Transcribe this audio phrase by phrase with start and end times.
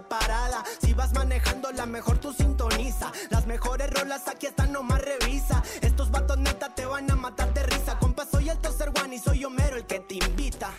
[0.00, 0.64] parada.
[0.80, 3.12] Si vas manejando, la mejor tú sintoniza.
[3.30, 5.62] Las mejores rolas aquí están, nomás revisa.
[5.80, 7.98] Estos vatos neta te van a matar de risa.
[7.98, 10.70] Compa, soy el tercer one y soy Homero el que te invita.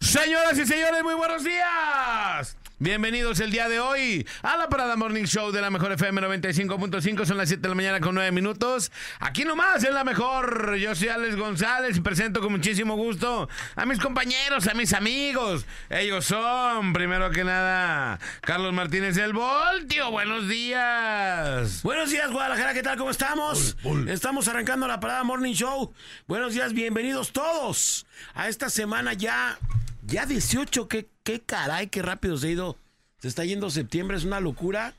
[0.00, 2.56] Señoras y señores, muy buenos días.
[2.84, 7.24] Bienvenidos el día de hoy a la Parada Morning Show de la Mejor FM 95.5.
[7.24, 8.92] Son las 7 de la mañana con 9 minutos.
[9.20, 10.76] Aquí nomás en la Mejor.
[10.76, 15.64] Yo soy Alex González y presento con muchísimo gusto a mis compañeros, a mis amigos.
[15.88, 20.10] Ellos son, primero que nada, Carlos Martínez del Voltio.
[20.10, 21.82] Buenos días.
[21.84, 22.98] Buenos días, Guadalajara, ¿qué tal?
[22.98, 23.78] ¿Cómo estamos?
[24.08, 25.94] Estamos arrancando la parada Morning Show.
[26.26, 29.58] Buenos días, bienvenidos todos a esta semana ya,
[30.06, 30.88] ya 18.
[30.88, 32.76] ¿Qué, qué caray, qué rápido se ha ido.
[33.18, 34.94] Se está yendo septiembre, es una locura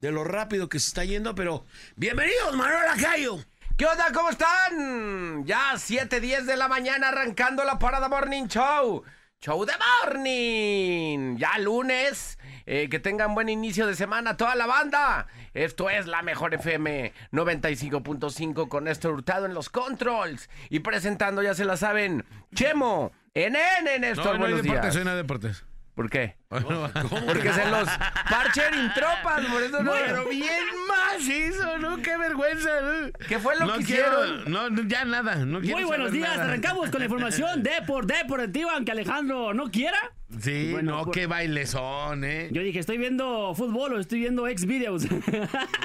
[0.00, 1.64] de lo rápido que se está yendo, pero
[1.96, 3.38] bienvenidos, Manuel Lacayo.
[3.76, 4.10] ¿Qué onda?
[4.12, 5.44] ¿Cómo están?
[5.44, 9.04] Ya 7:10 de la mañana arrancando la Parada Morning Show.
[9.40, 9.72] Show de
[10.04, 11.36] morning.
[11.36, 12.38] Ya lunes.
[12.66, 15.28] Eh, que tengan buen inicio de semana toda la banda.
[15.54, 20.50] Esto es la mejor FM 95.5 con Néstor Hurtado en los controls.
[20.70, 23.12] Y presentando, ya se la saben, Chemo,
[23.46, 24.24] NN, Néstor.
[24.24, 24.96] No, no hay buenos deportes, días.
[24.96, 25.64] hoy no hay deportes.
[25.94, 26.36] ¿Por qué?
[26.50, 26.90] Bueno,
[27.26, 27.86] Porque se los
[28.30, 29.92] parchen tropas, por eso no.
[29.92, 31.98] Pero bien macizo, ¿no?
[31.98, 32.70] Qué vergüenza.
[32.80, 33.12] ¿no?
[33.28, 34.50] ¿Qué fue lo no que quiero, hicieron?
[34.74, 35.36] No, ya nada.
[35.44, 36.44] No quiero Muy buenos saber días, nada.
[36.48, 39.98] arrancamos con la información de por deportiva, aunque Alejandro no quiera.
[40.40, 42.48] Sí, Bueno, no, por- qué bailezón, ¿eh?
[42.52, 45.04] Yo dije, estoy viendo fútbol o estoy viendo ex videos.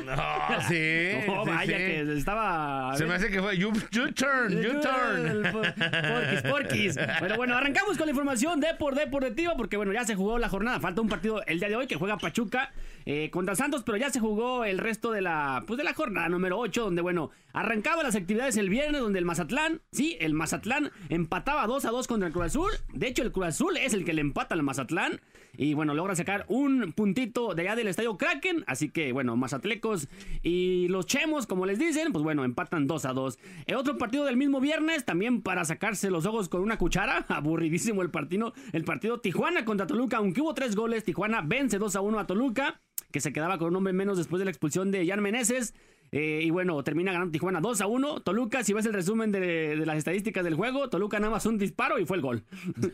[0.05, 1.11] No, sí.
[1.27, 1.83] no, sí, vaya sí.
[1.83, 2.93] que estaba.
[2.97, 5.43] Se me hace que fue you, you turn, you turn.
[5.51, 6.95] por- Porquis, porquis.
[7.21, 10.49] Pero bueno, arrancamos con la información de por deportiva, porque bueno, ya se jugó la
[10.53, 10.79] jornada.
[10.79, 12.71] Falta un partido el día de hoy que juega Pachuca
[13.05, 16.29] eh, contra Santos, pero ya se jugó el resto de la, pues de la jornada
[16.29, 20.91] número 8, donde bueno, arrancaba las actividades el viernes, donde el Mazatlán, sí, el Mazatlán
[21.09, 22.71] empataba 2 a 2 contra el Cruz Azul.
[22.93, 25.21] De hecho, el Cruz Azul es el que le empata al Mazatlán.
[25.55, 28.63] Y bueno, logra sacar un puntito de allá del estadio Kraken.
[28.65, 30.07] Así que bueno, Mazatlecos
[30.41, 33.39] y los Chemos, como les dicen, pues bueno, empatan 2 a 2.
[33.67, 37.25] El otro partido del mismo viernes, también para sacarse los ojos con una cuchara.
[37.29, 38.53] Aburridísimo el partido.
[38.71, 42.27] El partido Tijuana contra Toluca, aunque hubo tres goles, Tijuana vence 2 a 1 a
[42.27, 42.81] Toluca,
[43.11, 45.75] que se quedaba con un hombre menos después de la expulsión de Jan Meneses.
[46.15, 48.19] Eh, y bueno, termina ganando Tijuana 2 a 1.
[48.21, 49.39] Toluca, si ves el resumen de,
[49.75, 52.43] de las estadísticas del juego, Toluca nada más un disparo y fue el gol.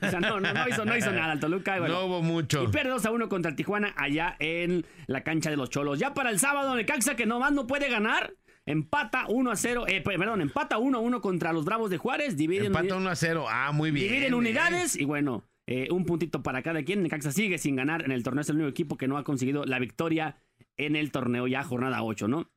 [0.02, 1.76] o sea, no, no, no hizo, no hizo nada el Toluca.
[1.76, 2.64] y bueno, No hubo mucho.
[2.64, 6.00] y pierde 2 a 1 contra el Tijuana allá en la cancha de los Cholos.
[6.00, 8.34] Ya para el sábado, Necaxa que nomás no puede ganar.
[8.66, 12.38] Empata 1 a 0, eh, perdón, empata 1 a 1 contra los Bravos de Juárez.
[12.38, 13.46] Dividen, Empata 1 a 0.
[13.50, 14.08] Ah, muy bien.
[14.08, 14.36] dividen eh.
[14.36, 17.04] unidades y bueno, eh, un puntito para cada quien.
[17.04, 18.42] Necaxa sigue sin ganar en el torneo.
[18.42, 20.38] Es el único equipo que no ha conseguido la victoria
[20.78, 22.50] en el torneo ya jornada 8, ¿no?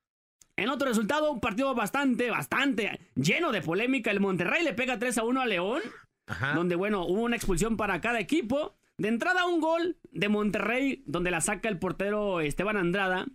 [0.56, 4.10] En otro resultado, un partido bastante, bastante lleno de polémica.
[4.10, 5.80] El Monterrey le pega 3 a 1 a León
[6.26, 6.52] Ajá.
[6.54, 8.76] donde bueno, hubo una expulsión para cada equipo.
[8.98, 13.26] De entrada un gol de Monterrey, donde la saca el portero Esteban Andrada,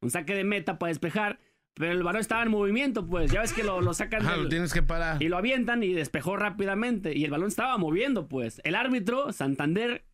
[0.00, 1.38] un saque de meta para despejar,
[1.74, 4.42] pero el balón estaba en movimiento, pues ya ves que lo, lo sacan Ajá, del-
[4.44, 5.22] lo tienes que parar.
[5.22, 8.60] y lo avientan y despejó rápidamente y el balón estaba moviendo, pues.
[8.64, 10.04] El árbitro, Santander,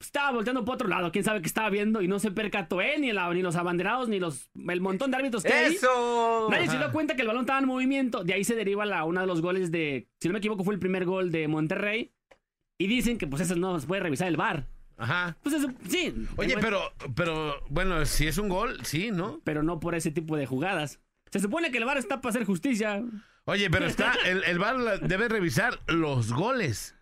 [0.00, 3.00] estaba volteando para otro lado, quién sabe qué estaba viendo y no se percató él,
[3.00, 5.74] ni, la- ni los abanderados, ni los el montón de árbitros que hay.
[5.74, 6.48] ¡Eso!
[6.50, 8.22] Nadie se dio cuenta que el balón estaba en movimiento.
[8.24, 10.74] De ahí se deriva la, uno de los goles de, si no me equivoco, fue
[10.74, 12.12] el primer gol de Monterrey.
[12.78, 14.66] Y dicen que pues eso no se puede revisar el VAR.
[14.98, 15.36] Ajá.
[15.42, 16.14] Pues eso, sí.
[16.36, 16.80] Oye, pero,
[17.14, 19.40] pero, bueno, si es un gol, sí, ¿no?
[19.44, 21.00] Pero no por ese tipo de jugadas.
[21.30, 23.02] Se supone que el VAR está para hacer justicia.
[23.44, 26.95] Oye, pero está, el, el VAR debe revisar los goles.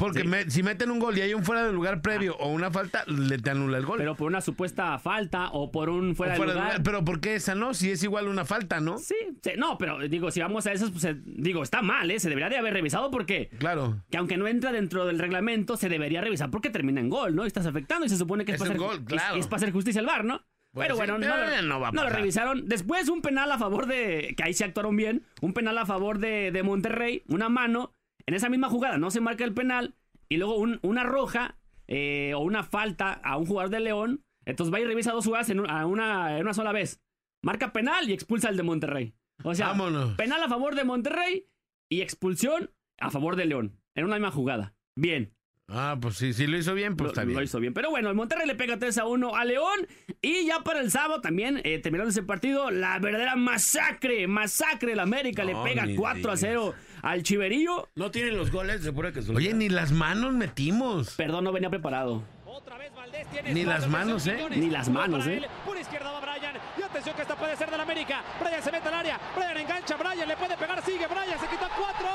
[0.00, 0.26] Porque Sí.
[0.28, 3.04] me- si meten un gol y hay un fuera de lugar previo o una falta,
[3.06, 3.98] le te anula el gol.
[3.98, 6.82] Pero por una supuesta falta o por un fuera, fuera de de lugar.
[6.82, 7.74] Pero ¿por qué esa no?
[7.74, 8.98] Si es igual una falta, ¿no?
[8.98, 12.18] Sí, sí, no, pero digo, si vamos a eso, pues eh, digo, está mal, ¿eh?
[12.18, 14.02] Se debería de haber revisado porque Claro.
[14.10, 17.44] que aunque no entra dentro del reglamento, se debería revisar porque termina en gol, ¿no?
[17.44, 19.34] Y estás afectando y se supone que es, Es para hacer, gol, claro.
[19.36, 20.42] es, es para hacer justicia al VAR, ¿no?
[20.72, 22.66] Pues pero sí, bueno, no, lo, no va no lo revisaron.
[22.68, 26.18] Después un penal a favor de, que ahí se actuaron bien, un penal a favor
[26.20, 27.92] de, de Monterrey, una mano,
[28.26, 29.94] en esa misma jugada no se marca el penal
[30.30, 31.58] y luego un- una roja
[31.92, 35.50] eh, o una falta a un jugador de León, entonces va y revisa dos jugadas
[35.50, 37.02] en, un- a una, en una sola vez.
[37.42, 39.14] Marca penal y expulsa al de Monterrey.
[39.42, 40.14] O sea, Vámonos.
[40.14, 41.46] penal a favor de Monterrey
[41.90, 43.80] y expulsión a favor de León.
[43.94, 44.74] En una misma jugada.
[44.96, 45.34] Bien.
[45.72, 47.42] Ah, pues sí, sí lo hizo bien, pues Lo, está lo bien.
[47.42, 47.72] hizo bien.
[47.72, 49.86] Pero bueno, el Monterrey le pega 3 a 1 a León.
[50.20, 54.92] Y ya para el sábado también, eh, terminando ese partido, la verdadera masacre, masacre.
[54.92, 57.88] El América No, le pega ni 4 a 0 al Chiverío.
[57.94, 61.14] No tienen los goles, se pone que se Oye, ni las manos metimos.
[61.16, 62.22] Perdón, no venía preparado.
[62.46, 64.46] Otra vez Valdés tiene Ni las manos, ¿eh?
[64.50, 65.42] Ni las manos, ¿eh?
[65.64, 66.54] Por izquierda va Brian.
[66.78, 68.22] Y atención que esta puede ser del América.
[68.40, 69.20] Brian se mete al área.
[69.34, 69.96] Brian engancha.
[69.96, 70.82] Brian le puede pegar.
[70.84, 71.38] Sigue Brian.
[71.38, 72.08] Se quita cuatro.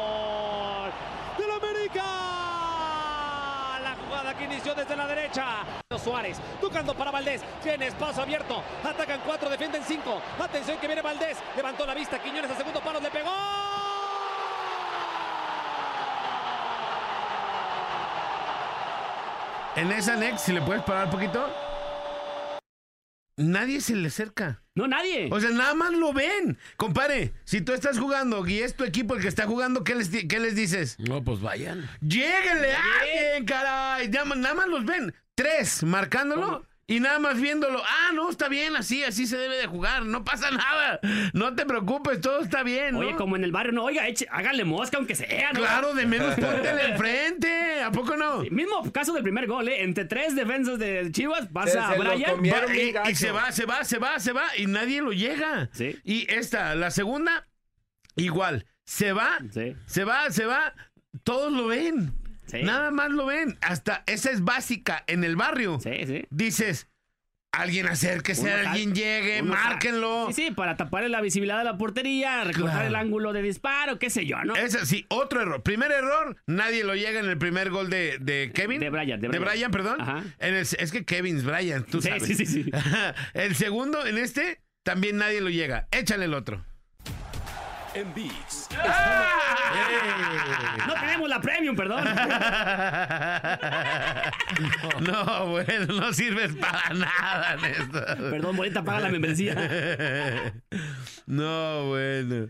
[0.00, 0.92] ¡Gol!
[1.38, 2.04] ¡Del América!
[3.82, 5.46] La jugada que inició desde la derecha.
[6.10, 7.40] Suárez tocando para Valdés.
[7.62, 8.64] Tiene espacio abierto.
[8.82, 10.20] Atacan cuatro, defienden cinco.
[10.40, 11.38] Atención que viene Valdés.
[11.56, 12.20] Levantó la vista.
[12.20, 12.98] Quiñones a segundo palo.
[13.00, 13.30] Le pegó.
[19.76, 21.48] En esa next, si le puedes parar un poquito.
[23.36, 24.62] Nadie se le acerca.
[24.74, 25.28] No, nadie.
[25.32, 26.58] O sea, nada más lo ven.
[26.76, 30.10] Compare, si tú estás jugando y es tu equipo el que está jugando, ¿qué les,
[30.10, 30.96] qué les dices?
[30.98, 31.88] No, pues vayan.
[32.00, 34.08] Lléguenle a alguien, caray.
[34.08, 35.14] Nada, más- nada más los ven.
[35.42, 36.66] Tres, marcándolo.
[36.86, 37.80] Y nada más viéndolo.
[37.86, 40.04] Ah, no, está bien, así, así se debe de jugar.
[40.04, 40.98] No pasa nada.
[41.32, 42.94] No te preocupes, todo está bien.
[42.94, 42.98] ¿no?
[42.98, 45.60] Oye, como en el barrio, no, oiga, eche, hágale mosca aunque sea, ¿no?
[45.60, 47.80] Claro, de menos póntele enfrente.
[47.82, 48.40] ¿A poco no?
[48.50, 49.82] Mismo caso del primer gol, ¿eh?
[49.84, 52.42] Entre tres defensas de Chivas, pasa Se- a Brian.
[52.42, 54.56] Va- y, se va, se va, se va, se va.
[54.56, 55.68] Y nadie lo llega.
[55.72, 55.96] Sí.
[56.02, 57.46] Y esta, la segunda,
[58.16, 58.66] igual.
[58.84, 59.76] Se va, Sí.
[59.86, 60.74] se va, se va.
[61.22, 62.12] Todos lo ven.
[62.50, 62.62] Sí.
[62.62, 63.58] Nada más lo ven.
[63.60, 65.78] Hasta esa es básica en el barrio.
[65.80, 66.24] Sí, sí.
[66.30, 66.88] Dices,
[67.52, 70.26] alguien acérquese, Uno alguien llegue, márquenlo.
[70.32, 72.86] Sí, sí, para tapar la visibilidad de la portería, recortar Claro.
[72.88, 74.54] el ángulo de disparo, qué sé yo, ¿no?
[74.54, 75.62] Ese sí, otro error.
[75.62, 78.80] Primer error, nadie lo llega en el primer gol de, de Kevin.
[78.80, 79.70] De Brian, de Brian.
[79.70, 80.00] perdón.
[80.00, 80.22] Ajá.
[80.38, 82.22] En el- es que Kevin es Brian, tú Sí, sabes.
[82.24, 82.70] sí, sí, sí.
[83.34, 85.88] el segundo, en este, también nadie lo llega.
[85.90, 86.64] Échale el otro.
[87.94, 88.68] En VIX,
[90.86, 92.04] No tenemos la premium, perdón.
[95.00, 98.30] No, bueno, no sirves para nada, Néstor.
[98.30, 100.52] perdón, boleta, paga la membresía.
[101.26, 102.48] No, bueno.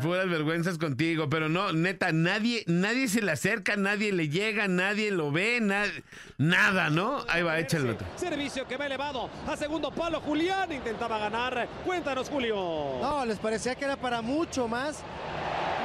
[0.00, 5.10] Puras vergüenzas contigo, pero no, neta, nadie, nadie se le acerca, nadie le llega, nadie
[5.10, 5.84] lo ve, na-
[6.38, 7.24] nada, ¿no?
[7.28, 7.96] Ahí va, otro.
[8.16, 10.20] Servicio que va elevado a segundo palo.
[10.20, 11.68] Julián intentaba ganar.
[11.84, 12.54] Cuéntanos, Julio.
[13.00, 14.81] No, les parecía que era para mucho más.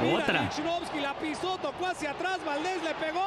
[0.02, 0.50] Mira, Otra.
[1.00, 2.44] La pisó, tocó hacia atrás.
[2.44, 3.24] Valdés le pegó.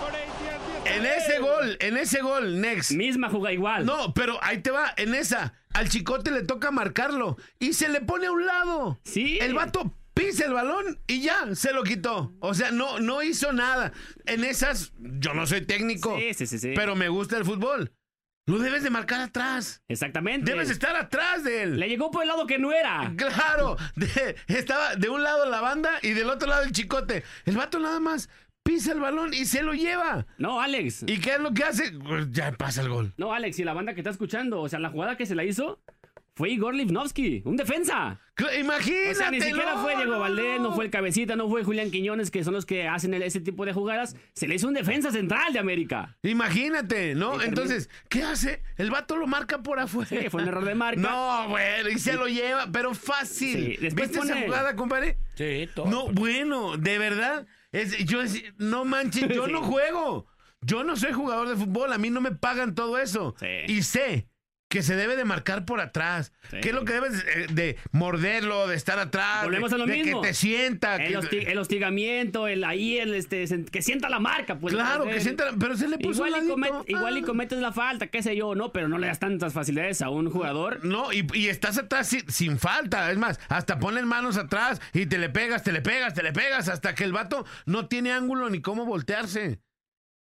[0.00, 2.92] Con AT&T En ese gol, en ese gol, next.
[2.92, 3.84] Misma jugada igual.
[3.86, 8.00] No, pero ahí te va, en esa, al chicote le toca marcarlo y se le
[8.00, 9.00] pone a un lado.
[9.04, 9.38] Sí.
[9.40, 12.34] El vato pisa el balón y ya, se lo quitó.
[12.40, 13.92] O sea, no, no hizo nada.
[14.26, 16.72] En esas, yo no soy técnico, Sí, sí, sí, sí.
[16.76, 17.92] pero me gusta el fútbol.
[18.44, 19.82] Lo debes de marcar atrás.
[19.86, 20.50] Exactamente.
[20.50, 21.78] Debes estar atrás de él.
[21.78, 23.12] Le llegó por el lado que no era.
[23.16, 27.22] Claro, de- estaba de un lado la banda y del otro lado el chicote.
[27.44, 28.28] El vato nada más
[28.62, 30.26] pisa el balón y se lo lleva.
[30.38, 31.04] No, Alex.
[31.06, 31.92] ¿Y qué es lo que hace?
[31.92, 33.12] Pues ya pasa el gol.
[33.16, 35.44] No, Alex, y la banda que está escuchando, o sea, la jugada que se la
[35.44, 35.80] hizo
[36.34, 38.18] fue Igor Livnovsky, un defensa.
[38.58, 39.10] Imagínate.
[39.10, 41.90] O sea, ni siquiera no, fue Diego Valdés, no fue el Cabecita, no fue Julián
[41.90, 44.16] Quiñones, que son los que hacen el- ese tipo de jugadas.
[44.32, 46.16] Se le hizo un defensa central de América.
[46.22, 47.42] Imagínate, ¿no?
[47.42, 48.62] Entonces, ¿qué hace?
[48.78, 50.08] El vato lo marca por afuera.
[50.08, 51.00] Sí, fue un error de marca.
[51.02, 53.52] No, bueno, y se lo lleva, pero fácil.
[53.54, 55.18] Sí, después ¿Viste esa jugada, compadre?
[55.34, 55.86] Sí, todo.
[55.90, 57.46] No, bueno, de verdad.
[57.72, 60.26] Es, yo decía, no manches, yo no juego.
[60.60, 63.34] Yo no soy jugador de fútbol, a mí no me pagan todo eso.
[63.40, 63.46] Sí.
[63.66, 64.28] Y sé
[64.72, 66.32] que se debe de marcar por atrás.
[66.50, 66.56] Sí.
[66.62, 69.44] ¿Qué es lo que debes eh, de morderlo, de estar atrás?
[69.44, 70.22] Volvemos de, a lo de mismo.
[70.22, 70.96] que te sienta.
[70.96, 74.72] El, que- hosti- el hostigamiento, el ahí, el este, que sienta la marca, pues.
[74.72, 77.26] claro, que sienta, pero se le puso Igual, y, comet- igual y Ah.
[77.26, 78.72] cometes la falta, qué sé yo, ¿no?
[78.72, 80.82] Pero no le das tantas facilidades a un jugador.
[80.84, 83.10] No, y, y estás atrás sin, sin falta.
[83.12, 86.32] Es más, hasta ponen manos atrás y te le pegas, te le pegas, te le
[86.32, 89.60] pegas, hasta que el vato no tiene ángulo ni cómo voltearse.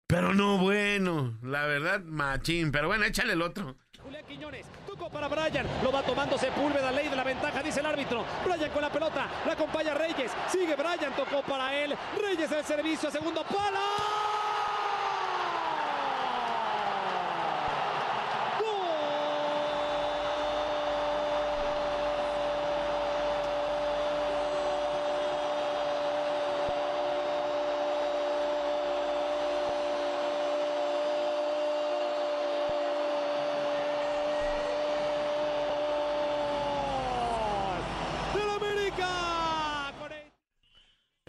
[0.10, 2.72] Pero no, bueno, la verdad, machín.
[2.72, 3.77] Pero bueno, échale el otro.
[4.08, 7.88] Julián Quiñones, tocó para Brian, lo va tomando Sepúlveda, ley de la ventaja, dice el
[7.88, 8.24] árbitro.
[8.46, 11.94] Brian con la pelota, la acompaña Reyes, sigue Brian, tocó para él.
[12.18, 14.47] Reyes el servicio, segundo palo.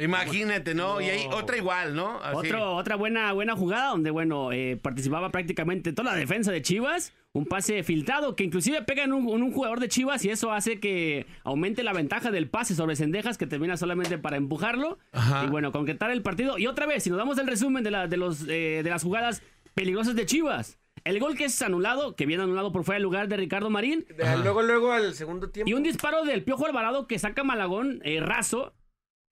[0.09, 1.01] Imagínate, ¿no?
[1.01, 2.19] Y ahí otra igual, ¿no?
[2.23, 2.37] Así.
[2.49, 7.13] Otro, otra buena, buena jugada donde, bueno, eh, participaba prácticamente toda la defensa de Chivas.
[7.33, 10.51] Un pase filtrado que inclusive pega en un, en un jugador de Chivas y eso
[10.51, 14.99] hace que aumente la ventaja del pase sobre Cendejas que termina solamente para empujarlo.
[15.13, 15.45] Ajá.
[15.45, 16.59] Y bueno, concretar el partido.
[16.59, 19.03] Y otra vez, si nos damos el resumen de, la- de, los, eh, de las
[19.03, 19.43] jugadas
[19.75, 20.79] peligrosas de Chivas.
[21.05, 24.05] El gol que es anulado, que viene anulado por fuera del lugar de Ricardo Marín.
[24.17, 25.71] De- luego, luego al segundo tiempo.
[25.71, 28.73] Y un disparo del Piojo Alvarado que saca Malagón eh, raso.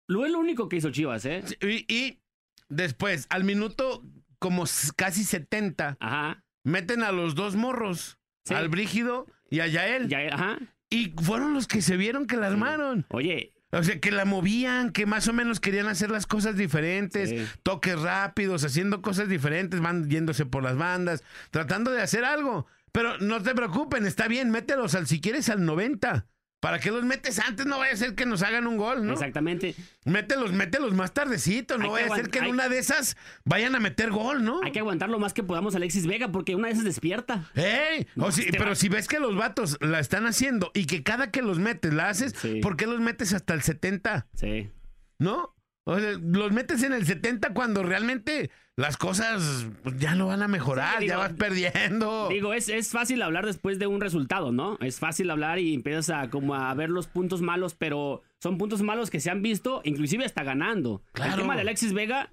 [0.09, 1.43] Lo es lo único que hizo Chivas, ¿eh?
[1.61, 2.19] Y, y
[2.67, 4.03] después, al minuto
[4.39, 6.43] como casi 70, Ajá.
[6.63, 8.55] meten a los dos morros, Sí.
[8.55, 10.07] al Brígido y a Yael.
[10.07, 10.57] Ya, ajá.
[10.89, 13.05] Y fueron los que se vieron que la armaron.
[13.09, 17.29] Oye, O sea, que la movían, que más o menos querían hacer las cosas diferentes,
[17.29, 17.45] Sí.
[17.61, 22.65] toques rápidos, haciendo cosas diferentes, van yéndose por las bandas, tratando de hacer algo.
[22.91, 26.25] Pero no te preocupen, está bien, mételos al si quieres al 90.
[26.59, 27.65] ¿Para qué los metes antes?
[27.65, 29.13] No vaya a ser que nos hagan un gol, ¿no?
[29.13, 29.75] exactamente.
[30.03, 33.75] Mételos, mételos más tardecito, no vaya a ser que en hay- una de esas vayan
[33.75, 34.59] a meter gol, ¿no?
[34.63, 37.49] Hay que aguantar lo más que podamos Alexis Vega porque una de esas despierta.
[37.55, 38.07] ¡Ey!
[38.17, 41.01] O si- este pero va- si ves que los vatos la están haciendo y que
[41.01, 42.59] cada que los metes la haces, Sí.
[42.61, 44.27] ¿por qué los metes hasta el 70?
[44.35, 44.69] Sí.
[45.17, 45.55] ¿No?
[45.89, 50.43] O sea, los metes en el 70 cuando realmente las cosas pues, ya no van
[50.43, 52.29] a mejorar, Sí, ya vas perdiendo.
[52.29, 54.77] Digo, es, es fácil hablar después de un resultado, ¿no?
[54.81, 58.83] Es fácil hablar y empiezas a como a ver los puntos malos, pero son puntos
[58.83, 61.01] malos que se han visto, inclusive hasta ganando.
[61.13, 61.33] Claro.
[61.33, 62.31] El tema de Alexis Vega,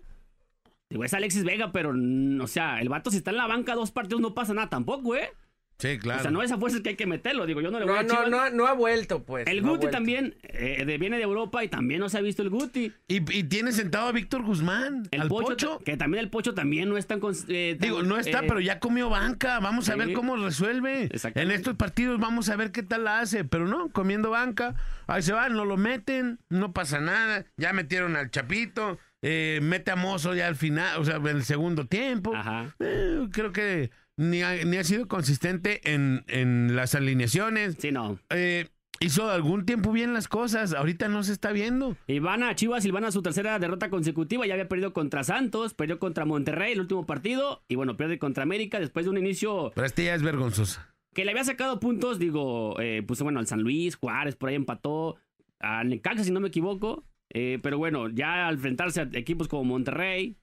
[0.91, 3.75] digo, es Alexis Vega, pero, mm, o sea, el vato si está en la banca
[3.75, 5.33] dos partidos no pasa nada tampoco, ¿eh?
[5.79, 6.21] Sí, claro.
[6.21, 7.95] O sea, no es a fuerzas que hay que meterlo, digo, yo no le voy
[7.95, 8.31] No, a no, Chivas.
[8.31, 9.47] no, no ha vuelto, pues.
[9.47, 12.43] El no Guti también eh, de- viene de Europa y también no se ha visto
[12.43, 12.93] el Guti.
[13.09, 15.79] y, y tiene sentado a Víctor Guzmán, El al Pocho, Pocho.
[15.85, 17.21] que también el Pocho también no es tan...
[17.49, 19.61] eh, tan- Digo, no está, eh, pero ya comió banca.
[19.61, 21.11] Vamos a ver cómo resuelve.
[21.35, 23.45] En estos partidos vamos a ver qué tal la hace.
[23.45, 24.75] Pero no, comiendo banca.
[25.07, 27.45] Ahí se van, no lo meten, no pasa nada.
[27.59, 28.99] Ya metieron al Chapito.
[29.23, 32.35] eh, mete a Mozo ya al final, o sea, en el segundo tiempo.
[32.35, 32.75] Ajá.
[32.81, 37.77] Eh, creo que ni ha, ni ha sido consistente en, en las alineaciones.
[37.79, 38.19] Sí, no.
[38.31, 38.69] Eh,
[39.01, 40.73] hizo algún tiempo bien las cosas.
[40.73, 41.97] Ahorita no se está viendo.
[42.07, 44.47] Y van a Chivas y van a su tercera derrota consecutiva.
[44.47, 47.63] Ya había perdido contra Santos, perdió contra Monterrey el último partido.
[47.69, 50.95] Y bueno, pierde contra América después de un inicio Pero este ya es vergonzosa.
[51.15, 52.19] que le había sacado puntos.
[52.19, 55.17] Digo, eh, puso bueno al San Luis, Juárez, por ahí empató.
[55.61, 57.05] A Necaxa, si no me equivoco.
[57.31, 60.37] Eh, pero bueno, ya al enfrentarse a equipos como Monterrey,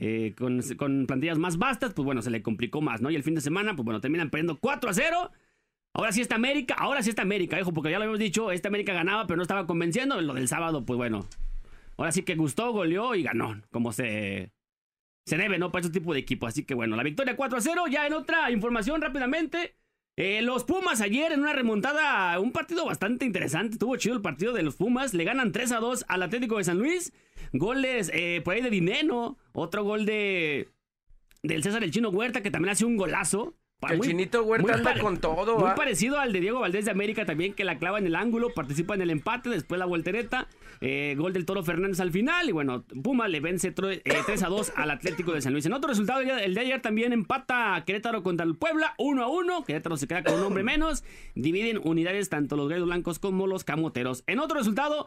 [0.00, 3.10] eh, con, con plantillas más vastas, pues bueno, se le complicó más, ¿no?
[3.10, 5.32] Y el fin de semana, pues bueno, terminan perdiendo 4 a 0.
[5.94, 8.68] Ahora sí está América, ahora sí está América, hijo, porque ya lo habíamos dicho, esta
[8.68, 10.20] América ganaba, pero no estaba convenciendo.
[10.20, 11.26] Lo del sábado, pues bueno,
[11.96, 14.52] ahora sí que gustó, goleó y ganó, como se,
[15.26, 15.72] se debe, ¿no?
[15.72, 16.46] Para este tipo de equipo.
[16.46, 17.84] Así que bueno, la victoria 4 a 0.
[17.90, 19.74] Ya en otra información rápidamente.
[20.20, 23.74] Eh, los Pumas ayer en una remontada, un partido bastante interesante.
[23.74, 25.14] Estuvo chido el partido de los Pumas.
[25.14, 27.12] Le ganan 3 a 2 al Atlético de San Luis.
[27.52, 29.38] Goles eh, por ahí de Dineno.
[29.52, 30.70] Otro gol de
[31.44, 33.54] del César el Chino Huerta, que también hace un golazo.
[33.86, 36.90] Que el Chinito Huerta muy anda con todo, Muy parecido al de Diego Valdés de
[36.90, 40.48] América también, que la clava en el ángulo, participa en el empate, después la voltereta,
[40.80, 44.42] eh, gol del Toro Fernández al final, y bueno, Puma le vence tro- eh, 3
[44.42, 45.64] a 2 al Atlético de San Luis.
[45.66, 49.62] En otro resultado, el de- ayer también empata Querétaro contra el Puebla, 1 a 1,
[49.64, 51.04] Querétaro se queda con un hombre menos,
[51.36, 54.24] dividen unidades tanto los gallos blancos como los camoteros.
[54.26, 55.06] En otro resultado,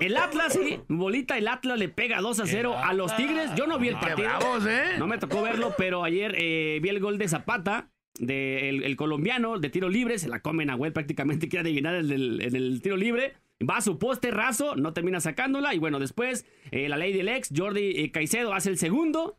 [0.00, 3.68] el Atlas, sí, bolita, el Atlas le pega 2 a 0 a los Tigres, yo
[3.68, 4.28] no vi el partido.
[4.28, 4.96] bravos, ¿eh?
[4.98, 7.88] No me tocó verlo, pero ayer eh, vi el gol de Zapata,
[8.18, 10.18] del el colombiano, de tiro libre.
[10.18, 13.34] Se la come Nahuel prácticamente, quiere adivinar el, el tiro libre.
[13.68, 15.74] Va a su poste raso, no termina sacándola.
[15.74, 19.36] Y bueno, después eh, la ley del ex, Jordi eh, Caicedo hace el segundo.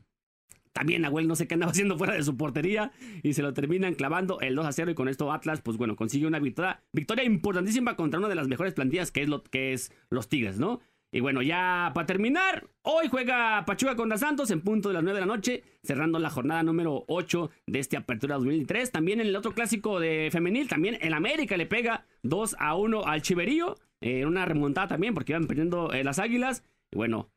[0.74, 2.92] También Nahuel no sé qué andaba haciendo fuera de su portería
[3.24, 5.96] y se lo terminan clavando el 2 a 0 y con esto Atlas pues bueno
[5.96, 9.74] consigue una victoria, victoria importantísima contra una de las mejores plantillas que es, lo, que
[9.74, 10.80] es los Tigres, ¿no?
[11.14, 15.20] Y bueno, ya para terminar, hoy juega Pachuca contra Santos en punto de las 9
[15.20, 18.92] de la noche, cerrando la jornada número 8 de este Apertura 2003.
[18.92, 23.06] También en el otro clásico de femenil, también el América le pega 2 a 1
[23.06, 26.64] al Chiverío, en una remontada también porque iban perdiendo eh, las Águilas.
[26.92, 27.30] Y bueno,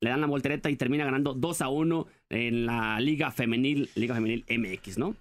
[0.00, 4.16] le dan la voltereta y termina ganando 2 a 1 en la Liga Femenil, Liga
[4.16, 5.14] Femenil MX, ¿no?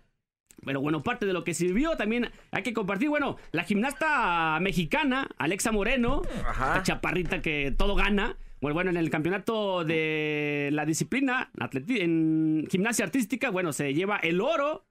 [0.66, 3.10] Pero bueno, parte de lo que sirvió también hay que compartir.
[3.10, 6.68] Bueno, la gimnasta mexicana, Alexa Moreno, Ajá.
[6.68, 8.38] esta chaparrita que todo gana.
[8.62, 11.50] Bueno, bueno, en el campeonato de la disciplina,
[11.88, 14.86] en gimnasia artística, bueno, se lleva el oro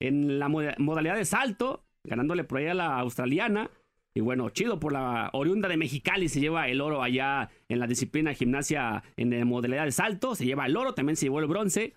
[0.00, 3.70] en la moda- modalidad de salto, ganándole por ahí a la australiana.
[4.16, 7.86] Y bueno, chido por la oriunda de Mexicali, se lleva el oro allá en la
[7.86, 11.46] disciplina gimnasia en la modalidad de salto, se lleva el oro, también se llevó el
[11.46, 11.94] bronce.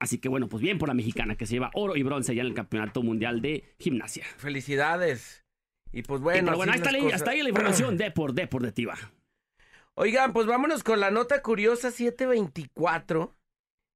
[0.00, 2.42] Así que bueno, pues bien por la mexicana que se lleva oro y bronce allá
[2.42, 4.24] en el campeonato mundial de gimnasia.
[4.36, 5.44] Felicidades.
[5.92, 8.32] Y pues Y bueno, pero bueno, ahí está, la- hasta ahí la información de por
[8.34, 8.96] deportiva.
[9.94, 13.34] Oigan, pues vámonos con la nota curiosa 724.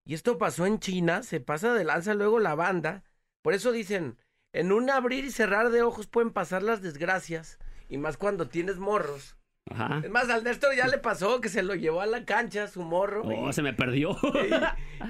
[0.04, 3.04] Y esto pasó en China, se pasa de lanza luego la banda.
[3.42, 4.18] Por eso dicen,
[4.52, 7.58] en un abrir y cerrar de ojos pueden pasar las desgracias.
[7.88, 9.36] Y más cuando tienes morros.
[9.70, 10.00] Ajá.
[10.04, 12.82] Es más, al Néstor ya le pasó que se lo llevó a la cancha, su
[12.82, 13.22] morro.
[13.24, 14.16] Oh, y- se me perdió.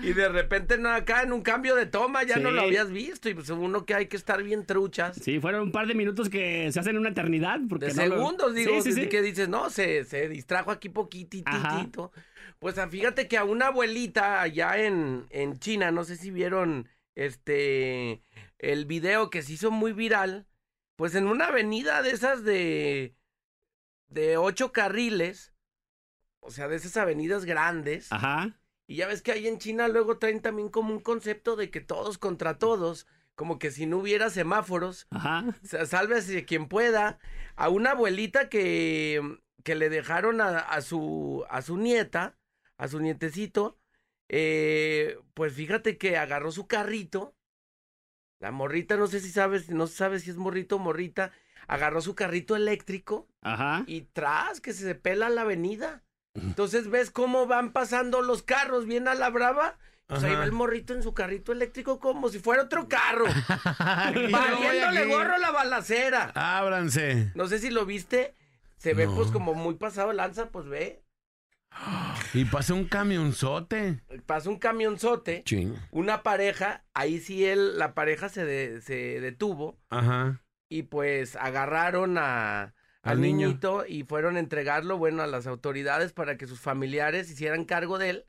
[0.02, 2.90] y, y de repente no, acá en un cambio de toma ya no lo habías
[2.90, 3.28] visto.
[3.28, 5.16] Y pues uno que hay que estar bien truchas.
[5.16, 7.58] Sí, fueron un par de minutos que se hacen una eternidad.
[7.68, 10.88] Porque de no lo- segundos, digo, Sí, sí, que dices, no, se, se distrajo aquí
[10.88, 10.94] Ajá.
[10.94, 12.12] poquitito.
[12.58, 18.22] Pues fíjate que a una abuelita allá en, en China, no sé si vieron este
[18.58, 20.46] el video que se hizo muy viral,
[20.96, 23.16] pues en una avenida de esas de
[24.12, 25.52] de ocho carriles,
[26.40, 28.58] o sea, de esas avenidas grandes, Ajá.
[28.86, 31.80] y ya ves que ahí en China luego traen también como un concepto de que
[31.80, 35.44] todos contra todos, como que si no hubiera semáforos, Ajá.
[35.62, 37.18] Sa- Sálvese quien pueda.
[37.56, 42.36] A una abuelita que, que le dejaron a, a su, a su nieta,
[42.76, 43.78] a su nietecito,
[44.28, 47.34] eh, pues fíjate que agarró su carrito.
[48.40, 51.32] La morrita, no sé si sabes, no sabes si es morrito o morrita,
[51.72, 53.84] agarró su carrito eléctrico Ajá.
[53.86, 56.02] y tras que se pela la avenida.
[56.34, 59.78] Entonces ves cómo van pasando los carros bien a la brava.
[60.06, 63.24] Pues ahí va el morrito en su carrito eléctrico como si fuera otro carro.
[64.30, 66.32] Valiéndole gorro la balacera.
[66.34, 67.30] Ábranse.
[67.34, 68.34] No sé si lo viste.
[68.76, 69.14] Se ve No.
[69.14, 71.02] pues como muy pasado lanza, pues ve.
[72.34, 74.00] Y pasa un camionzote.
[74.26, 75.74] Pasa un camionzote, Ching.
[75.90, 80.40] una pareja, ahí sí él, la pareja se, de- se detuvo Ajá.
[80.72, 83.48] Y pues agarraron a, al, Al niño.
[83.48, 87.98] niñito y fueron a entregarlo, bueno, a las autoridades para que sus familiares hicieran cargo
[87.98, 88.26] de él.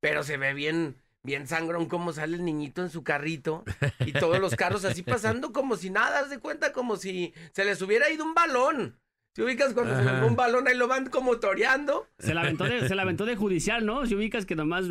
[0.00, 3.64] Pero se ve bien, bien sangrón cómo sale el niñito en su carrito
[4.00, 7.64] y todos los carros así pasando como si nada, haz de cuenta como si se
[7.64, 8.98] les hubiera ido un balón.
[9.34, 10.20] Si ubicas cuando se les Ajá.
[10.20, 12.06] va un balón, ahí lo van como toreando.
[12.18, 14.04] Se la, aventó de, se la aventó de judicial, ¿no?
[14.04, 14.84] Si ubicas que nomás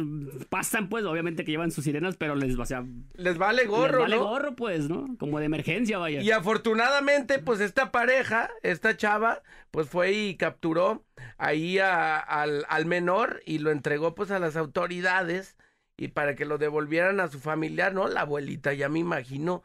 [0.49, 3.99] pasan, pues, obviamente que llevan sus sirenas, pero les, o sea, Les vale les gorro,
[3.99, 4.23] vale ¿no?
[4.23, 5.15] gorro, pues, ¿no?
[5.19, 6.21] Como de emergencia, vaya.
[6.21, 11.05] Y afortunadamente, pues esta pareja, esta chava, pues fue y capturó
[11.37, 15.55] ahí a- al, al menor y lo entregó pues a las autoridades
[15.97, 18.07] y para que lo devolvieran a su familiar, ¿no?
[18.07, 19.61] La abuelita, ya me imagino.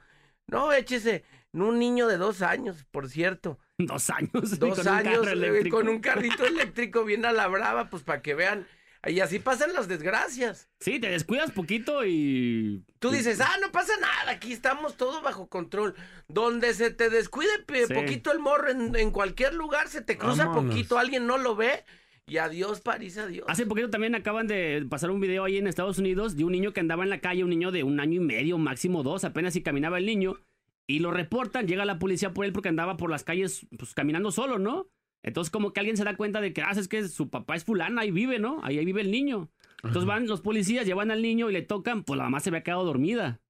[0.47, 3.59] No, échese, un niño de dos años, por cierto.
[3.79, 4.59] Dos años.
[4.59, 5.77] Dos con un años carro eléctrico.
[5.77, 8.67] con un carrito eléctrico bien a la brava, pues para que vean.
[9.07, 10.69] Y así pasan las desgracias.
[10.81, 12.83] Sí, te descuidas poquito y...
[12.99, 15.95] Tú dices, ah, no pasa nada, aquí estamos todos bajo control.
[16.27, 17.51] Donde se te descuide
[17.87, 17.95] Sí.
[17.95, 20.71] poquito el morro en, en cualquier lugar, se te cruza Vámonos.
[20.73, 21.85] poquito, alguien no lo ve
[22.27, 23.47] y adiós, París, adiós.
[23.49, 26.73] Hace poquito también acaban de pasar un video ahí en Estados Unidos de un niño
[26.73, 29.53] que andaba en la calle, un niño de un año y medio, máximo dos, apenas
[29.53, 30.41] si caminaba el niño,
[30.87, 34.31] y lo reportan, llega la policía por él porque andaba por las calles, pues caminando
[34.31, 34.89] solo, ¿no?
[35.23, 37.65] Entonces como que alguien se da cuenta de que, ah, es que su papá es
[37.65, 38.61] fulana, ahí vive, ¿no?
[38.63, 39.51] Ahí, ahí vive el niño.
[39.83, 42.63] Entonces van los policías, llevan al niño y le tocan, pues la mamá se había
[42.63, 43.41] quedado dormida.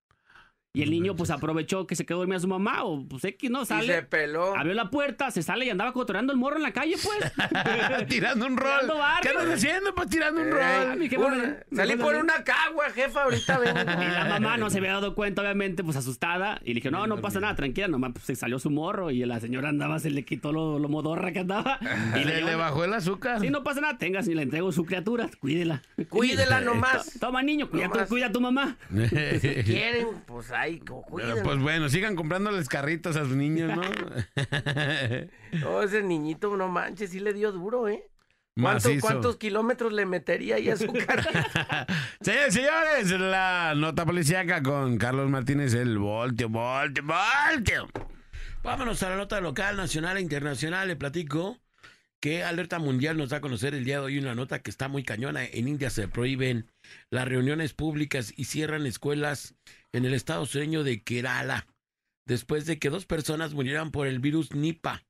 [0.77, 3.63] Y el niño pues aprovechó que se quedó dormida su mamá, o pues X, ¿no?
[3.63, 4.55] y se Sale, peló.
[4.55, 7.33] abrió la puerta, se sale y andaba cotorreando el morro en la calle, pues.
[8.09, 8.71] tirando un rol.
[8.81, 9.23] Tirando barrio.
[9.33, 9.95] ¿Qué andas haciendo?
[9.95, 10.97] Pues tirando un Eh, rol.
[10.99, 13.81] mi jefa una- me- me salí por una cagua, jefa, ahorita vengo.
[13.81, 16.61] Y la mamá no se había dado cuenta, obviamente, pues asustada.
[16.63, 17.89] Y le dije, no, no pasa nada, tranquila.
[17.89, 20.89] Nomás pues, se salió su morro y la señora andaba, se le quitó lo, lo
[20.91, 21.79] modorra que andaba.
[22.17, 23.41] Y Le, bajó el azúcar.
[23.41, 25.83] Sí, no pasa nada, tengas y le entrego su criatura, cuídela.
[26.11, 27.15] Cuídela nomás.
[27.15, 28.09] To- Toma, niño, cuida, Nomás.
[28.09, 28.77] cuida a tu mamá.
[29.41, 30.66] Si quieren, pues ahí,
[31.17, 33.83] Pero, pues bueno, sigan comprándoles carritos a sus niños, ¿no?
[35.61, 38.03] No, ese niñito, no manches, sí le dio duro, ¿eh?
[38.61, 39.07] ¿Cuánto- Macizo.
[39.07, 41.31] ¿Cuántos kilómetros le metería ahí a su carrito?
[42.21, 47.89] Señores, señores, la nota policíaca con Carlos Martínez, el voltio, voltio, voltio.
[48.63, 50.89] Vámonos a la nota local, nacional e internacional.
[50.89, 51.59] Le platico
[52.19, 54.89] que Alerta Mundial nos da a conocer el día de hoy una nota que está
[54.89, 55.45] muy cañona.
[55.45, 56.71] En India se prohíben
[57.11, 59.55] las reuniones públicas y cierran escuelas
[59.97, 61.67] en el estado sureño de Kerala
[62.27, 65.03] después de que dos personas murieran por el virus Nipah.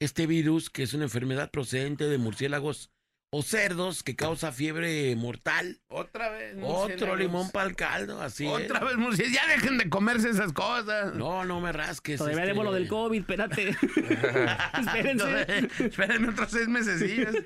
[0.00, 2.90] Este virus, que es una enfermedad procedente de murciélagos
[3.32, 5.78] o cerdos que causa fiebre mortal.
[5.88, 6.56] Otra vez.
[6.60, 8.52] Otro limón para el caldo, así es.
[8.52, 9.40] Otra vez, murciélagos.
[9.40, 11.14] Ya dejen de comerse esas cosas.
[11.14, 12.18] No, no me rasques.
[12.18, 13.68] Todavía este- debo lo del COVID, espérate.
[14.80, 15.68] Espérense.
[15.78, 17.36] Espérenme otros seis mesecillos.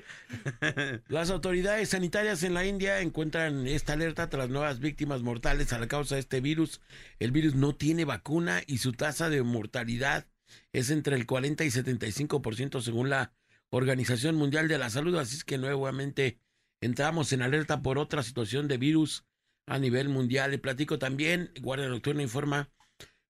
[1.07, 5.87] Las autoridades sanitarias en la India encuentran esta alerta tras nuevas víctimas mortales a la
[5.87, 6.81] causa de este virus.
[7.19, 10.25] El virus no tiene vacuna y su tasa de mortalidad
[10.73, 13.33] es entre el 40 y 75% según la
[13.69, 15.15] Organización Mundial de la Salud.
[15.15, 16.39] Así es que nuevamente
[16.81, 19.25] entramos en alerta por otra situación de virus
[19.65, 20.51] a nivel mundial.
[20.51, 22.69] Le platico también, Guardia Nocturna informa,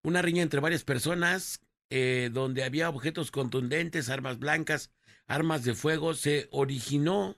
[0.04, 4.92] una riña entre varias personas eh, donde había objetos contundentes, armas blancas,
[5.28, 7.38] armas de fuego se originó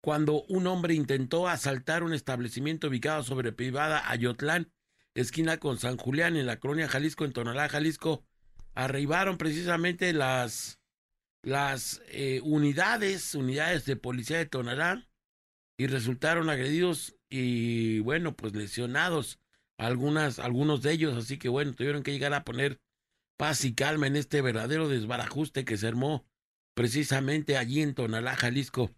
[0.00, 4.70] cuando un hombre intentó asaltar un establecimiento ubicado sobre privada Ayotlán,
[5.14, 8.24] esquina con San Julián, en la colonia Jalisco, en Tonalá, Jalisco.
[8.74, 10.78] Arribaron precisamente las,
[11.44, 15.08] las eh, unidades, unidades de policía de Tonalá,
[15.76, 19.40] y resultaron agredidos y, bueno, pues lesionados
[19.76, 21.16] algunas, algunos de ellos.
[21.16, 22.80] Así que, bueno, tuvieron que llegar a poner
[23.36, 26.26] paz y calma en este verdadero desbarajuste que se armó
[26.74, 28.92] precisamente allí en Tonalá, Jalisco.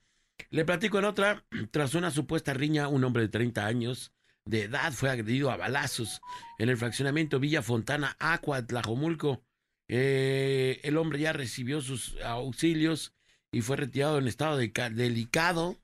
[0.50, 4.12] Le platico en otra, tras una supuesta riña, un hombre de 30 años
[4.44, 6.20] de edad fue agredido a balazos
[6.59, 9.42] en el fraccionamiento Villa Fontana, Aqua, Tlajomulco.
[9.88, 13.14] Eh, el hombre ya recibió sus auxilios
[13.53, 15.77] y fue retirado en estado de delicado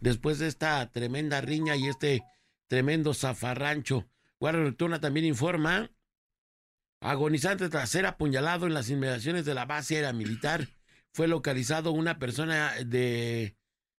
[0.00, 2.22] después de esta tremenda riña y este
[2.68, 4.08] tremendo zafarrancho.
[4.40, 5.90] Guardia Nocturna también informa,
[7.00, 10.68] agonizante tras ser apuñalado en las inmediaciones de la base aérea militar,
[11.12, 13.58] fue localizado una persona de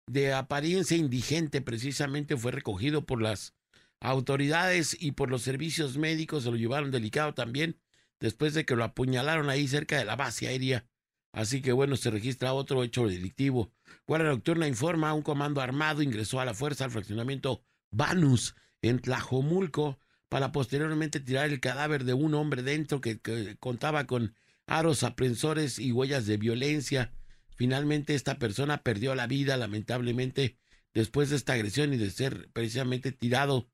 [0.09, 3.55] de apariencia indigente precisamente fue recogido por las
[4.01, 7.79] autoridades y por los servicios médicos, se lo llevaron delicado también
[8.21, 10.87] después de que lo apuñalaron ahí cerca de la base aérea.
[11.33, 13.73] Así que bueno, se registra otro hecho delictivo.
[14.07, 19.99] Guardia Nocturna informa, un comando armado ingresó a la fuerza al fraccionamiento Banus en Tlajomulco
[20.29, 24.35] para posteriormente tirar el cadáver de un hombre dentro que, que contaba con
[24.67, 27.13] aros aprensores y huellas de violencia
[27.59, 30.57] Finalmente esta persona perdió la vida lamentablemente
[30.95, 33.69] después de esta agresión y de ser precisamente tirado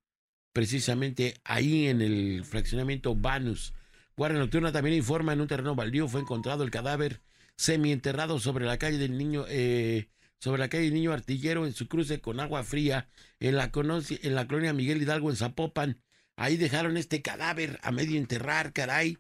[0.55, 3.75] precisamente ahí en el fraccionamiento Banus.
[4.17, 7.21] Guardia Nocturna también informa en un terreno baldío fue encontrado el cadáver
[7.57, 11.89] semienterrado sobre la calle del niño eh, sobre la calle del niño artillero en su
[11.89, 13.09] cruce con agua fría
[13.41, 16.03] en la, en la colonia Miguel Hidalgo en Zapopan.
[16.37, 19.19] Ahí dejaron este cadáver a medio enterrar, caray.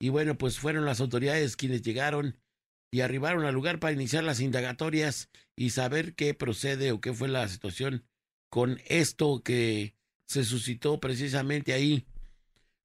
[0.00, 2.38] Y bueno, pues fueron las autoridades quienes llegaron
[2.90, 7.28] y arribaron al lugar para iniciar las indagatorias y saber qué procede o qué fue
[7.28, 8.06] la situación
[8.48, 12.06] con esto que se suscitó precisamente ahí.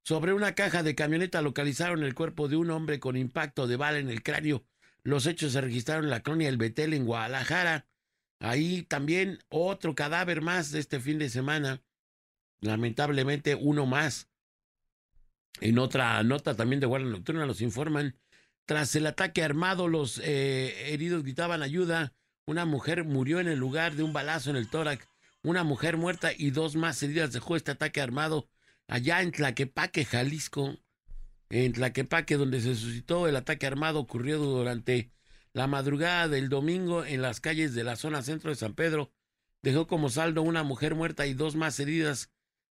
[0.03, 3.99] Sobre una caja de camioneta localizaron el cuerpo de un hombre con impacto de bala
[3.99, 4.63] en el cráneo.
[5.03, 7.85] Los hechos se registraron en la colonia El Betel en Guadalajara.
[8.39, 11.81] Ahí también otro cadáver más de este fin de semana.
[12.62, 14.29] Lamentablemente uno más.
[15.62, 18.15] En otra nota también de Guardia Nocturna nos informan
[18.69, 22.13] tras el ataque armado, los eh, heridos gritaban ayuda.
[22.45, 25.07] Una mujer murió en el lugar de un balazo en el tórax.
[25.41, 28.47] Una mujer muerta y dos más heridas dejó este ataque armado
[28.89, 30.78] allá en Tlaquepaque, Jalisco.
[31.49, 35.12] En Tlaquepaque, donde se suscitó el ataque armado, ocurrió durante
[35.54, 39.12] la madrugada del domingo en las calles de la zona centro de San Pedro.
[39.63, 42.30] Dejó como saldo una mujer muerta y dos más heridas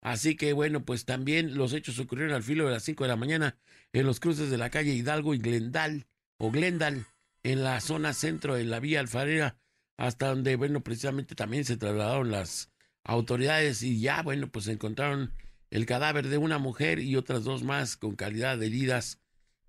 [0.03, 3.15] Así que bueno, pues también los hechos ocurrieron al filo de las 5 de la
[3.15, 3.57] mañana
[3.93, 7.05] en los cruces de la calle Hidalgo y Glendal o Glendal
[7.41, 9.57] en la zona centro de la vía alfarera
[9.95, 12.69] hasta donde bueno, precisamente también se trasladaron las
[13.05, 15.31] autoridades y ya bueno, pues encontraron
[15.73, 19.19] el cadáver de una mujer y otras dos más con calidad de heridas.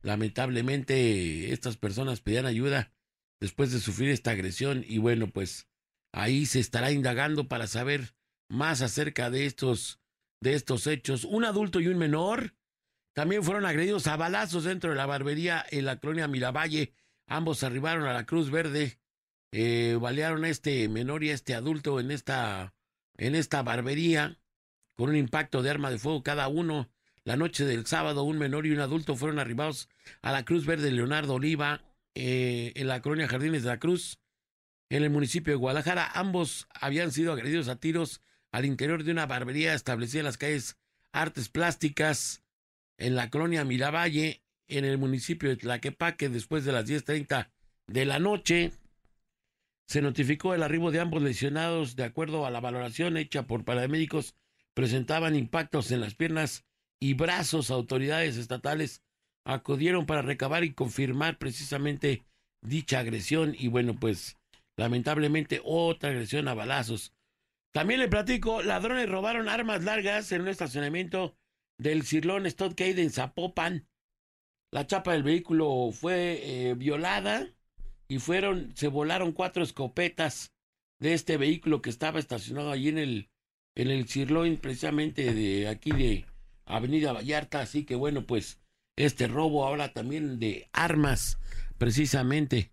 [0.03, 2.93] Lamentablemente estas personas pedían ayuda
[3.41, 5.67] después de sufrir esta agresión y bueno, pues
[6.13, 8.15] ahí se estará indagando para saber
[8.51, 9.99] más acerca de estos
[10.43, 11.25] de estos hechos.
[11.25, 12.55] Un adulto y un menor
[13.15, 16.93] también fueron agredidos a balazos dentro de la barbería en la colonia Miravalle.
[17.27, 18.99] Ambos arribaron a la Cruz Verde,
[19.53, 22.75] eh, balearon a este menor y a este adulto en esta,
[23.17, 24.39] en esta barbería
[24.97, 26.89] con un impacto de arma de fuego cada uno.
[27.25, 29.89] La noche del sábado, un menor y un adulto fueron arribados
[30.21, 31.83] a la Cruz Verde Leonardo Oliva
[32.15, 34.19] eh, en la colonia Jardines de la Cruz,
[34.91, 36.11] en el municipio de Guadalajara.
[36.15, 38.21] Ambos habían sido agredidos a tiros
[38.53, 40.77] al interior de una barbería establecida en las calles
[41.13, 42.45] Artes Plásticas,
[42.99, 47.51] en la colonia Miravalle, en el municipio de Tlaquepaque, después de las 10.30
[47.87, 48.73] de la noche.
[49.87, 54.35] Se notificó el arribo de ambos lesionados de acuerdo a la valoración hecha por paramédicos.
[54.75, 56.65] Presentaban impactos en las piernas
[57.01, 57.71] y brazos.
[57.71, 59.03] Autoridades estatales
[59.45, 62.25] acudieron para recabar y confirmar precisamente
[62.63, 63.55] dicha agresión.
[63.59, 64.37] Y bueno, pues
[64.77, 67.13] lamentablemente otra agresión a balazos
[67.75, 71.37] también le platico, ladrones robaron armas largas en un estacionamiento
[71.77, 73.89] del Cirlón Stockade en Zapopan.
[74.71, 77.53] La chapa del vehículo fue eh, violada
[78.07, 80.53] y fueron, se volaron cuatro escopetas
[81.01, 83.31] de este vehículo que estaba estacionado allí en el,
[83.75, 86.27] en el Cirlón, precisamente de aquí de
[86.67, 87.61] Avenida Vallarta.
[87.61, 88.61] Así que bueno, pues
[88.97, 91.39] este robo ahora también de armas,
[91.79, 92.71] precisamente.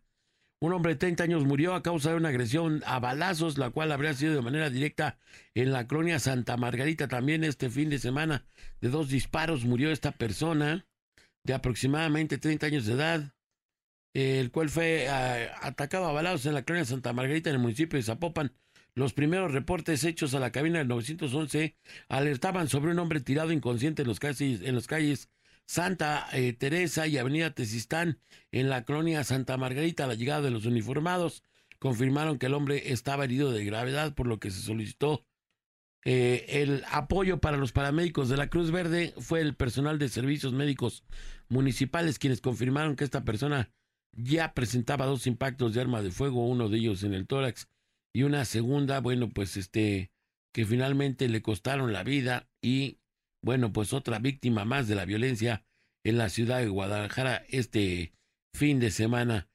[0.64, 3.92] Un hombre de 30 años murió a causa de una agresión a balazos, la cual
[3.92, 5.18] habría sido de manera directa
[5.56, 7.08] en la colonia Santa Margarita.
[7.08, 8.46] También este fin de semana,
[8.80, 10.86] de dos disparos, murió esta persona
[11.44, 13.34] de aproximadamente 30 años de edad.
[14.14, 17.98] el cual fue ah, atacado a balazos en la colonia Santa Margarita en el municipio
[17.98, 18.54] de Zapopan.
[18.94, 21.78] Los primeros reportes hechos a la cabina del 911
[22.10, 25.30] alertaban sobre un hombre tirado inconsciente en los calles, en las calles
[25.66, 28.20] Santa eh, Teresa y Avenida Tesistán
[28.52, 30.08] en la colonia Santa Margarita.
[30.08, 31.44] La llegada de los uniformados
[31.80, 35.26] confirmaron que el hombre estaba herido de gravedad, por lo que se solicitó
[36.04, 39.14] eh, el apoyo para los paramédicos de la Cruz Verde.
[39.20, 41.06] Fue el personal de servicios médicos
[41.48, 43.72] municipales quienes confirmaron que esta persona
[44.12, 47.70] ya presentaba dos impactos de arma de fuego, uno de ellos en el tórax
[48.14, 50.12] y una segunda, bueno, pues este,
[50.54, 52.98] que finalmente le costaron la vida y,
[53.44, 55.66] bueno, pues otra víctima más de la violencia
[56.06, 58.14] en la ciudad de Guadalajara este
[58.56, 59.48] fin de semana.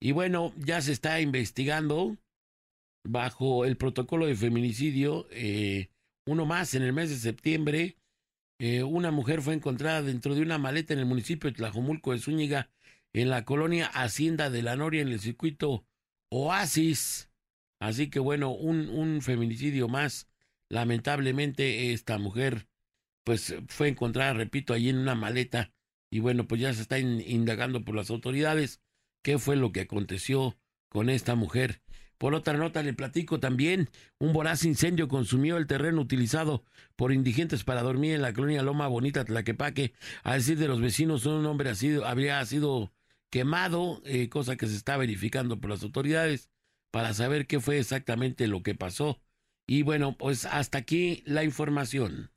[0.00, 2.16] Y bueno, ya se está investigando
[3.06, 5.88] bajo el protocolo de feminicidio, eh,
[6.26, 7.96] uno más en el mes de septiembre.
[8.58, 12.18] eh, una mujer fue encontrada dentro de una maleta en el municipio de Tlajomulco de
[12.18, 12.70] Zúñiga,
[13.14, 15.86] en la colonia Hacienda de la Noria, en el circuito
[16.30, 17.25] Oasis.
[17.78, 20.28] Así que bueno, un, un feminicidio más.
[20.68, 22.66] Lamentablemente esta mujer
[23.24, 25.72] pues fue encontrada, repito, allí en una maleta
[26.10, 28.80] y bueno, pues ya se está in- indagando por las autoridades
[29.22, 30.56] qué fue lo que aconteció
[30.88, 31.82] con esta mujer.
[32.18, 37.62] Por otra nota le platico también, un voraz incendio consumió el terreno utilizado por indigentes
[37.64, 39.92] para dormir en la colonia Loma Bonita, Tlaquepaque.
[40.22, 42.92] A decir de los vecinos, un hombre ha sido, habría sido
[43.30, 46.48] quemado, eh, cosa que se está verificando por las autoridades
[46.96, 49.20] para saber qué fue exactamente lo que pasó.
[49.66, 52.30] Y bueno, pues hasta aquí la información.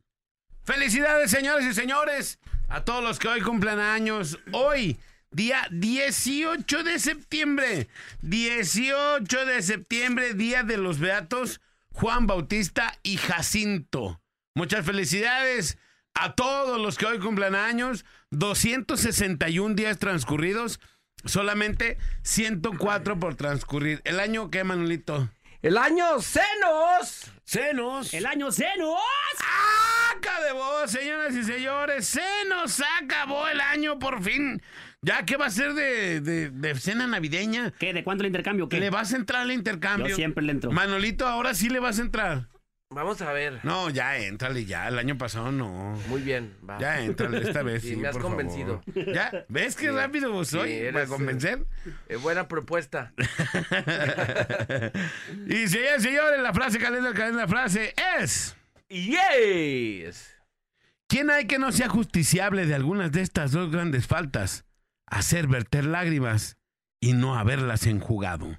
[0.66, 4.38] Felicidades, señores y señores, a todos los que hoy cumplen años.
[4.52, 5.00] Hoy,
[5.32, 7.88] día 18 de septiembre.
[8.22, 11.62] 18 de septiembre, día de los beatos
[11.94, 14.22] Juan Bautista y Jacinto.
[14.56, 15.78] Muchas felicidades
[16.16, 18.04] a todos los que hoy cumplen años.
[18.32, 20.82] 261 días transcurridos,
[21.26, 24.02] solamente 104 por transcurrir.
[24.04, 25.30] ¿El año qué, Manolito?
[25.62, 27.32] El año Senos.
[27.44, 28.14] ¡Senos!
[28.14, 28.96] El año Zenos.
[29.38, 32.08] ¡Saca de voz, señoras y señores!
[32.08, 34.62] ¡Se nos acabó el año por fin!
[35.02, 37.72] ¿Ya qué va a ser de, de- de cena navideña?
[37.80, 37.94] ¿Qué?
[37.94, 38.68] ¿De cuánto el intercambio?
[38.70, 38.80] ¿Qué?
[38.80, 40.10] ¿Le vas a entrar al intercambio?
[40.10, 40.72] Yo siempre le entro.
[40.72, 42.48] Manolito, ahora sí le vas a entrar.
[42.92, 43.60] Vamos a ver.
[43.64, 44.88] No, ya éntrale, ya.
[44.88, 45.96] El año pasado no.
[46.08, 46.80] Muy bien, va.
[46.80, 47.84] Ya éntrale esta vez.
[47.84, 48.82] Sí, Sí, me has por convencido.
[48.82, 49.14] favor.
[49.14, 49.46] ¿Ya?
[49.48, 49.92] ¿Ves qué Sí.
[49.92, 51.66] rápido soy Sí, para eres, convencer?
[52.08, 53.14] Eh, buena propuesta.
[55.48, 58.56] y señores, señores, la frase calenda, calenda, la frase es...
[58.90, 60.36] Yes.
[61.08, 64.66] ¿Quién hay que no sea justiciable de algunas de estas dos grandes faltas?
[65.06, 66.58] Hacer verter lágrimas
[67.00, 68.58] y no haberlas enjugado.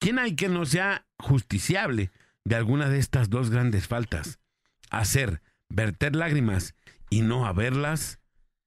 [0.00, 2.10] ¿Quién hay que no sea justiciable
[2.48, 4.38] de alguna de estas dos grandes faltas?
[4.90, 6.74] Hacer verter lágrimas
[7.10, 8.20] y no haberlas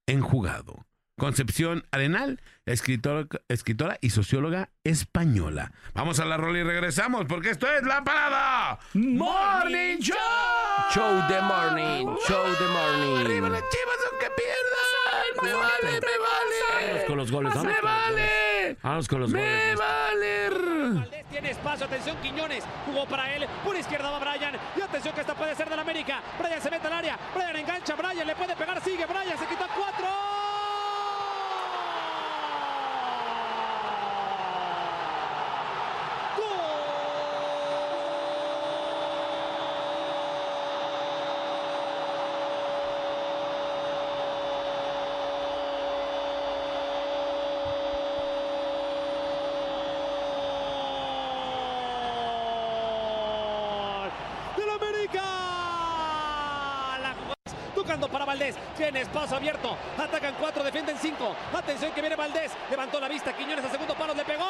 [0.06, 0.86] enjugado.
[1.18, 5.72] Concepción Arenal, escritora, escritora y socióloga española.
[5.94, 10.16] Vamos a la rola y regresamos porque esto es La Parada Morning Show.
[10.94, 12.06] Show the morning.
[12.26, 13.24] Show the morning.
[13.26, 15.42] Arriba las chivas aunque pierdan.
[15.42, 16.92] Me vale, me vale.
[16.92, 18.78] Vamos con los goles, vamos Me los vale.
[18.82, 19.78] Vamos con los Me goles.
[19.78, 20.50] vale.
[21.00, 25.20] Valdés tiene espacio, atención Quiñones, jugó para él, por izquierda va Brian, y atención que
[25.22, 28.54] esta puede ser del América, Brian se mete al área, Brian engancha, Brian le puede
[28.56, 30.08] pegar, sigue Brian, se quita cuatro.
[54.56, 55.22] del América.
[57.00, 58.56] La jugada tocando para Valdés.
[59.30, 59.76] Abierto.
[59.96, 61.36] Atacan cuatro, defienden cinco.
[61.52, 62.52] Atención que viene Valdés.
[62.70, 63.32] Levantó la vista.
[63.36, 64.14] Quiñones a segundo palo.
[64.14, 64.44] Le pegó.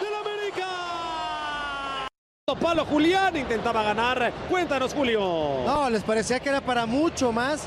[0.00, 0.66] del América.
[2.78, 4.32] Palo Julián intentaba ganar.
[4.48, 5.18] Cuéntanos, Julio.
[5.66, 7.66] No, les parecía que era para mucho más.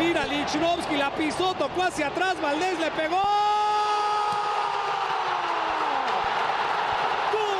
[0.00, 3.22] Mira, Lichnowsky la pisó, tocó hacia atrás, Valdés le pegó.
[7.32, 7.56] ¡Gol!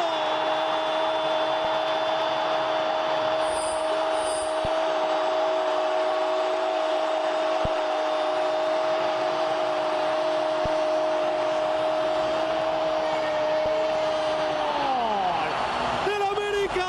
[16.06, 16.86] del América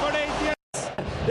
[0.00, 0.54] con el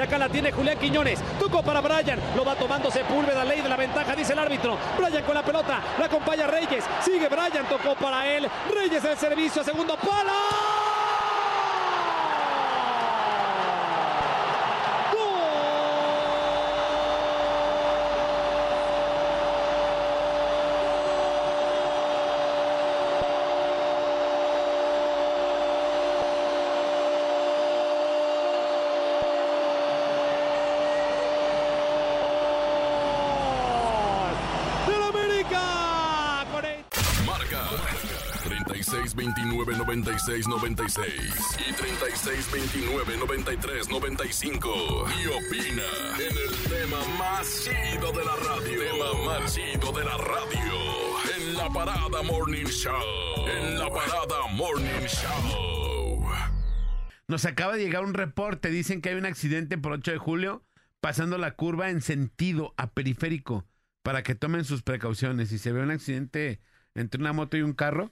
[0.04, 1.22] acá la tiene Julián Quiñones.
[1.40, 2.20] Tuco para Brian.
[2.36, 3.46] Lo va tomando Sepúlveda.
[3.46, 4.78] Ley de la ventaja, dice el árbitro.
[4.98, 5.80] Brian con la pelota.
[5.98, 6.84] La acompaña Reyes.
[7.02, 7.66] Sigue Brian.
[7.70, 8.50] Tocó para él.
[8.70, 10.32] Reyes el servicio segundo palo.
[34.88, 36.46] ¡Del América!
[36.52, 36.84] Con el-
[37.26, 37.62] Marca
[39.24, 45.06] 36 29 96 96 y 36 29 93 95.
[45.08, 45.84] Y opina
[46.16, 48.80] en el tema más chido de la radio.
[48.80, 50.74] Tema más chido de la radio.
[51.38, 53.48] En la parada Morning Show.
[53.48, 56.26] En la parada Morning Show.
[57.28, 58.70] Nos acaba de llegar un reporte.
[58.72, 60.66] Dicen que hay un accidente por 8 de julio
[61.00, 63.66] pasando la curva en sentido a periférico
[64.02, 65.48] para que tomen sus precauciones.
[65.48, 66.60] Si se ve un accidente
[66.94, 68.12] entre una moto y un carro,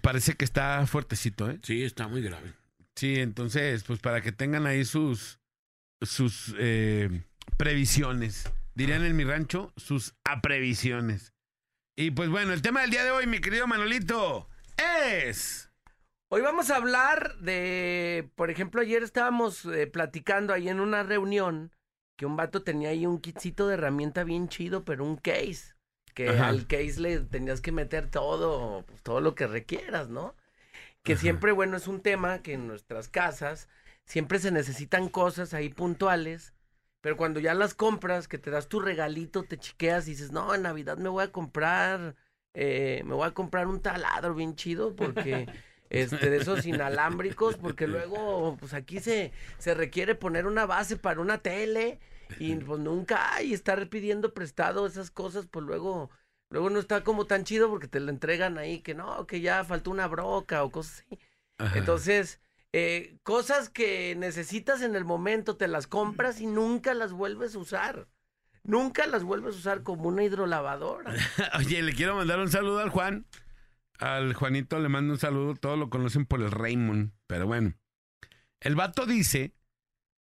[0.00, 1.58] parece que está fuertecito, ¿eh?
[1.62, 2.52] Sí, está muy grave.
[2.96, 5.38] Sí, entonces, pues para que tengan ahí sus,
[6.00, 7.24] sus eh,
[7.56, 8.50] previsiones.
[8.74, 11.32] Dirían en mi rancho, sus aprevisiones.
[11.96, 14.48] Y pues bueno, el tema del día de hoy, mi querido Manolito,
[15.04, 15.70] es...
[16.30, 21.72] Hoy vamos a hablar de, por ejemplo, ayer estábamos eh, platicando ahí en una reunión
[22.16, 25.74] que un vato tenía ahí un kitcito de herramienta bien chido, pero un case.
[26.14, 26.48] Que Ajá.
[26.48, 30.34] al case le tenías que meter todo, pues, todo lo que requieras, ¿no?
[31.02, 33.68] Que siempre, bueno, es un tema que en nuestras casas
[34.04, 36.54] siempre se necesitan cosas ahí puntuales,
[37.00, 40.54] pero cuando ya las compras, que te das tu regalito, te chiqueas y dices, no,
[40.54, 42.14] en Navidad me voy a comprar,
[42.54, 45.46] eh, me voy a comprar un taladro bien chido porque...
[45.92, 51.20] Este, de esos inalámbricos, porque luego, pues aquí se, se requiere poner una base para
[51.20, 52.00] una tele
[52.38, 56.10] y pues nunca hay estar pidiendo prestado esas cosas, pues luego,
[56.50, 59.64] luego no está como tan chido porque te lo entregan ahí que no, que ya
[59.64, 61.18] faltó una broca o cosas así.
[61.76, 62.40] Entonces,
[62.72, 67.58] eh, cosas que necesitas en el momento, te las compras y nunca las vuelves a
[67.58, 68.08] usar.
[68.64, 71.12] Nunca las vuelves a usar como una hidrolavadora.
[71.58, 73.26] Oye, le quiero mandar un saludo al Juan.
[73.98, 75.54] Al Juanito le mando un saludo.
[75.54, 77.12] Todos lo conocen por el Raymond.
[77.26, 77.74] Pero bueno.
[78.60, 79.52] El vato dice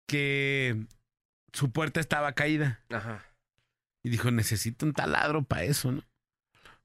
[0.07, 0.87] que
[1.53, 2.83] su puerta estaba caída.
[2.89, 3.25] Ajá.
[4.03, 6.03] Y dijo, necesito un taladro para eso, ¿no?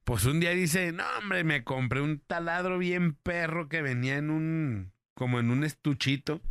[0.05, 4.31] Pues un día dice, no, hombre, me compré un taladro bien perro que venía en
[4.31, 6.43] un, como en un estuchito.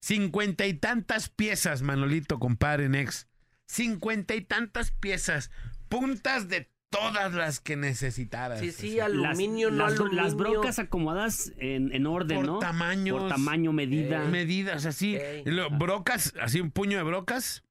[0.00, 3.26] Cincuenta y tantas piezas, Manolito, compadre, Nex.
[3.66, 5.50] Cincuenta y tantas piezas.
[5.88, 8.60] Puntas de todas las que necesitaras.
[8.60, 10.22] Sí, sí, O sea, Las, aluminio, no las, aluminio.
[10.22, 12.58] las brocas acomodadas en, en orden, Por ¿no?
[12.58, 13.18] tamaños.
[13.20, 14.24] Por tamaño, medida.
[14.24, 15.18] medidas así.
[15.44, 17.62] Luego, brocas, así un puño de brocas.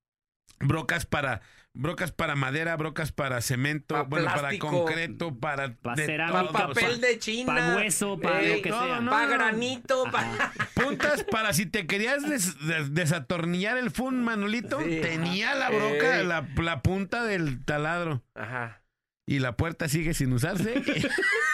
[0.60, 1.42] Brocas para
[1.80, 4.66] brocas para madera, brocas para cemento, Pa' bueno, plástico.
[4.68, 7.54] para concreto, para Pa' de cerámica, todo, Pa' o sea, papel de China.
[7.56, 9.00] pa' hueso, pa' ey, lo que todo, sea.
[9.02, 9.12] ¿no?
[9.12, 15.02] Pa' granito, pa- puntas para si te querías des- des- desatornillar el fun, Manolito, Sí.
[15.04, 18.24] tenía la broca, la, la punta del taladro.
[18.34, 18.82] Ajá.
[19.30, 20.82] Y la puerta sigue sin usarse.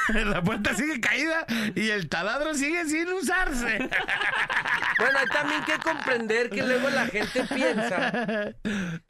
[0.25, 3.89] la puerta sigue caída y el taladro sigue sin usarse.
[4.99, 8.53] Bueno, hay también que comprender que luego la gente piensa,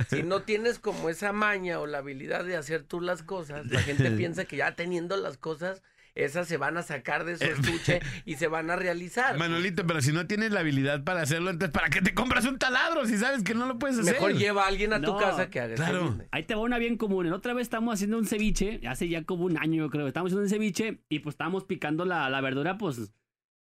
[0.08, 3.82] si no tienes como esa maña o la habilidad de hacer tú las cosas, la
[3.82, 5.84] gente piensa que ya teniendo las cosas,
[6.16, 9.38] esas se van a sacar de su estuche y se van a realizar.
[9.38, 12.58] Manolito, pero si no tienes la habilidad para hacerlo, entonces ¿para qué te compras un
[12.60, 14.14] taladro si sabes que no lo puedes hacer?
[14.14, 16.18] Mejor lleva a alguien a tu casa que haga claro.
[16.32, 17.26] Ahí te va una bien común.
[17.26, 20.30] En otra vez estamos haciendo un ceviche, hace ya como un año yo creo, estamos
[20.30, 23.12] haciendo un ceviche y pues estábamos picando la, la verdura pues,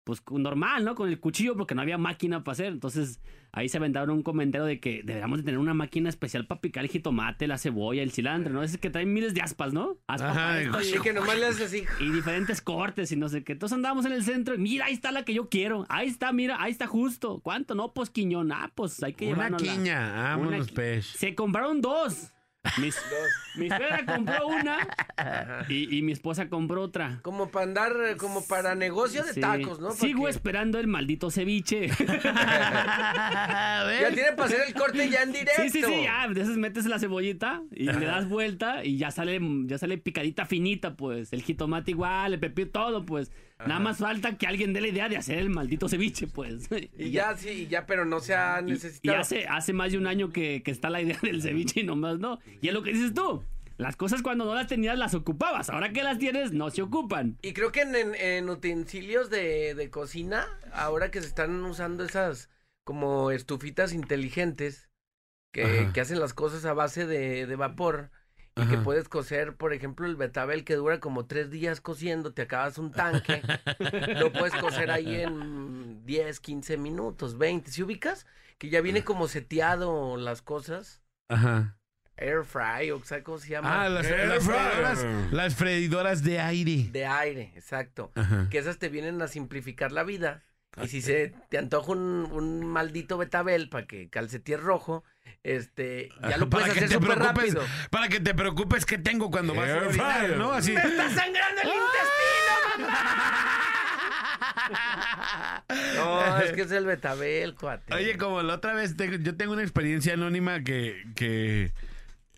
[0.08, 0.94] pues normal, ¿no?
[0.94, 2.68] Con el cuchillo porque no había máquina para hacer.
[2.68, 3.20] Entonces
[3.52, 6.82] ahí se aventaron un comentario de que deberíamos de tener una máquina especial para picar
[6.82, 8.62] el jitomate, la cebolla, el cilantro, ¿no?
[8.62, 9.98] Es que traen miles de aspas, ¿no?
[10.06, 11.84] Aspas Ajá, para esto y- Así que nomás le haces así.
[12.00, 13.52] y diferentes cortes y no sé qué.
[13.52, 15.84] Entonces andábamos en el centro y mira, ahí está la que yo quiero.
[15.90, 17.40] Ahí está, mira, ahí está justo.
[17.40, 17.74] ¿Cuánto?
[17.74, 18.50] No, pues quiñón.
[18.50, 19.72] Ah, pues hay que Una llevárnosla.
[19.74, 21.04] quiña, vámonos, Una qui- pech.
[21.04, 22.32] Se compraron dos.
[22.76, 22.90] Mi,
[23.56, 24.86] mi suegra compró una
[25.68, 27.18] y, y mi esposa compró otra.
[27.22, 29.40] Como para andar, eh, como para negocio de Sí.
[29.40, 29.90] tacos, ¿no?
[29.92, 31.88] Sigo esperando el maldito ceviche.
[34.00, 35.62] Ya tiene para hacer el corte ya en directo.
[35.62, 36.24] Sí, sí, sí, ya.
[36.24, 40.94] Entonces metes la cebollita y le das vuelta y ya sale, ya sale picadita finita,
[40.96, 41.32] pues.
[41.32, 43.30] El jitomate igual, el pepino, todo, pues.
[43.66, 46.68] Nada más falta que alguien dé la idea de hacer el maldito ceviche, pues.
[46.96, 49.16] Y ya, sí, y ya, pero no se ha necesitado.
[49.18, 51.84] Y hace, hace más de un año que, que está la idea del ceviche y
[51.84, 52.38] nomás no.
[52.60, 53.42] Y es lo que dices tú.
[53.76, 55.70] Las cosas cuando no las tenías las ocupabas.
[55.70, 57.38] Ahora que las tienes, no se ocupan.
[57.42, 62.04] Y creo que en, en- en utensilios de, de cocina, ahora que se están usando
[62.04, 62.50] esas
[62.84, 64.88] como estufitas inteligentes
[65.52, 68.10] que, que hacen las cosas a base de, de vapor
[68.62, 72.42] y que puedes cocer, por ejemplo, el betabel que dura como tres días cociendo, te
[72.42, 73.42] acabas un tanque,
[74.16, 77.70] lo puedes cocer ahí en 10, 15 minutos, 20.
[77.70, 78.26] ¿Si ubicas?
[78.58, 81.02] Que ya viene como seteado las cosas.
[81.28, 81.78] Ajá.
[82.16, 83.84] Air fry, o sea, ¿cómo se llama?
[83.84, 86.88] Ah, las, Air las freidoras, las freidoras de aire.
[86.90, 88.10] De aire, exacto.
[88.16, 88.48] Ajá.
[88.50, 90.42] Que esas te vienen a simplificar la vida.
[90.82, 95.02] Y si se te antoja un, un maldito betabel para que calcetíes rojo,
[95.42, 97.62] este, ya lo puedes que hacer súper rápido.
[97.90, 100.36] para que te preocupes qué tengo cuando vas a orinar.
[100.36, 100.52] ¿no?
[100.52, 100.72] Así.
[100.76, 102.88] ¡Está sangrando el intestino,
[105.96, 107.94] No, es que es el betabel, cuate.
[107.94, 111.72] Oye, como la otra vez, te- yo tengo una experiencia anónima que, que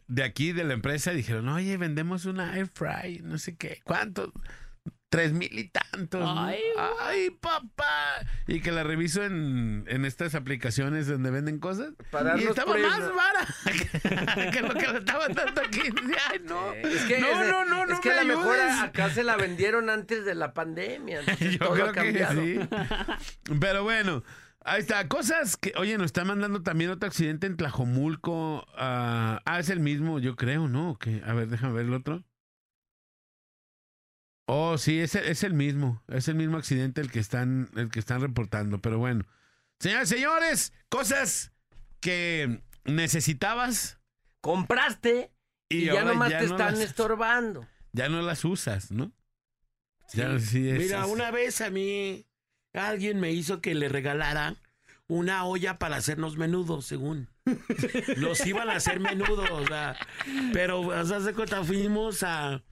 [0.09, 4.33] de aquí, de la empresa, dijeron, oye, vendemos una air fry, no sé qué, ¿cuánto?
[5.11, 6.21] Tres mil y tantos.
[6.21, 6.41] ¿no?
[6.45, 8.25] Ay, papá.
[8.47, 11.95] Y que la reviso en, en estas aplicaciones donde venden cosas.
[12.13, 13.47] Para y estaba más vara
[14.53, 15.81] que lo que lo estaban dando aquí.
[16.31, 16.73] Ay, no.
[16.75, 17.93] Es que, no, ese- no, no, no.
[17.93, 18.73] es que me a lo mejor ayudes.
[18.73, 21.23] a- acá se la vendieron antes de la pandemia.
[21.41, 22.61] Yo todo creo ha que sí.
[23.61, 24.23] Pero bueno,
[24.65, 25.09] ahí está.
[25.09, 28.65] Cosas que, oye, nos está mandando también otro accidente en Tlajomulco.
[28.77, 30.91] ah, ah, es el mismo, yo creo, ¿no?
[30.93, 31.21] ¿O qué?
[31.27, 32.23] A ver, déjame ver el otro.
[34.53, 36.03] Oh, sí, es, el- es el mismo.
[36.09, 38.81] Es el mismo accidente el que están, el que están reportando.
[38.81, 39.25] Pero bueno.
[39.79, 41.53] Señores, señores, cosas
[42.01, 43.99] que necesitabas
[44.41, 45.31] Compraste
[45.69, 47.67] y, ya ahora nomás te no están las- estorbando.
[47.93, 49.13] ya no las usas, ¿no?
[50.15, 52.27] Ya sí es- Mira, es- una vez a mí
[52.73, 54.57] alguien me hizo que le regalara
[55.07, 57.29] una olla para hacernos menudo, según.
[58.17, 59.97] Nos iban a hacer menudo, o sea,
[60.53, 62.63] pero o sea, se cuenta, fuimos a,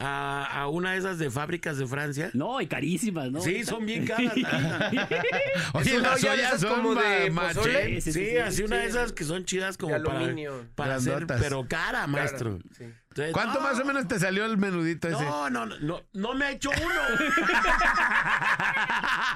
[0.00, 2.30] a, a una de esas de fábricas de Francia.
[2.32, 3.40] No, y carísimas, ¿no?
[3.40, 4.32] Sí, son bien caras.
[5.74, 7.72] Oye, las ollas son como de ma- pozole.
[7.72, 8.00] machete.
[8.00, 10.66] Sí, sí, Sí, sí, así una de esas que son chidas como De para, aluminio.
[10.76, 12.58] para hacer, pero cara, maestro.
[12.76, 12.84] Sí.
[13.08, 15.20] Entonces, ¿Cuánto no, más o menos te salió el menudito ese?
[15.24, 16.78] No, no, no, no, no me ha hecho uno.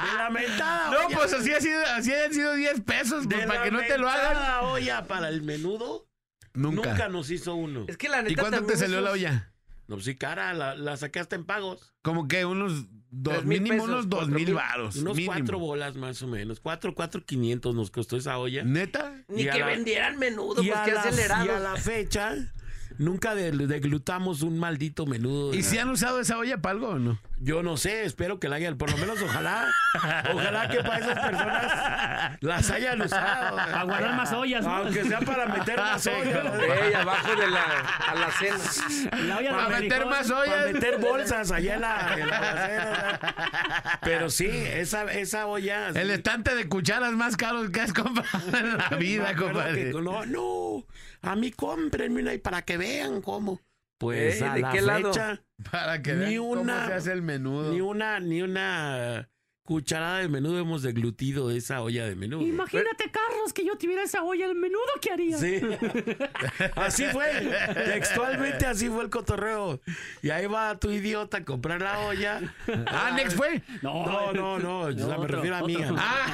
[0.04, 1.16] de la mentada No, olla.
[1.16, 4.08] pues así, ha sido, así han sido 10 pesos, pues, para que no te lo
[4.08, 4.64] hagan.
[4.66, 6.06] olla para el menudo,
[6.54, 6.90] Nunca.
[6.90, 7.86] nunca, nos hizo uno.
[7.88, 9.51] Es que la neta ¿Y cuánto te salió la olla?
[9.92, 11.92] No, pues sí, cara, la, la saqué hasta en pagos.
[12.00, 14.54] Como que unos dos, mínimo pesos, unos dos mil mil.
[14.54, 14.96] varos.
[14.96, 15.34] Unos mínimo.
[15.34, 16.60] cuatro bolas más o menos.
[16.60, 18.64] Cuatro, cuatro quinientos nos costó esa olla.
[18.64, 19.22] ¿Neta?
[19.28, 22.34] Ni que la- vendieran menudo, pues qué la, y a la fecha,
[23.02, 25.54] nunca de- deglutamos un maldito menudo.
[25.54, 27.18] ¿Y si han usado esa olla para algo o no?
[27.38, 29.66] Yo no sé, espero que la hayan, por lo menos ojalá,
[30.32, 33.56] ojalá que para esas personas las hayan usado.
[33.56, 34.76] Para guardar más ollas, ¿no?
[34.76, 36.46] Aunque sea para meter más ollas.
[36.84, 37.64] Ey, abajo de la
[38.08, 38.56] alacena.
[39.26, 40.72] La olla Para meter más Para ollas.
[40.72, 43.98] meter bolsas allá en la, en la alacena.
[44.02, 45.88] Pero sí, esa, esa olla.
[45.88, 49.90] El estante de cucharas más caros que has comprado en la vida, compadre.
[49.90, 50.84] que no, no,
[51.22, 53.60] a mí cómprenme una y para que vean cómo.
[53.98, 55.12] Pues Ey, a ¿de la qué lado?
[55.12, 57.72] fecha, Para que Ni vean cómo una- se hace el menudo.
[57.72, 59.28] ni una, ni una
[59.64, 62.42] cucharada de menudo hemos deglutido de esa olla de menudo.
[62.46, 65.38] Imagínate, Carlos, que yo tuviera esa olla el menudo, ¿qué haría?
[65.38, 65.60] Sí.
[66.76, 67.26] Así fue.
[67.74, 69.80] Textualmente así fue el cotorreo.
[70.22, 72.40] Y ahí va tu idiota a comprar la olla.
[72.86, 73.62] Ah, Next fue.
[73.82, 74.80] No, No, no, no.
[74.80, 75.76] o sea, me otro, refiero a mí.
[75.96, 76.26] Ah,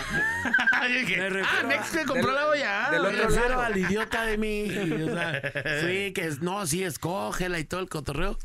[0.88, 2.86] Me ah, refiero Next a- te compró del- la olla.
[2.86, 3.62] ah, del Me refiero lado.
[3.62, 4.64] al idiota de mí.
[4.66, 5.42] y, o sea,
[5.82, 8.38] sí, que es, no, sí, escógela y todo el cotorreo.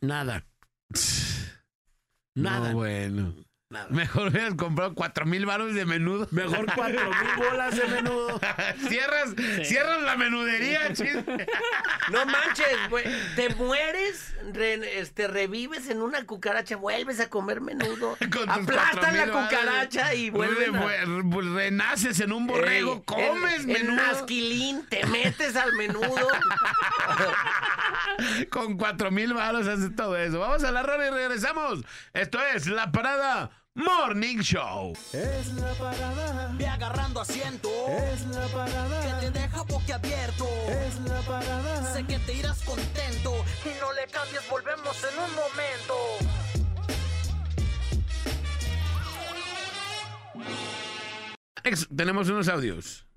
[0.00, 0.46] Nada.
[2.36, 2.70] Nada.
[2.70, 3.34] No, bueno.
[3.70, 3.86] Nada.
[3.90, 6.26] Mejor hubieras comprado cuatro mil baros de menudo.
[6.30, 8.40] Mejor cuatro mil bolas de menudo.
[8.88, 11.16] cierras, cierras la menudería, chis.
[12.10, 13.04] No manches, güey.
[13.36, 18.16] Te mueres, re- este, revives en una cucaracha, vuelves a comer menudo.
[18.48, 20.80] Aplastan 4,000 la cucaracha y vuelven a...
[20.86, 24.06] Re- re- Renaces en un borrego, Ey, comes en, En menudo.
[24.06, 26.28] masquilín, te metes al menudo.
[28.50, 30.38] Con cuatro mil baros haces todo eso.
[30.38, 31.84] Vamos a la radio y regresamos.
[32.14, 34.92] Esto es La Parada Morning Show.
[35.12, 37.68] Es la parada, Ve agarrando asiento.
[38.12, 40.46] es la Que parada, te deja boquiabierto.
[40.68, 41.92] es la parada.
[41.92, 43.32] Sé que te irás contento.
[43.64, 45.94] Y no le cambies, volvemos en un momento.
[51.64, 53.07] Ex, tenemos unos audios.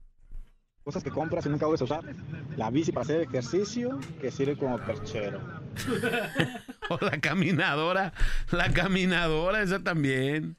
[0.84, 2.04] Cosas que compras y nunca vuelves a usar.
[2.58, 5.40] La bici para hacer ejercicio que sirve como perchero.
[6.90, 8.12] O la caminadora.
[8.52, 10.58] La caminadora, esa también.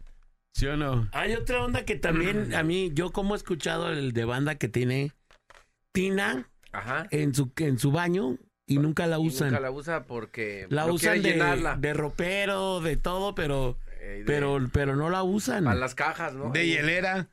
[0.55, 1.09] ¿Sí o no?
[1.13, 4.69] Hay otra onda que también a mí, yo como he escuchado el de banda que
[4.69, 5.13] tiene
[5.93, 7.07] tina Ajá.
[7.11, 9.49] en su, en su baño y nunca la Y usan.
[9.49, 11.77] nunca la usa porque La no usan de, llenarla.
[11.77, 15.65] de ropero, de todo, pero de- Pero, pero no la usan.
[15.65, 16.51] Para las cajas, ¿no?
[16.51, 17.29] De hielera.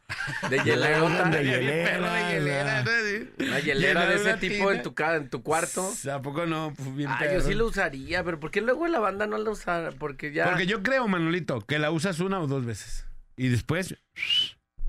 [0.49, 0.57] De
[1.03, 2.13] usan de Perro hielera.
[2.13, 2.89] de hielera, ¿no?
[2.89, 3.43] Sí.
[3.47, 5.91] Una hielera de ese tipo en tu, en tu cuarto.
[6.11, 6.73] ¿A poco no?
[6.75, 9.49] Pues bien Ah, yo sí lo usaría, pero ¿por qué luego la banda no la
[9.49, 9.89] usa?
[9.97, 10.45] Porque ya...
[10.49, 13.05] Porque yo creo, Manolito, que la usas una o dos veces.
[13.37, 13.95] Y después,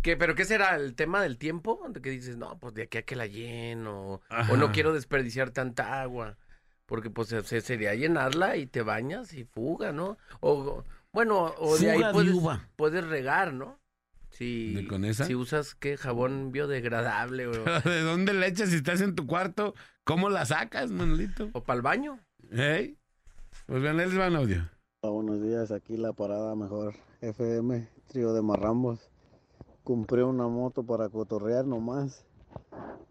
[0.03, 0.77] ¿Qué, ¿Pero qué será?
[0.77, 1.87] ¿El tema del tiempo?
[1.91, 4.23] De que dices, no, pues de aquí a que la lleno.
[4.31, 4.53] Ajá.
[4.53, 6.37] O no quiero desperdiciar tanta agua.
[6.87, 10.17] Porque pues se- se- sería llenarla y te bañas y fuga, ¿no?
[10.41, 12.69] O bueno, o de ahí puedes, uva.
[12.77, 13.79] puedes regar, ¿no?
[14.31, 15.25] Si, ¿De con esa?
[15.25, 15.97] Si usas, ¿qué?
[15.97, 17.53] Jabón biodegradable o,
[17.85, 19.75] ¿de dónde la echas si estás en tu cuarto?
[20.05, 21.51] ¿Cómo la sacas, Manolito?
[21.53, 22.21] o para el baño.
[22.51, 22.97] ¿Eh?
[23.67, 24.71] Pues vean, les va un audio.
[25.03, 29.11] Hola, buenos días, aquí la parada mejor FM, trío de marrambos.
[29.83, 32.25] Compré una moto para cotorrear nomás.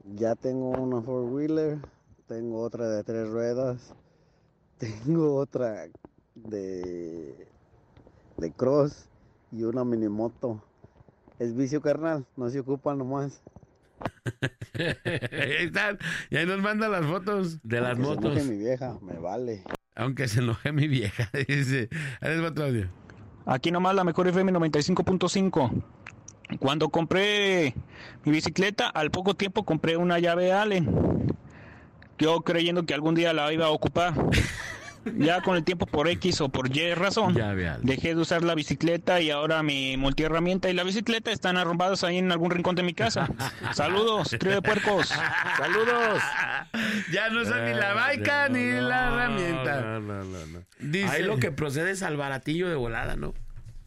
[0.06, 1.80] Ya tengo una four wheeler,
[2.28, 3.93] tengo otra de tres ruedas,
[4.78, 5.88] tengo otra
[6.36, 7.49] de,
[8.39, 9.05] de cross
[9.51, 10.63] y una mini moto.
[11.39, 13.41] Es vicio carnal, no se ocupa nomás.
[14.73, 15.97] Ahí están.
[16.29, 17.59] Y ahí nos manda las fotos.
[17.63, 18.31] De las Que se motos.
[18.37, 19.63] enoje mi vieja, me vale.
[19.95, 21.89] Aunque se enoje mi vieja, dice.
[22.21, 22.87] Ahí les va otro audio.
[23.45, 25.83] Aquí nomás la mejor FM 95.5.
[26.59, 27.73] Cuando compré
[28.25, 31.35] mi bicicleta, al poco tiempo compré una llave Allen.
[32.17, 34.13] Yo creyendo que algún día la iba a ocupar.
[35.18, 38.54] Ya con el tiempo por X o por Y razón, Ya dejé de usar la
[38.56, 42.84] bicicleta y ahora mi multiherramienta y la bicicleta están arrumbadas ahí en algún rincón de
[42.84, 43.28] mi casa.
[43.74, 45.08] Saludos, trío de puercos.
[45.58, 46.22] ¡Saludos!
[47.12, 49.82] Ya no usa ni la baica ni No, la herramienta.
[49.82, 50.60] No, no, no, no.
[50.80, 53.34] Dice- Ahí lo que procede es al baratillo de volada, ¿no?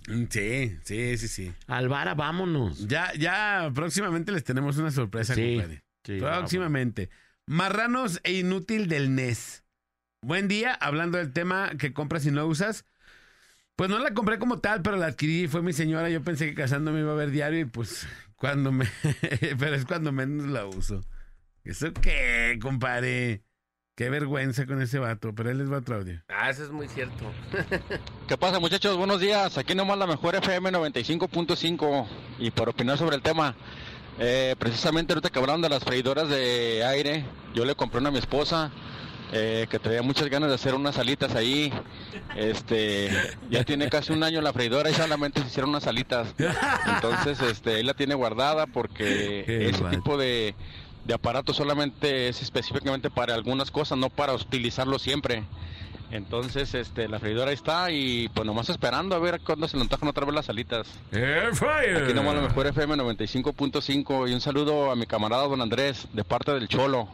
[0.09, 1.53] Mm, Sí, sí, sí, sí.
[1.69, 2.89] Al vara, vámonos.
[2.89, 5.83] Ya, ya próximamente les tenemos una sorpresa, Sí, compadre.
[6.05, 7.11] sí, próximamente.
[7.47, 9.62] Marranos e inútil del NES.
[10.25, 12.85] Buen día, hablando del tema que compras y no usas.
[13.75, 16.11] Pues no la compré como tal, pero la adquirí, fue mi señora.
[16.11, 18.07] Yo pensé que casándome iba a ver diario y pues
[18.37, 18.87] cuando me...
[19.59, 21.01] pero es cuando menos la uso.
[21.65, 23.43] ¿Eso qué, compadre?
[23.97, 26.23] Qué vergüenza con ese vato, pero él les va otro audio.
[26.29, 27.33] Ah, eso es muy cierto.
[28.29, 28.97] ¿Qué pasa muchachos?
[28.97, 29.59] Buenos días.
[29.59, 32.07] Aquí nomás la mejor FM 95.5
[32.39, 33.57] y por opinar sobre el tema.
[34.21, 38.13] eh, precisamente ahorita que hablaron de las freidoras de aire, yo le compré una a
[38.13, 38.71] mi esposa
[39.33, 41.73] eh, que traía muchas ganas de hacer unas alitas ahí.
[42.37, 43.11] Este,
[43.51, 46.35] ya tiene casi un año la freidora y solamente se hicieron unas alitas.
[46.95, 49.91] Entonces, este, ahí la tiene guardada porque Qué ese mal.
[49.93, 50.55] tipo de,
[51.05, 55.45] de aparato solamente es específicamente para algunas cosas, no para utilizarlo siempre.
[56.11, 59.83] Entonces, este, la freidora ahí está y pues nomás esperando a ver cuándo se le
[59.85, 60.87] antojan otra vez las alitas.
[61.97, 66.23] Aquí nomás la mejor FM 95.5 y un saludo a mi camarada don Andrés de
[66.23, 67.09] parte del Cholo.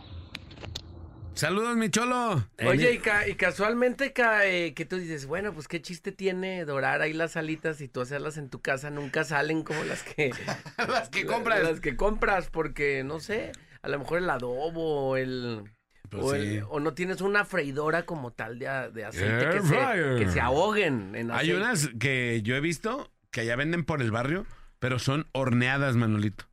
[1.39, 2.45] Saludos, mi cholo.
[2.67, 6.65] Oye, y, ca- y casualmente ca- eh, que tú dices, bueno, pues qué chiste tiene
[6.65, 10.31] dorar ahí las alitas y tú hacerlas en tu casa, nunca salen como las que...
[10.89, 11.63] Las que compras.
[11.63, 15.63] Las que compras, porque, no sé, a lo mejor el adobo o el...
[16.11, 16.41] Pues o, sí.
[16.41, 21.15] el- o no tienes una freidora como tal de, aceite que se, que se ahoguen
[21.15, 21.57] en Hay aceite.
[21.57, 24.45] unas que yo he visto que allá venden por el barrio,
[24.81, 26.47] pero son horneadas, Manolito.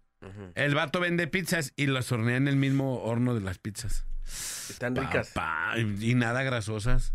[0.53, 4.05] El vato vende pizzas y las hornea en el mismo horno de las pizzas.
[4.70, 5.34] Están ricas.
[5.99, 7.13] Y nada grasosas.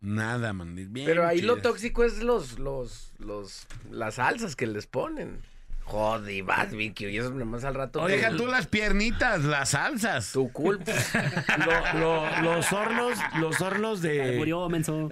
[0.00, 0.74] Nada, man.
[0.74, 5.40] bien Pero ahí lo tóxico es los, los, los, las salsas que les ponen.
[5.88, 8.02] Joder, vas, Vicky, y eso nomás al rato.
[8.02, 10.32] Oye, te- deja tú las piernitas, las salsas.
[10.32, 10.92] Tu culpa.
[11.94, 14.36] Lo- lo- los hornos, los hornos de.
[14.36, 15.08] Murió, menso.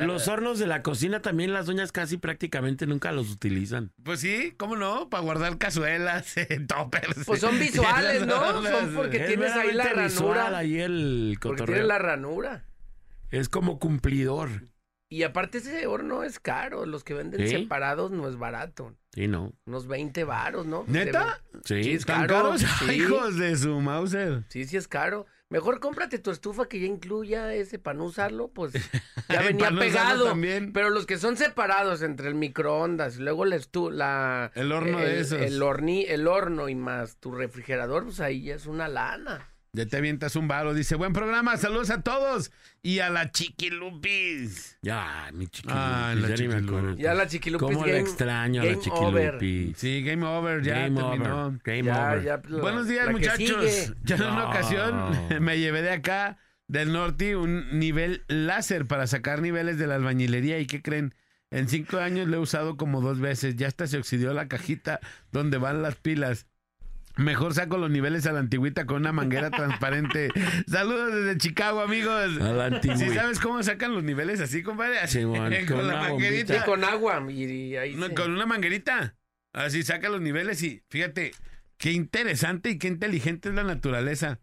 [0.00, 3.92] Los hornos de la cocina también las doñas casi prácticamente nunca los utilizan.
[4.02, 5.08] Pues sí, ¿cómo no?
[5.08, 6.34] Para guardar cazuelas,
[6.66, 7.24] toppers.
[7.24, 8.60] Pues son visuales, ¿no?
[8.62, 10.58] Son porque Es tienes ahí la meramente visual ranura.
[10.58, 11.66] ahí el Porque cotorreo.
[11.74, 12.64] tienes la ranura.
[13.30, 14.64] Es como cumplidor.
[15.12, 16.86] Y aparte ese horno es caro.
[16.86, 17.48] Los que venden ¿Sí?
[17.54, 18.94] separados no es barato.
[19.12, 19.52] Sí, no.
[19.66, 20.84] Unos 20 varos, ¿no?
[20.86, 21.42] ¿Neta?
[21.64, 21.82] Sí.
[21.84, 22.50] Sí, es ¿Tan caro.
[22.50, 22.62] caros?
[22.78, 22.92] Sí.
[22.94, 24.44] Hijos de su Mauser.
[24.48, 25.26] Sí, sí es caro.
[25.50, 28.72] Mejor cómprate tu estufa que ya incluya ese para no usarlo, pues
[29.28, 30.24] ya venía pegado.
[30.24, 30.72] también.
[30.72, 34.98] Pero los que son separados entre el microondas, y luego la estu la El horno
[34.98, 35.42] de esos.
[35.42, 39.46] el horni, el horno y más tu refrigerador, pues ahí ya es una lana.
[39.74, 40.74] Ya te avientas un baro.
[40.74, 42.52] Dice, buen programa, saludos a todos.
[42.82, 44.78] Y a la Chiquilupis.
[44.82, 45.82] Ya, mi chiquilupis.
[45.82, 46.68] Ah, la ya ni me chiquilupis.
[46.68, 46.96] acuerdo.
[46.98, 48.82] Ya la chiquilupis ¿Cómo game, la extraño a la over.
[49.38, 49.78] chiquilupis?
[49.78, 51.46] Sí, game over, ya Game terminó.
[51.46, 51.60] over.
[51.64, 52.22] Game Ya, over.
[52.22, 53.94] ya, la- Buenos días, muchachos.
[54.04, 55.10] Ya en una ocasión
[55.40, 56.36] me llevé de acá,
[56.68, 60.58] del norte, un nivel láser para sacar niveles de la albañilería.
[60.58, 61.14] ¿Y qué creen?
[61.50, 63.56] En cinco años lo he usado como dos veces.
[63.56, 65.00] Ya hasta se oxidió la cajita
[65.30, 66.46] donde van las pilas.
[67.16, 70.30] Mejor saco los niveles a la antigüita con una manguera transparente.
[70.66, 72.40] Saludos desde Chicago, amigos.
[72.40, 73.04] A la antigüita.
[73.04, 74.98] ¿Sí sabes cómo sacan los niveles así, compadre?
[74.98, 76.64] Así, Simón, con, con la una Sí, manguerita.
[76.64, 77.22] con agua.
[77.30, 79.16] Y, y ahí No, se- con una manguerita.
[79.52, 81.32] Así saca los niveles y fíjate,
[81.76, 84.40] qué interesante y qué inteligente es la naturaleza.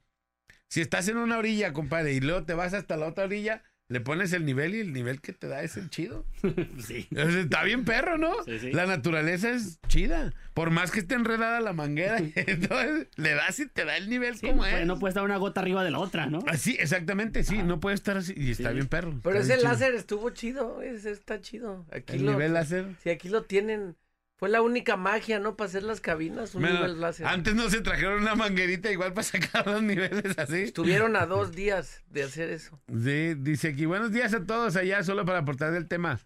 [0.68, 4.00] Si estás en una orilla, compadre, y luego te vas hasta la otra orilla, le
[4.02, 6.26] pones el nivel y el nivel que te da es el chido.
[6.80, 7.08] Sí.
[7.12, 8.32] Está bien perro, ¿no?
[8.46, 8.72] Sí, sí.
[8.72, 10.32] La naturaleza es chida.
[10.54, 14.36] Por más que esté enredada la manguera, entonces le das y te da el nivel
[14.38, 14.88] Sí, como no, puede, es.
[14.88, 16.40] no puede estar una gota arriba de la otra, ¿no?
[16.48, 18.34] Así, exactamente, sí, no puede estar así.
[18.38, 18.76] Y está Sí.
[18.76, 19.20] bien perro.
[19.24, 19.64] Pero ese chido.
[19.70, 20.82] láser estuvo chido.
[20.82, 21.86] Ese está chido.
[21.92, 22.86] Aquí El lo, nivel láser.
[23.04, 23.96] Sí, aquí lo tienen.
[24.40, 25.58] Fue la única magia, ¿no?
[25.58, 27.28] Para hacer las cabinas, un Bueno, nivel láser.
[27.28, 30.62] antes no se trajeron una manguerita igual para sacar los niveles así.
[30.62, 32.80] Estuvieron a dos días de hacer eso.
[32.88, 36.22] Sí, dice aquí, buenos días a todos allá, solo para aportar del tema.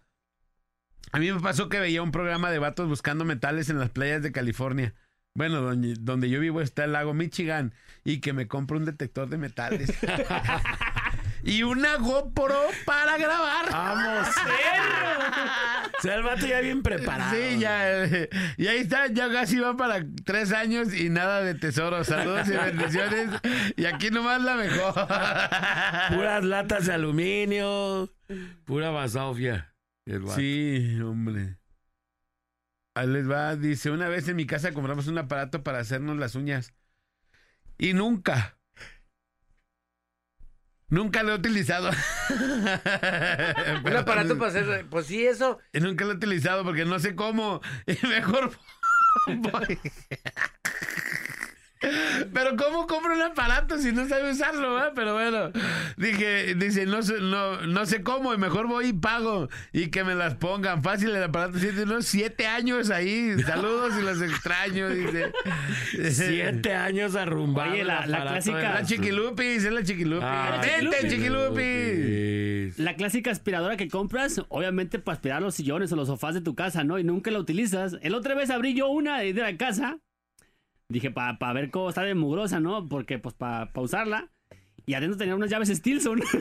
[1.10, 4.22] A mí me pasó que veía un programa de vatos buscando metales en las playas
[4.22, 4.94] de California.
[5.36, 9.28] Bueno, donde, donde yo vivo está el lago Michigan y que me compro un detector
[9.28, 9.92] de metales.
[11.44, 13.70] y una GoPro para grabar.
[13.70, 14.28] Vamos.
[15.96, 17.34] O sea, el vato ya bien preparado.
[17.34, 18.04] Sí, ya.
[18.04, 18.28] eh,
[18.58, 22.02] Y ahí está, ya casi va para tres años y nada de tesoro.
[22.04, 23.30] Saludos y bendiciones.
[23.76, 24.92] Y aquí nomás la mejor.
[26.14, 28.12] Puras latas de aluminio.
[28.64, 29.74] Pura basofia.
[30.34, 31.56] Sí, hombre.
[32.94, 36.34] Ahí les va, dice, una vez en mi casa compramos un aparato para hacernos las
[36.34, 36.74] uñas.
[37.78, 38.58] Y nunca.
[40.88, 41.90] Nunca lo he utilizado.
[43.84, 44.86] Un aparato para hacer.
[44.88, 45.58] Pues sí, eso.
[45.72, 47.60] Nunca lo he utilizado porque no sé cómo.
[47.86, 48.52] Y mejor
[49.26, 49.78] voy.
[52.32, 54.74] Pero ¿cómo compro un aparato si no sabe usarlo?
[54.74, 54.92] verdad?
[54.94, 55.50] Pero bueno,
[55.96, 60.04] dije, dice, no, sé- no, no sé cómo, y mejor voy y pago y que
[60.04, 60.82] me las pongan.
[60.82, 63.34] Fácil el aparato, siete, unos siete años ahí.
[63.46, 65.32] Saludos y los extraño, dice.
[66.10, 67.72] Siete años arrumbado.
[67.72, 70.24] Oye, la- la clásica- de La chiquilupis, es la chiquilupis.
[70.28, 71.62] Ah, Vente, chiquilupi.
[71.62, 72.78] chiquilupis.
[72.78, 76.54] La clásica aspiradora que compras, obviamente para aspirar los sillones o los sofás de tu
[76.54, 76.98] casa, ¿no?
[76.98, 77.96] Y nunca la utilizas.
[78.02, 79.98] El otra vez abrí yo una de la casa.
[80.88, 82.88] Dije, para ver cómo está de mugrosa, ¿no?
[82.88, 84.30] Porque, pues, para usarla.
[84.86, 86.20] Y adentro tenía unas llaves Stilson.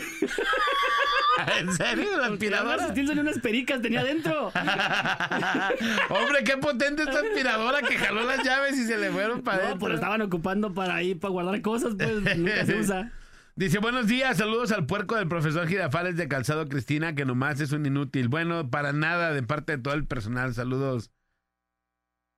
[1.59, 2.11] ¿En serio?
[2.11, 2.87] ¿La Llaves aspiradora?
[2.89, 4.47] Stilson y unas pericas tenía adentro.
[6.09, 9.63] Hombre, qué potente esta aspiradora que jaló las llaves y se le fueron para No,
[9.63, 9.79] adentro.
[9.79, 13.11] pues lo estaban ocupando para ahí, para guardar cosas, pues nunca se usa.
[13.55, 17.71] Dice, buenos días, saludos al puerco del profesor Girafales de Calzado Cristina, que nomás es
[17.71, 18.27] un inútil.
[18.27, 21.11] Bueno, para nada, de parte de todo el personal, saludos.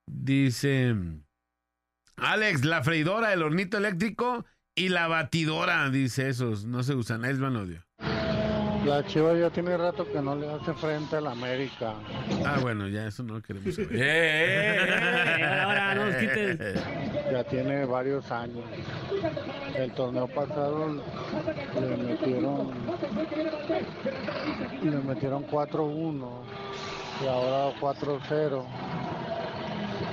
[0.07, 0.95] Dice,
[2.17, 7.39] Alex, la freidora, el hornito eléctrico y la batidora, dice esos, no se usan, es
[7.39, 7.83] van odio.
[8.85, 11.95] La Chiva ya tiene rato que no le hace frente a la América.
[12.45, 13.89] Ah, bueno, ya eso no lo queremos saber.
[13.95, 15.45] Eh, eh, eh.
[15.45, 16.83] Ahora no nos quites.
[17.31, 18.63] Ya tiene varios años.
[19.75, 21.01] El torneo pasado
[21.81, 22.73] le metieron
[24.83, 26.29] le metieron 4-1
[27.23, 28.65] y ahora 4-0.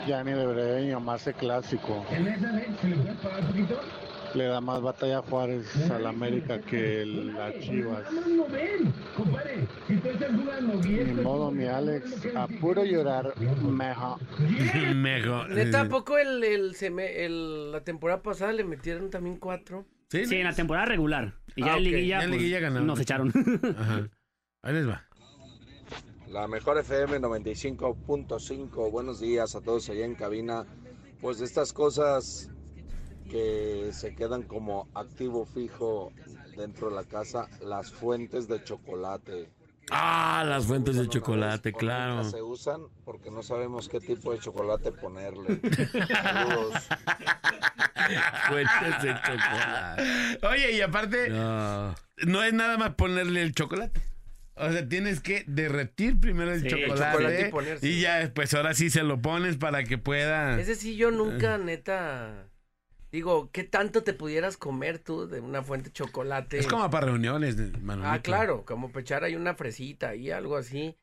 [0.07, 2.05] Ya ni debería de llamarse clásico.
[4.35, 8.03] Le da más batalla a Juárez al América que el- a Chivas.
[9.89, 12.27] Ni modo, mi Alex.
[12.35, 14.19] A puro llorar, mejor.
[14.95, 15.51] Mejor.
[15.51, 19.87] Neta, ¿a poco el, el, seme- el- la temporada pasada le metieron también cuatro?
[20.11, 21.35] Sí, Sí, en la temporada regular.
[21.55, 22.87] Y ya Ah, en liguilla, Ya en pues, liguilla ganaron.
[22.87, 23.33] nos echaron.
[23.79, 24.09] Ajá.
[24.63, 25.05] Ahí les va.
[26.33, 28.91] La mejor FM 95.5.
[28.91, 30.65] Buenos días a todos allá en cabina.
[31.21, 32.49] Pues de estas cosas
[33.31, 36.11] que se quedan como activo fijo
[36.57, 39.51] dentro de la casa, las fuentes de chocolate.
[39.91, 42.25] Ah, las fuentes de una chocolate, claro.
[42.25, 45.61] se usan porque no sabemos qué tipo de chocolate ponerle.
[46.23, 46.75] Saludos.
[48.49, 50.47] Fuentes de chocolate.
[50.47, 51.95] Oye, y aparte, No.
[52.27, 54.01] no es nada más ponerle el chocolate.
[54.55, 58.91] O sea, tienes que derretir primero el Sí, el chocolate, y ya después ahora sí
[58.91, 60.61] se lo pones para que pueda.
[60.61, 62.49] Ese sí yo nunca, neta...
[63.11, 66.59] Digo, ¿qué tanto te pudieras comer tú de una fuente de chocolate?
[66.59, 68.11] Es como para reuniones, Manolito.
[68.11, 70.97] Ah, claro, como para echar ahí una fresita y algo así.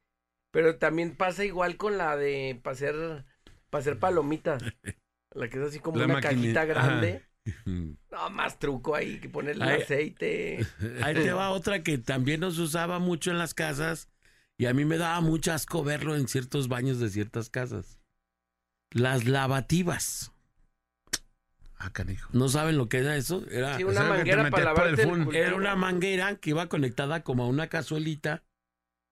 [0.52, 3.26] Pero también pasa igual con la de para hacer,
[3.70, 4.58] para hacer palomita.
[5.32, 7.22] La que es así como La una cajita ajá.
[8.12, 10.66] No, más truco ahí, que ponerle aceite.
[11.04, 14.10] Ahí te va otra que también nos usaba mucho en las casas
[14.58, 18.00] y a mí me daba mucho asco verlo en ciertos baños de ciertas casas.
[18.92, 20.34] Las lavativas.
[21.78, 22.30] Ah, canijo.
[22.34, 23.46] ¿No saben lo que era eso?
[23.50, 27.48] Era, Sí, una manguera para lavarte el era una manguera que iba conectada como a
[27.48, 28.44] una cazuelita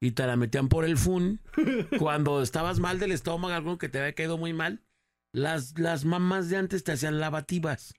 [0.01, 1.39] y te la metían por el fun.
[1.97, 4.83] Cuando estabas mal del estómago, algo que te había caído muy mal,
[5.31, 7.93] las, las mamás de antes te hacían lavativas.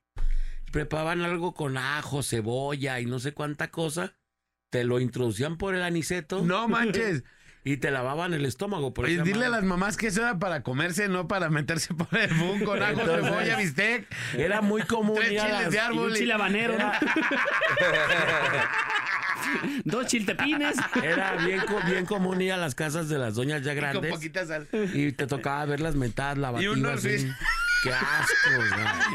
[0.73, 4.15] Preparaban algo con ajo, cebolla y no sé cuánta cosa.
[4.71, 6.43] Te lo introducían por el aniceto.
[6.43, 7.25] No manches.
[7.65, 8.95] Y te lavaban el estómago.
[8.95, 11.93] Por Oye, esa dile a las mamás que eso era para comerse, no para meterse
[11.93, 14.07] por el boom con ajo, Entonces, cebolla, bistec.
[14.39, 16.93] Era muy común Tres ir a chiles las- de Y un y- chile habanero, ¿no?
[17.79, 18.71] Era,
[19.85, 20.77] Dos chiltepines.
[21.03, 24.13] era bien, bien común ir a las casas de las doñas ya y con grandes.
[24.13, 24.69] poquita sal.
[24.95, 26.77] Y te tocaba ver las mentadas Y lavativas.
[26.77, 27.29] un así.
[27.89, 28.51] Qué asco,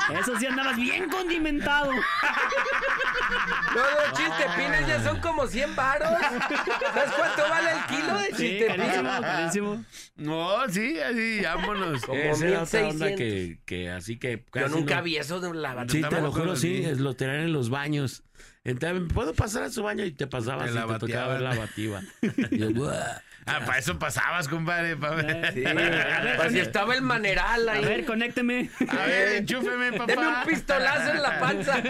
[0.10, 0.20] güey.
[0.20, 1.92] Eso sí andabas bien condimentado.
[1.92, 6.10] No, los chiltepines ya son como 100 varos.
[6.10, 8.78] ¿Sabes cuánto vale el kilo de Sí, chiltepines?
[8.78, 9.86] carísimo, carísimo.
[10.16, 12.02] No, sí, así, vámonos.
[12.06, 13.18] Como Esa era otra onda 1600.
[13.18, 16.08] que, que así que Yo nunca no- vi eso de un lavativo.
[16.08, 18.24] Sí, te lo juro, sí, es- lo tenían en los baños.
[18.66, 20.06] Entonces, ¿puedo pasar a su baño?
[20.06, 22.02] Y te pasabas y te tocaba ver la bativa.
[22.52, 23.22] Y yo, "Buah".
[23.46, 24.96] Ah, para eso pasabas, compadre.
[24.96, 25.54] pa' ver.
[25.54, 25.64] Sí,
[26.38, 27.84] pues si estaba el maneral A ahí.
[27.86, 28.70] ver, conécteme.
[28.90, 30.06] A ver, enchúfeme, papá.
[30.14, 31.74] Deme un pistolazo en la panza.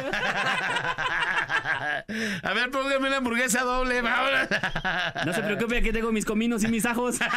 [2.44, 4.02] A ver, póngame una hamburguesa doble.
[4.02, 4.48] vámonos.
[5.26, 7.18] No se preocupe, aquí tengo mis cominos y mis ajos.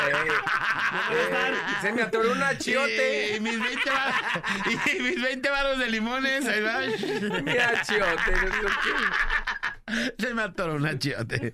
[0.00, 3.36] Eh, eh, se me atoró un achiote.
[3.36, 4.14] Y mis 20 varos,
[4.66, 6.46] y mis 20 varos de limones.
[6.48, 6.80] Ahí va.
[9.86, 10.12] Qué.
[10.18, 11.52] Se me atoró un achiote.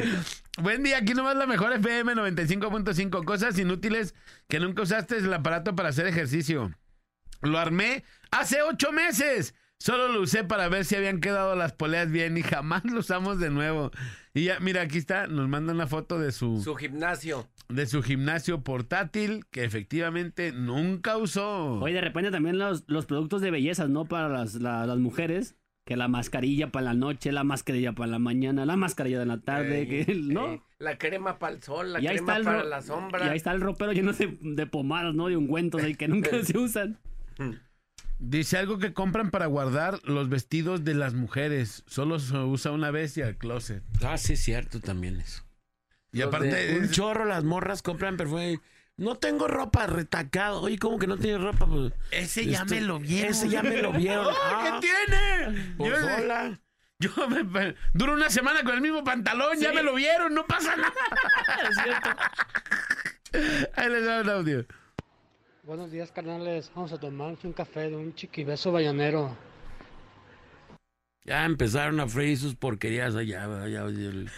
[0.63, 3.25] Buen día, aquí nomás la mejor FM 95.5.
[3.25, 4.15] Cosas inútiles
[4.49, 6.73] que nunca usaste el aparato para hacer ejercicio.
[7.43, 9.55] Lo armé hace ocho meses.
[9.79, 13.39] Solo lo usé para ver si habían quedado las poleas bien y jamás lo usamos
[13.39, 13.91] de nuevo.
[14.33, 17.47] Y ya, mira, aquí está, nos manda una foto de su, Su gimnasio.
[17.69, 21.75] de su gimnasio portátil que efectivamente nunca usó.
[21.81, 24.07] Oye, de repente también los, los productos de bellezas, ¿no?
[24.07, 25.55] Para las, la- las mujeres.
[25.87, 29.39] Que la mascarilla para la noche, la mascarilla para la mañana, la mascarilla de la
[29.41, 30.55] tarde, Eh, que, ¿no?
[30.55, 33.25] eh, la crema para el sol, la y crema para ro- la sombra.
[33.25, 35.29] Y ahí está el ropero lleno de, de pomadas, ¿no?
[35.29, 36.99] De ungüentos ahí que nunca se usan.
[38.19, 41.85] Dice algo que compran para guardar los vestidos de las mujeres.
[41.87, 43.83] Solo se usa una vez y al closet.
[44.03, 45.43] Ah, sí, es cierto también eso.
[46.13, 48.59] Y Los aparte, de- Un chorro, las morras compran perfume.
[48.99, 50.63] No tengo ropa retacado.
[50.63, 51.67] Oye, ¿cómo que no tienes ropa?
[51.67, 53.31] Pues, ese ya este, me lo vieron.
[53.31, 54.27] Ese ya me lo vieron.
[54.31, 55.75] ¡Oh, Ah, ¿Qué tiene?
[55.77, 56.59] pues, yo, hola.
[56.99, 60.47] yo me, me- duro una semana con el mismo pantalón, ya me lo vieron, no
[60.47, 60.93] pasa nada.
[61.69, 62.11] Es cierto.
[63.77, 64.65] Ahí les da un audio.
[65.65, 66.71] Buenos días, carnales.
[66.75, 69.37] Vamos a tomarnos un café de un chiquibeso ballanero.
[71.25, 73.45] Ya empezaron a freír sus porquerías allá.
[73.63, 74.31] allá, el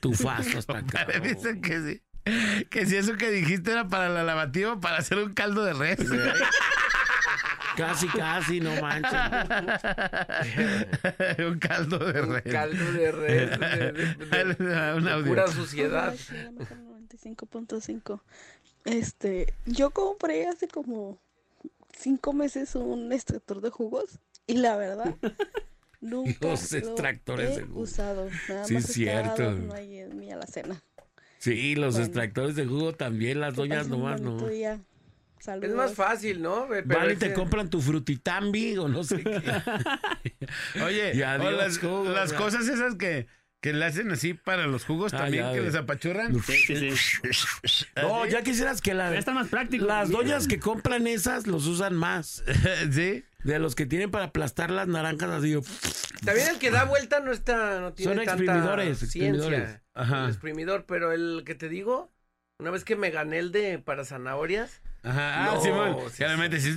[0.00, 1.06] tufazo hasta acá.
[1.22, 2.02] Dicen que sí.
[2.70, 5.98] Que si eso que dijiste era para la lavativa, para hacer un caldo de res.
[7.76, 9.12] Casi, casi, no manches.
[11.46, 12.42] un caldo de Un res.
[12.52, 13.60] caldo de res.
[13.60, 16.08] de- de- de- un pura suciedad.
[16.08, 18.20] Hola, soy la mejor 95.5.
[18.86, 21.18] Este, yo compré hace como
[21.98, 25.14] cinco meses un extractor de jugos y la verdad
[26.00, 27.90] nunca Los lo extractores he de jugos.
[27.90, 28.30] usado.
[28.48, 29.42] Nada Sí, más cierto.
[29.42, 30.82] adorno ahí en mi alacena.
[31.54, 32.06] Sí, los Bueno.
[32.06, 34.36] extractores de jugo también, las doñas nomás no.
[34.48, 34.80] día.
[35.38, 35.76] Es Saludos.
[35.76, 36.66] más fácil, ¿no?
[36.68, 39.40] Pero Van y te compran tu frutitambi o no sé qué.
[40.84, 42.36] Oye, Y o adiós, las, jugo, las ya.
[42.36, 43.26] cosas esas que,
[43.60, 46.34] que le hacen así para los jugos Ah, también, ya, que les apachurran.
[46.42, 47.84] Sí, sí, sí.
[47.96, 49.86] No, ya quisieras que la- está más práctico.
[49.86, 52.42] las doñas que compran esas los usan más.
[52.90, 53.24] ¿Sí?
[53.44, 55.54] De los que tienen para aplastar las naranjas así.
[56.24, 59.28] También el que da vuelta no está, no tiene Son tanta exprimidores, ciencia.
[59.28, 59.80] exprimidores.
[59.96, 60.24] Ajá.
[60.24, 62.12] El exprimidor, pero el que te digo,
[62.60, 65.44] una vez que me gané el de para zanahorias, Ajá.
[65.44, 65.96] Ah, No, Simón.
[66.10, 66.76] sí, y-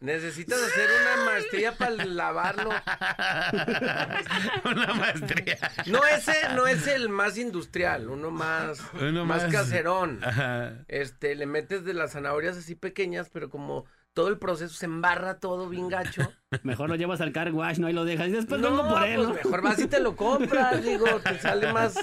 [0.00, 2.70] necesitas hacer una maestría para lavarlo.
[4.64, 5.58] Una maestría.
[5.86, 10.20] No ese, no es el más industrial, uno más, Uno más, más- caserón.
[10.22, 10.84] Ajá.
[10.88, 13.86] Este, le metes de las zanahorias así pequeñas, pero como
[14.18, 16.32] todo el proceso se embarra todo bien gacho.
[16.64, 17.88] Mejor lo llevas al car wash, ¿no?
[17.88, 18.26] Y lo dejas.
[18.26, 19.34] Y después no, vengo por él, pues ¿no?
[19.34, 21.96] mejor vas y te lo compras, digo, te sale más,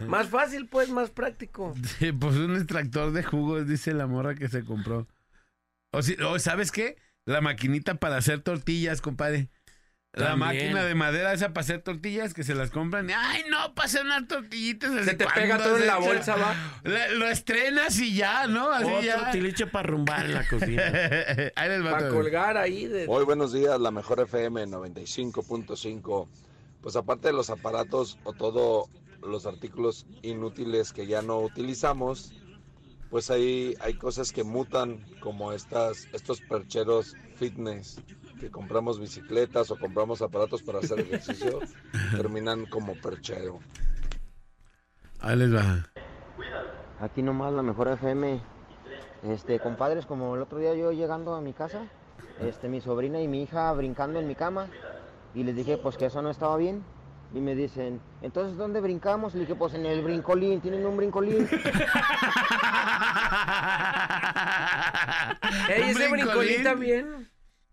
[0.00, 1.72] más fácil, pues, más práctico.
[2.00, 5.06] Sí, pues un extractor de jugos, dice la morra que se compró.
[5.92, 6.96] O, si, o ¿sabes qué?
[7.24, 9.48] La maquinita para hacer tortillas, compadre.
[10.12, 10.38] La También.
[10.64, 13.08] máquina de madera esa para hacer tortillas que se las compran.
[13.08, 15.04] y, Ay, no, para hacer unas tortillitas.
[15.04, 16.52] Se te pega todo en la bolsa, va.
[16.82, 18.72] La- lo estrenas y ya, ¿no?
[18.72, 19.30] Así Otro ya.
[19.30, 20.82] tiliche para rumbar en la cocina.
[21.54, 22.16] Ahí les va Para todo.
[22.16, 23.06] colgar ahí de...
[23.06, 26.28] Muy buenos días, la mejor FM 95.5.
[26.82, 28.88] Pues aparte de los aparatos o todos
[29.22, 32.32] los artículos inútiles que ya no utilizamos,
[33.10, 38.00] pues ahí hay cosas que mutan como estas, estos percheros fitness
[38.40, 41.60] que compramos bicicletas o compramos aparatos para hacer ejercicio,
[42.16, 43.60] terminan como perchero.
[45.20, 45.84] Ahí les va.
[47.00, 48.40] Aquí nomás la mejor FM.
[49.28, 51.86] Este, compadres, como el otro día yo llegando a mi casa,
[52.40, 54.68] este, mi sobrina y mi hija brincando en mi cama,
[55.34, 56.82] y les dije pues que eso no estaba bien.
[57.32, 59.34] Y me dicen, entonces ¿dónde brincamos?
[59.34, 61.48] Le dije, pues en el brincolín, tienen un brincolín.
[65.68, 66.64] Ey, ese brincolín brincolín.
[66.64, 67.30] también.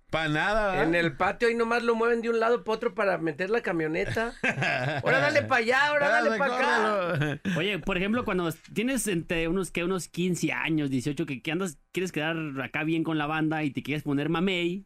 [0.10, 0.88] Para nada, ¿verdad?
[0.88, 3.62] En el patio ahí nomás lo mueven de un lado para otro para meter la
[3.62, 4.34] camioneta.
[5.04, 7.42] Ahora dale para allá, ahora dale para acá.
[7.58, 11.78] Oye, por ejemplo, cuando tienes entre unos que unos 15 años, 18, que, que andas,
[11.92, 14.86] quieres quedar acá bien con la banda y te quieres poner mamey,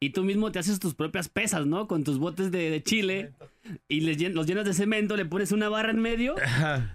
[0.00, 1.88] y tú mismo te haces tus propias pesas, ¿no?
[1.88, 3.32] Con tus botes de, de chile
[3.88, 6.36] y les llen- los llenas de cemento, le pones una barra en medio,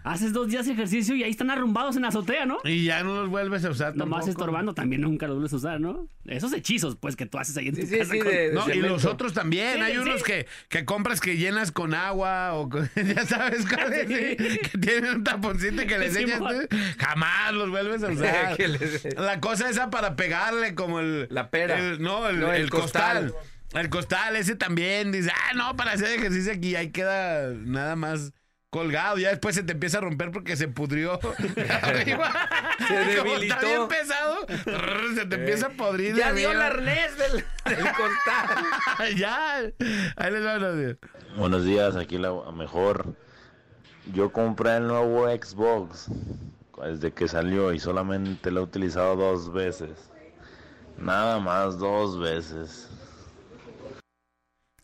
[0.04, 2.58] haces dos días de ejercicio y ahí están arrumbados en la azotea, ¿no?
[2.64, 4.32] Y ya no los vuelves a usar Nomás tampoco.
[4.32, 6.08] estorbando también nunca los vuelves a usar, ¿no?
[6.26, 8.12] Esos hechizos, pues, que tú haces ahí en tu sí, casa.
[8.12, 9.76] sí, con- de- No, y los otros también.
[9.76, 9.98] Sí, Hay sí.
[10.00, 14.36] unos que, que compras que llenas con agua o con- ya sabes cuáles, Sí.
[14.70, 16.42] que tienen un taponcito que les echas.
[16.98, 18.58] Jamás los vuelves a usar.
[18.58, 21.28] Que les- La cosa esa para pegarle como el...
[21.30, 21.78] La pera.
[21.78, 23.32] el- no, el, No, el el costal.
[23.32, 23.50] costal.
[23.74, 25.12] El costal, ese también.
[25.12, 28.34] Dice, ah, no, para hacer ejercicio aquí ahí queda nada más
[28.70, 29.18] colgado.
[29.18, 31.20] Ya después se te empieza a romper porque se pudrió
[31.82, 32.34] arriba.
[32.88, 34.46] Se Como está bien pesado,
[35.16, 36.16] se te empieza a podrir.
[36.16, 39.16] Ya dio el arnés del, del costal.
[39.16, 39.58] ya.
[40.18, 40.98] Ahí les va un audio.
[41.38, 43.16] Buenos días, aquí la mejor.
[44.14, 46.10] Yo compré el nuevo Xbox
[46.84, 50.12] desde que salió y solamente lo he utilizado dos veces.
[50.98, 52.90] Nada más dos veces.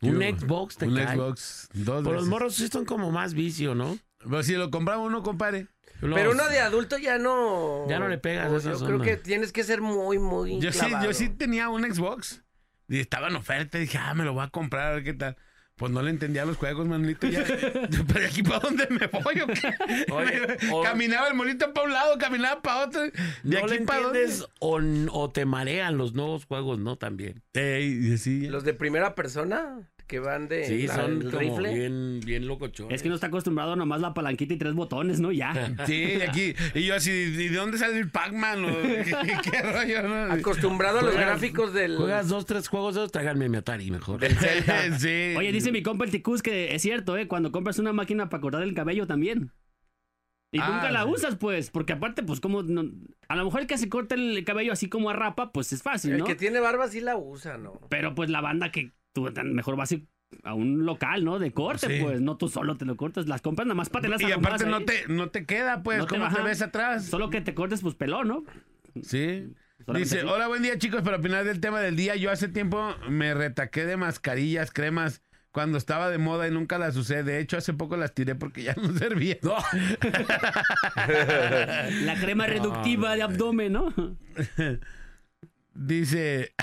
[0.01, 1.15] Un Yo- Xbox te Un cae.
[1.15, 1.69] Xbox.
[1.73, 2.27] Dos Por los veces.
[2.29, 3.97] morros sí son como más vicio, ¿no?
[4.19, 5.67] Pero si lo compraba uno, compadre.
[6.01, 7.85] Pero uno de adulto ya no.
[7.89, 9.07] Ya no le pegas Yo a esas creo ondas.
[9.07, 10.59] que tienes que ser muy, muy.
[10.61, 11.05] Yo sí, clavado.
[11.05, 12.41] yo sí tenía un Xbox.
[12.87, 13.77] Y estaba en oferta.
[13.77, 15.35] Y dije, ah, me lo voy a comprar, a ver qué tal.
[15.79, 17.25] Pues no le entendía los juegos, Manolito.
[17.27, 17.43] Ya,
[18.13, 19.39] ¿Pero aquí para dónde me voy?
[19.39, 20.11] o qué?
[20.11, 23.01] Oye, Me- o- Caminaba el monito para un lado, caminaba para otro.
[23.01, 23.11] ¿De
[23.43, 24.27] ¿No aquí para dónde?
[24.59, 24.79] o,
[25.13, 26.97] o te marean los nuevos juegos, no?
[26.97, 27.41] También.
[27.53, 28.47] Ey, sí.
[28.47, 30.65] Los de primera persona que van de.
[30.65, 31.73] Sí, la- son el como rifle.
[31.73, 32.95] bien, bien locochones.
[32.95, 35.31] Es que no está acostumbrado nomás la palanquita y tres botones, ¿no?
[35.31, 35.53] Ya.
[35.85, 36.55] Sí, aquí.
[36.73, 38.65] Y yo así, ¿y de dónde sale el Pac-Man?
[38.65, 39.13] o ¿Qué,
[39.51, 40.03] qué rollo?
[40.09, 40.33] no?
[40.33, 41.95] Acostumbrado a los Juegas- gráficos del.
[41.95, 44.19] Juegas dos, tres juegos de esos, tráiganme mi Atari mejor.
[44.19, 44.97] del Zelda.
[44.99, 45.35] sí.
[45.37, 47.27] Oye, dice mi compa el Ticus que es cierto, ¿eh?
[47.27, 49.51] Cuando compras una máquina para cortar el cabello también.
[50.51, 52.63] Y Ah, nunca la usas, pues, porque aparte, pues, como...
[52.63, 52.89] no-
[53.27, 55.83] a lo mejor el que se corta el cabello así como a rapa, pues es
[55.83, 56.25] fácil, El ¿no?
[56.25, 57.79] que tiene barba sí la usa, ¿no?
[57.89, 58.91] Pero pues la banda que
[59.23, 60.07] tú mejor vas a ir
[60.43, 61.39] a un local, ¿no?
[61.39, 62.03] De corte, Sí.
[62.03, 64.65] pues, no tú solo te lo cortas, las compras nada más para tenerlas Y aparte
[64.65, 64.85] no ahí.
[64.85, 65.97] te, no te queda, pues.
[65.99, 66.43] No te ¿Cómo te, baja.
[66.45, 67.05] ves atrás?
[67.05, 68.43] Solo que te cortes, pues, pelón, ¿no?
[69.01, 69.53] Sí.
[69.85, 70.27] Solamente Dice, así.
[70.27, 73.85] hola, buen día chicos, para opinar del tema del día, yo hace tiempo me retaqué
[73.85, 77.23] de mascarillas, cremas, cuando estaba de moda y nunca las usé.
[77.23, 79.39] De hecho, hace poco las tiré porque ya no servían.
[82.05, 83.93] La crema reductiva de abdomen, ¿no?
[85.73, 86.53] Dice,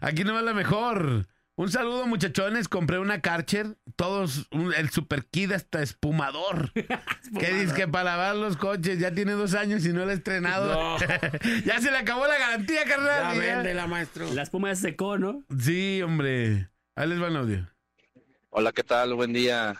[0.00, 1.26] aquí no va la mejor.
[1.62, 2.68] Un saludo, muchachones.
[2.68, 6.72] Compré una Karcher, todos, un- el Super Kid hasta espumador.
[7.38, 10.14] ¿Qué dice que para lavar los coches ya tiene dos años y no lo he
[10.14, 10.72] estrenado?
[10.74, 10.98] No.
[11.64, 13.34] ya se le acabó la garantía, Ya carnal.
[13.36, 13.40] ya.
[13.40, 14.32] véndela, maestro.
[14.34, 15.44] La espuma ya se secó, ¿no?
[15.56, 16.68] Sí, hombre.
[16.96, 17.68] Ahí les va el audio.
[18.50, 19.14] Hola, ¿qué tal?
[19.14, 19.76] Buen día.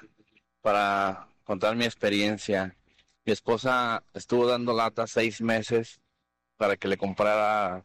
[0.61, 2.77] Para contar mi experiencia.
[3.25, 6.01] Mi esposa estuvo dando lata seis meses
[6.57, 7.85] para que le comprara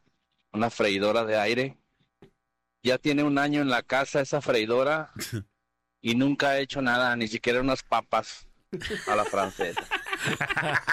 [0.51, 1.77] una freidora de aire.
[2.87, 5.11] Ya tiene un año en la casa esa freidora
[6.01, 8.47] y nunca ha hecho nada, ni siquiera unas papas
[9.07, 9.81] a la francesa.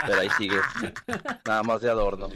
[0.05, 0.57] Pero ahí sigue,
[1.47, 2.29] nada más de adorno.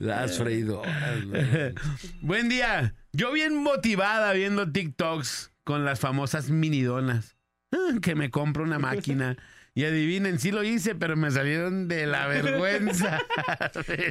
[0.00, 1.24] Las freidoras.
[1.24, 1.38] ¿no?
[2.20, 2.94] Buen día.
[3.12, 7.36] Yo bien motivada viendo TikToks con las famosas minidonas.
[7.72, 9.36] Ah, Que me compro una máquina.
[9.74, 13.20] Y adivinen, sí lo hice, pero me salieron de la vergüenza.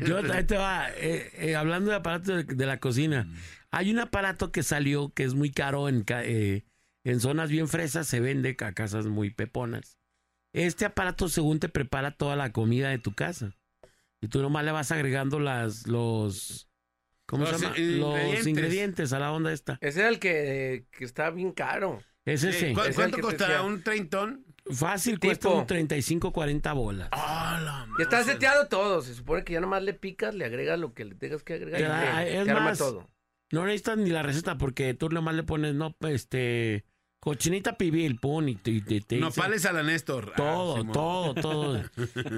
[0.06, 3.28] Yo, ahí te va, eh, eh, hablando de aparatos de, de la cocina,
[3.76, 6.66] hay un aparato que salió que es muy caro en, ca- eh,
[7.04, 9.98] en zonas bien fresas, se vende a casas muy peponas.
[10.54, 13.56] Este aparato según te prepara toda la comida de tu casa.
[14.22, 16.70] Y tú nomás le vas agregando las, los,
[17.28, 17.78] ¿cómo Los se llama?
[17.78, 18.38] ingredientes.
[18.38, 19.78] Los ingredientes a la onda esta.
[19.82, 22.02] Ese era el que, que está bien caro.
[22.24, 22.74] Es ese.
[22.74, 24.46] ¿Cu- Es el ¿Cuánto costará un treintón?
[24.74, 27.10] Fácil, cuesta un 35, 40 bolas.
[27.12, 29.02] Ah, Ya está seteado todo.
[29.04, 31.82] Se supone que ya nomás le picas, le agregas lo que le tengas que agregar
[31.82, 31.84] y
[32.26, 33.08] te, es te arma más, todo.
[33.52, 36.86] No necesitas ni la receta porque tú nomás le pones, no, este,
[37.20, 40.32] cochinita pibil, pum, y te, y te- te Nopales a la Néstor.
[40.34, 41.82] Ah, todo, todo, todo.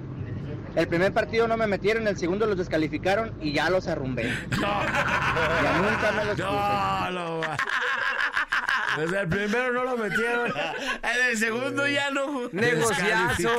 [0.76, 4.32] El primer partido no me metieron, el segundo los descalificaron y ya los arrumbé.
[4.60, 6.44] Ya nunca me los puse.
[6.44, 7.42] No, no.
[8.98, 10.52] Desde el primero no lo metieron.
[10.52, 12.50] En el segundo ya no.
[12.52, 13.50] Negociazo.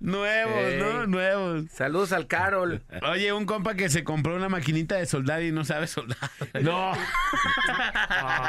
[0.00, 0.78] Nuevos, Ey.
[0.78, 1.06] ¿no?
[1.06, 1.64] Nuevos.
[1.72, 2.82] Saludos al Carol.
[3.02, 6.18] Oye, un compa que se compró una maquinita de soldar y no sabe soldar.
[6.62, 6.92] No.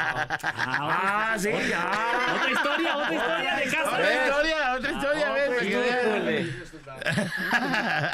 [0.00, 1.90] Ah, sí, ya.
[2.36, 3.90] Otra historia, otra historia de casa.
[3.90, 6.48] Otra historia, otra historia, ves, para que veas.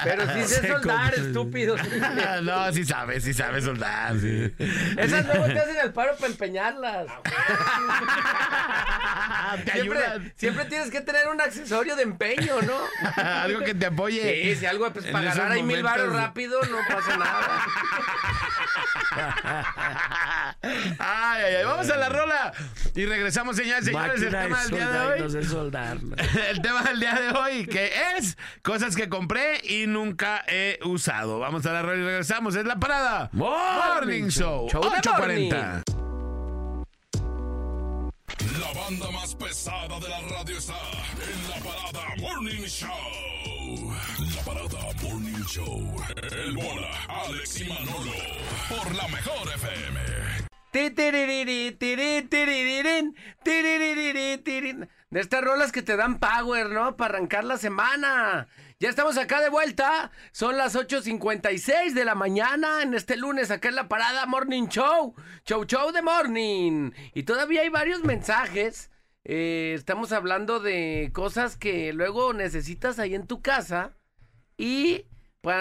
[0.04, 1.76] Pero sí sé Se soldar, estúpido.
[2.42, 4.52] no, sí sabe, sí sabe soldar, sí.
[4.96, 7.06] Esas luego te hacen el paro para empeñarlas.
[9.64, 10.32] Te siempre, ayudan.
[10.36, 12.76] siempre tienes que tener un accesorio de empeño, ¿no?
[13.22, 14.54] Algo que te apoye.
[14.54, 16.26] Sí, si algo pues, para ganar ahí mil varos momentos.
[16.28, 17.66] rápido no pasa nada.
[20.62, 22.52] Ay, ay, ay, vamos a la rola.
[22.94, 25.20] Y regresamos, señores, señores, el tema del día de hoy.
[25.20, 25.98] No sé soldar.
[26.48, 31.38] El tema del día de hoy, que es cosas que compré y nunca he usado.
[31.38, 32.54] Vamos a la rola y regresamos.
[32.56, 33.30] Es la parada.
[33.32, 34.68] Morning Show.
[34.68, 35.82] Show de 840.
[38.60, 43.94] La banda más pesada de la radio está en la parada Morning Show.
[44.34, 45.96] La parada Morning Show.
[46.32, 48.12] El bola, Alex y Manolo.
[48.68, 50.00] Por la mejor FM.
[55.14, 56.96] De estas rolas que te dan power, ¿no?
[56.96, 58.48] Para arrancar la semana.
[58.80, 60.10] Ya estamos acá de vuelta.
[60.32, 65.14] Son las 8.56 de la mañana en este lunes acá en la parada Morning Show.
[65.44, 66.90] Show Show de Morning.
[67.14, 68.90] Y todavía hay varios mensajes.
[69.22, 73.92] Eh, estamos hablando de cosas que luego necesitas ahí en tu casa.
[74.56, 75.06] Y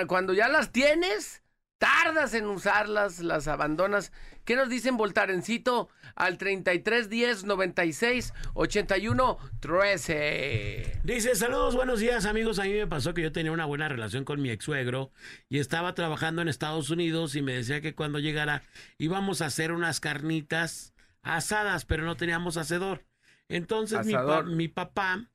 [0.08, 1.43] cuando ya las tienes,
[1.78, 4.14] tardas en usarlas, las abandonas.
[4.46, 11.00] ¿Qué nos dicen Voltarencito al 33 10 96 81 13?
[11.04, 12.60] Dice, saludos, buenos días amigos.
[12.60, 15.12] A mí me pasó que yo tenía una buena relación con mi ex suegro
[15.48, 18.64] y estaba trabajando en Estados Unidos y me decía que cuando llegara
[18.98, 23.06] íbamos a hacer unas carnitas asadas, pero no teníamos hacedor.
[23.48, 24.46] Entonces mi, pa- Asador.
[24.48, 25.32] mi papá,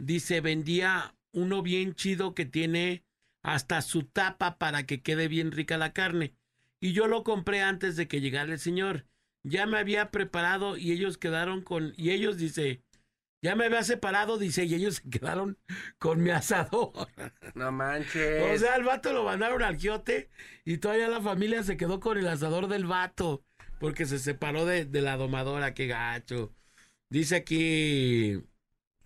[0.00, 3.04] dice, vendía uno bien chido que tiene
[3.44, 6.34] hasta su tapa para que quede bien rica la carne.
[6.82, 9.06] Y yo lo compré antes de que llegara el señor.
[9.44, 11.92] Ya me había preparado y ellos quedaron con...
[11.96, 12.82] Y ellos, dice,
[13.40, 15.56] ya me había separado, dice, y ellos se quedaron
[15.98, 16.92] con mi asador.
[17.54, 18.56] No manches.
[18.56, 20.28] O sea, el vato lo mandaron al quiote
[20.64, 23.44] y todavía la familia se quedó con el asador del vato
[23.78, 26.52] porque se separó de, de la domadora, qué gacho.
[27.10, 28.42] Dice aquí,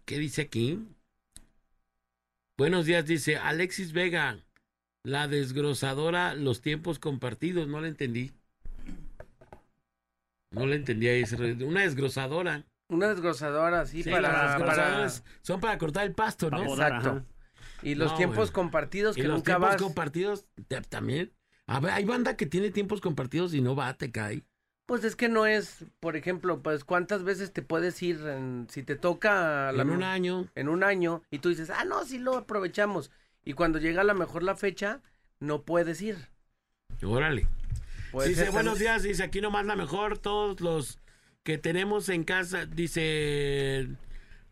[0.06, 0.80] ¿qué dice aquí?
[2.56, 4.45] Buenos días, dice Alexis Vega,
[5.06, 8.32] la desgrosadora, los tiempos compartidos, no le entendí.
[10.50, 12.64] No le entendí ahí, ese re- una desgrosadora.
[12.88, 15.10] Una desgrosadora, sí, Sí, para, las para-
[15.42, 16.64] son para cortar el pasto, ¿no?
[16.64, 17.24] Exacto.
[17.82, 18.52] Y los No, tiempos bueno.
[18.52, 19.82] compartidos Y que los nunca tiempos vas.
[19.82, 20.46] compartidos
[20.88, 21.32] también.
[21.68, 24.44] A ver, hay banda que tiene tiempos compartidos y no va, te cae.
[24.86, 28.82] Pues es que no es, por ejemplo, pues cuántas veces te puedes ir en- si
[28.82, 30.48] te toca la En un año.
[30.56, 33.10] en un año y tú dices, ah, no, sí lo aprovechamos.
[33.46, 35.00] Y cuando llega a lo mejor la fecha,
[35.38, 36.16] no puedes ir.
[37.02, 37.46] Órale.
[38.10, 40.98] Puede dice, buenos días, dice, aquí nomás la mejor, todos los
[41.44, 43.88] que tenemos en casa, dice,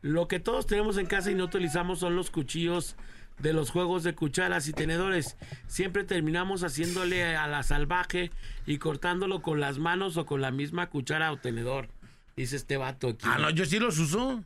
[0.00, 2.94] lo que todos tenemos en casa y no utilizamos son los cuchillos
[3.40, 5.36] de los juegos de cucharas y tenedores.
[5.66, 8.30] Siempre terminamos haciéndole a la salvaje
[8.64, 11.88] y cortándolo con las manos o con la misma cuchara o tenedor.
[12.36, 13.26] Dice este vato aquí.
[13.28, 14.44] Ah, no, yo sí los uso.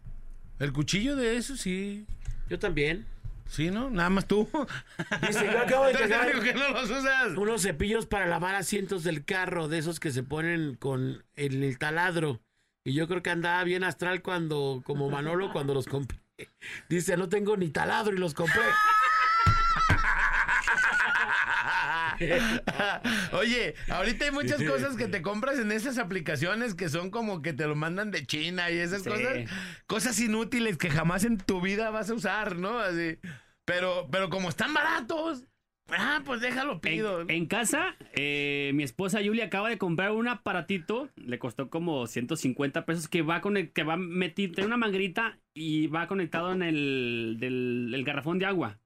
[0.58, 2.06] El cuchillo de eso, sí.
[2.48, 3.04] Yo también.
[3.48, 3.90] Sí, ¿no?
[3.90, 4.48] Nada más tú.
[5.26, 5.92] Dice, yo acabo de
[6.42, 7.36] que no los usas.
[7.36, 11.78] Unos cepillos para lavar asientos del carro, de esos que se ponen con el, el
[11.78, 12.40] taladro.
[12.84, 16.20] Y yo creo que andaba bien astral cuando, como Manolo, cuando los compré.
[16.88, 18.62] Dice, no tengo ni taladro y los compré.
[23.32, 27.52] Oye, ahorita hay muchas cosas que te compras en esas aplicaciones que son como que
[27.52, 29.10] te lo mandan de China y esas Sí.
[29.10, 29.36] cosas,
[29.86, 32.78] cosas inútiles que jamás en tu vida vas a usar, ¿no?
[32.78, 33.18] Así.
[33.64, 35.44] Pero, pero como están baratos,
[35.90, 37.24] ah, pues déjalo pido.
[37.28, 42.86] En casa, eh, mi esposa Julia acaba de comprar un aparatito, le costó como 150
[42.86, 46.62] pesos, que va con el, que va metido, tiene una manguerita y va conectado en
[46.62, 48.78] el, del, el garrafón de agua.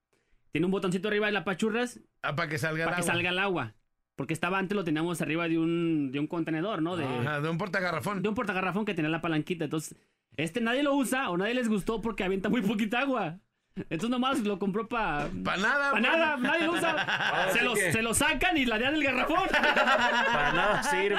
[0.52, 2.00] Tiene un botoncito arriba de la pachurras.
[2.22, 3.12] Ah, para que salga el Para que agua.
[3.14, 3.74] salga el agua.
[4.16, 6.96] Porque estaba antes lo teníamos arriba de un, de un contenedor, ¿no?
[6.96, 8.22] De, Ajá, de un portagarrafón.
[8.22, 9.64] de un portagarrafón que tenía la palanquita.
[9.64, 9.96] Entonces,
[10.36, 13.38] este nadie lo usa o nadie les gustó porque avienta muy poquita agua.
[13.74, 15.30] Entonces nomás lo compró para...
[15.42, 15.90] Para nada.
[15.92, 16.02] Para pues.
[16.02, 17.48] nada, nadie lo usa.
[17.54, 19.48] se, lo, que- se lo sacan y la dan del garrafón.
[19.48, 21.18] Para nada sirve.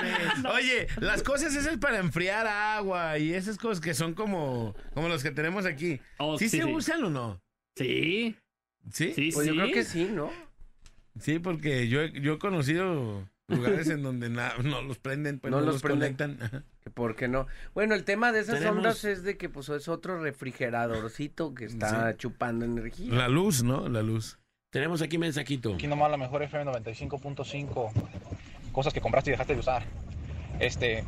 [0.53, 5.23] Oye, las cosas esas para enfriar agua y esas cosas que son como, como los
[5.23, 5.99] que tenemos aquí.
[6.19, 6.71] Oh, ¿Sí, sí, se sí.
[6.71, 7.41] usan o no?
[7.75, 8.35] Sí.
[8.91, 9.13] ¿Sí?
[9.13, 10.29] Sí, Pues yo creo que sí, ¿no?
[11.19, 15.51] Sí, porque yo, he- yo he conocido lugares en donde na- no los prenden, pues
[15.51, 16.15] No no, los los, prenden.
[16.15, 16.65] conectan.
[16.93, 17.47] ¿Por qué no?
[17.73, 21.65] Bueno, el tema de esas Tenemos- ondas es de que pues es otro refrigeradorcito que
[21.65, 23.13] está chupando energía.
[23.13, 23.87] La luz, ¿no?
[23.89, 24.37] La luz.
[24.71, 25.75] Tenemos aquí mensajito.
[25.75, 27.91] Aquí nomás la mejor FM 95.5.
[28.71, 29.83] Cosas que compraste y dejaste de usar.
[30.59, 31.03] Este.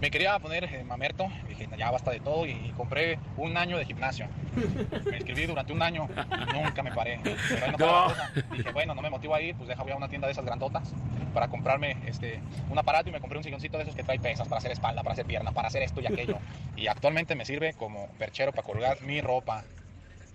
[0.00, 1.26] Me quería poner eh, mamerto.
[1.48, 2.46] Dije, ya basta de todo.
[2.46, 4.26] Y, compré un año de gimnasio.
[5.10, 6.08] Me inscribí durante un año.
[6.08, 7.20] y nunca me paré.
[7.22, 8.30] Pero no cosa.
[8.52, 9.54] Dije, bueno, no me motivo a ir.
[9.56, 10.92] Pues deja, voy a una tienda de esas grandotas.
[11.32, 13.08] Para comprarme este, un aparato.
[13.08, 14.46] Y me compré un silloncito de esos que trae pesas.
[14.46, 16.38] Para hacer espalda, para hacer pierna, para hacer esto y aquello.
[16.76, 19.64] Y actualmente me sirve como perchero para colgar mi ropa.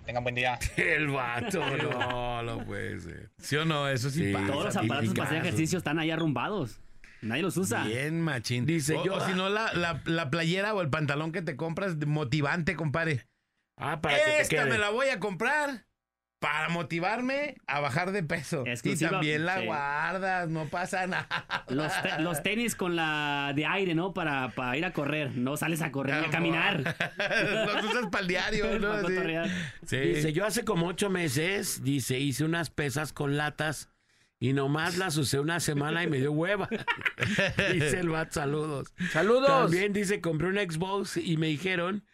[0.04, 0.58] Tengan buen día.
[0.76, 3.30] El vato, no, no puede ser.
[3.38, 3.88] ¿Sí o no?
[3.88, 4.32] Eso sí, Sí.
[4.32, 4.46] pasa.
[4.46, 6.80] Todos los aparatos para hacer ejercicio están ahí arrumbados.
[7.22, 7.84] Nadie los usa.
[7.84, 8.64] Bien, machín.
[8.66, 11.56] Dice, o, yo- o si no, la, la, la playera o el pantalón que te
[11.56, 13.26] compras de motivante, compadre.
[13.76, 14.70] Ah, para que te Esta quede.
[14.70, 15.86] me la voy a comprar
[16.38, 18.64] para motivarme a bajar de peso.
[18.66, 19.66] Exclusiva, y también la sí.
[19.66, 21.28] guardas, no pasa nada.
[21.68, 24.14] Los, te- los tenis con la de aire, ¿no?
[24.14, 25.32] Para, para ir a correr.
[25.36, 26.78] No sales a correr ni a caminar.
[27.66, 29.02] Los usas para el diario, ¿no?
[29.02, 29.52] Para Sí.
[29.86, 29.96] Sí.
[29.98, 33.90] Dice, yo hace como ocho meses, dice, hice unas pesas con latas
[34.40, 36.68] y nomás las usé una semana y me dio hueva.
[37.72, 38.92] dice el bat, saludos.
[39.12, 39.46] ¡Saludos!
[39.46, 42.04] También dice, compré un Xbox y me dijeron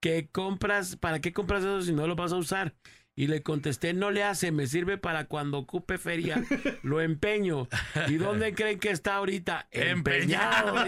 [0.00, 2.74] que compras, ¿para qué compras eso si no lo vas a usar?
[3.16, 6.42] Y le contesté, no le hace, me sirve para cuando ocupe feria,
[6.82, 7.68] lo empeño.
[8.08, 9.66] ¿Y dónde creen que está ahorita?
[9.72, 10.74] Empeñado.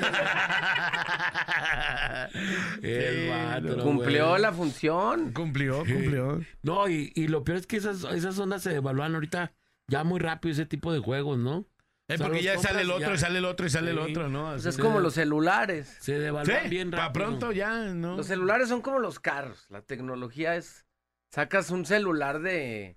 [2.82, 3.82] El Sí, vato, no.
[3.82, 4.42] Cumplió güey.
[4.42, 5.32] la función.
[5.32, 6.40] Cumplió, cumplió.
[6.62, 9.52] No, y, y lo peor es que esas, esas ondas se devalúan ahorita
[9.92, 11.66] ya muy rápido ese tipo de juegos, ¿no?
[12.08, 13.14] Sea, porque ya sale el otro, ya.
[13.14, 14.50] y sale el otro, y sale el otro, ¿no?
[14.50, 15.96] Pues es de- como los celulares.
[16.00, 17.12] Se devalúan Sí, bien rápido.
[17.12, 18.16] para pronto ya, ¿no?
[18.16, 19.66] Los celulares son como los carros.
[19.70, 20.84] La tecnología es.
[21.30, 22.96] Sacas un celular de.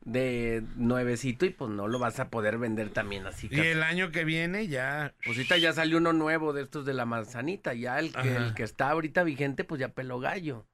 [0.00, 3.48] de nuevecito y pues no lo vas a poder vender también así.
[3.50, 5.14] Y el año que viene ya...
[5.24, 7.74] Pues ahorita ya salió uno nuevo de estos de la manzanita.
[7.74, 10.66] Ya el que, el que está ahorita vigente, pues ya peló gallo.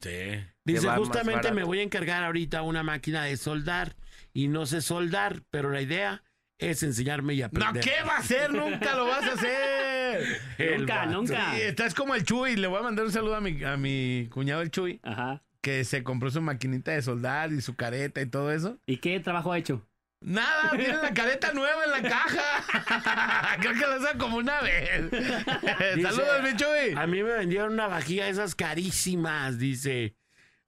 [0.00, 0.44] Sí.
[0.64, 3.96] Dice, justamente me voy a encargar ahorita una máquina de soldar
[4.32, 6.22] y no sé soldar, pero la idea
[6.58, 7.82] es enseñarme y No, aprender.
[7.82, 8.52] ¿qué va a hacer?
[8.52, 10.40] Nunca lo vas a hacer.
[10.78, 11.10] Nunca, vato.
[11.12, 11.54] nunca.
[11.54, 12.56] Sí, estás como el Chuy.
[12.56, 15.42] Le voy a mandar un saludo a mi, a mi cuñado el Chuy, Ajá.
[15.62, 18.78] que se compró su maquinita de soldar y su careta y todo eso.
[18.86, 19.86] ¿Y qué trabajo ha hecho?
[20.22, 23.56] Nada, tiene la careta nueva en la caja.
[23.60, 25.10] Creo que la usa como una vez.
[25.96, 26.94] Dice, Saludos, mi Chuy.
[26.94, 30.14] A mí me vendieron una vajilla de esas carísimas, dice.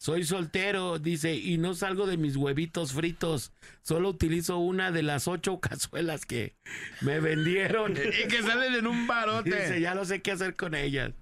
[0.02, 3.52] Soy soltero, dice, y no salgo de mis huevitos fritos.
[3.82, 6.56] Solo utilizo una de las ocho cazuelas que
[7.02, 7.94] me vendieron.
[8.24, 9.54] Y que salen en un barote.
[9.54, 11.12] Dice, ya no sé qué hacer con ellas.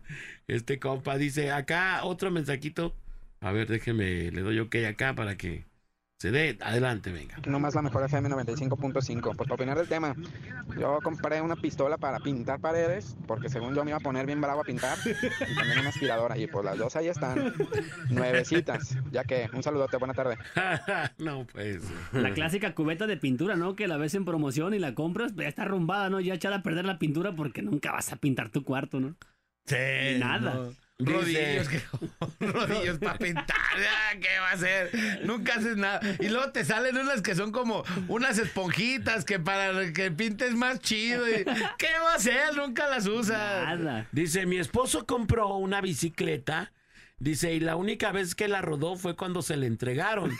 [0.48, 2.97] Este compa dice, acá otro mensajito.
[3.43, 5.66] A ver, déjeme, le doy ok acá para que
[6.21, 6.59] se dé.
[6.61, 7.37] Adelante, venga.
[7.47, 9.23] Nomás la mejor FM 95.5.
[9.23, 10.15] Pues para opinar del tema,
[10.79, 14.39] yo compré una pistola para pintar paredes, porque según yo me iba a poner bien
[14.39, 16.37] bravo a pintar, y también una aspiradora.
[16.37, 17.55] Y pues las dos ahí están,
[18.11, 18.99] nuevecitas.
[19.11, 20.37] Ya que, un saludote, buena tarde.
[21.19, 21.83] no, pues.
[22.13, 23.75] La clásica cubeta de pintura, ¿no?
[23.75, 26.21] Que la ves en promoción y la compras, pero ya está arrumbada, ¿no?
[26.21, 29.17] Ya echada a perder la pintura porque nunca vas a pintar tu cuarto, ¿no?
[29.65, 30.55] Sí, Nada.
[30.55, 30.90] no.
[31.01, 31.83] Rodillos, que-
[32.47, 33.47] rodillos para pintar.
[33.81, 35.21] Ah, ¿Qué va a hacer?
[35.25, 36.01] Nunca haces nada.
[36.19, 40.81] Y luego te salen unas que son como unas esponjitas que para que pintes más
[40.81, 41.29] chido.
[41.29, 42.55] y- ¿Qué va a hacer?
[42.57, 43.79] Nunca las usas.
[43.79, 44.07] Nada.
[44.13, 46.73] Dice, mi esposo compró una bicicleta.
[47.19, 50.31] Dice, y la única vez que la rodó fue cuando se le entregaron.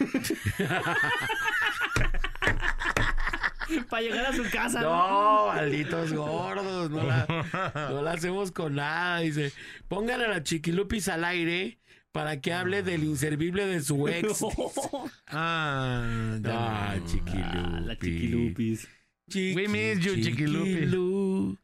[3.91, 7.27] Para llegar a su casa, No, malditos gordos, no la,
[7.91, 9.21] no la hacemos con nada.
[9.21, 9.53] Dice,
[9.89, 11.79] pongan a la chiquilupis al aire
[12.13, 14.45] para que hable del inservible de su ex.
[15.29, 17.87] Ah, Ah, chiquilupis.
[17.87, 18.89] la chiquilupis.
[19.55, 20.71] We miss you, Chiquilupi.
[20.73, 21.57] Chiquilu,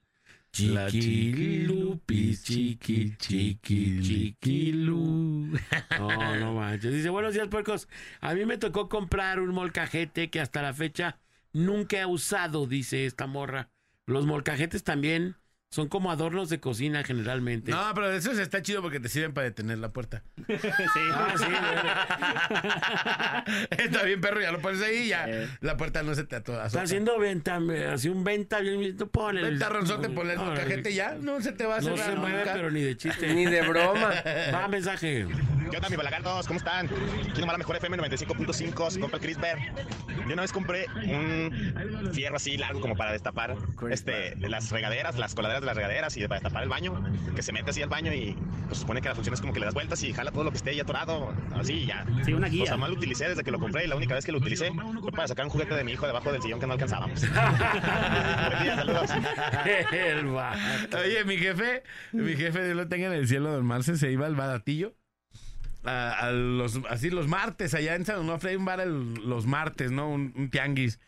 [0.72, 5.58] La Chiquilupi, chiqui, chiqui, chiquilu.
[5.98, 6.94] No, no manches.
[6.94, 7.88] Dice, buenos días, puercos.
[8.20, 11.18] A mí me tocó comprar un molcajete que hasta la fecha
[11.56, 13.70] nunca he usado, dice esta morra.
[14.04, 15.36] Los molcajetes también
[15.76, 17.70] son como adornos de cocina generalmente.
[17.70, 20.22] No, pero eso está chido porque te sirven para detener la puerta.
[20.48, 21.44] Ah, sí,
[23.82, 25.26] Está bien, perro, ya lo pones ahí y ya
[25.60, 26.66] la puerta no se te ato- azota.
[26.66, 30.94] Está haciendo venta, me- así un venta bien, tú ponle Venta ronzote, ponle el molcajete
[30.94, 32.52] ya, no se te va a No cerrar se mueve, nunca.
[32.54, 33.34] pero ni de chiste.
[33.34, 34.12] Ni de broma.
[34.54, 35.26] Va, mensaje.
[35.70, 36.46] ¿Qué onda, mis balagardos?
[36.46, 36.86] ¿Cómo están?
[36.86, 39.58] Aquí nomás la mejor FM 95.5 se compra el Chris Bear.
[40.26, 43.56] Yo una vez compré un fierro así largo como para destapar
[43.90, 46.94] este, las regaderas, las coladeras de las regaderas y para destapar el baño,
[47.34, 48.36] que se mete así al baño y
[48.66, 50.50] pues, supone que la función es como que le das vueltas y jala todo lo
[50.50, 52.06] que esté ahí atorado, así y ya.
[52.24, 52.62] Sí, una guía.
[52.64, 54.38] O sea, más lo utilicé desde que lo compré y la única vez que lo
[54.38, 54.70] utilicé
[55.00, 57.20] fue para sacar un juguete de mi hijo debajo del sillón que no alcanzábamos.
[57.30, 59.10] Buen día, saludos.
[61.04, 61.82] Oye, mi jefe,
[62.12, 64.94] mi jefe, Dios lo tenga en el cielo, don Marce, se iba al baratillo.
[65.84, 69.46] A, a los, así los martes, allá en San Onofre hay un bar el- los
[69.46, 70.08] martes, ¿no?
[70.10, 70.98] Un, un tianguis.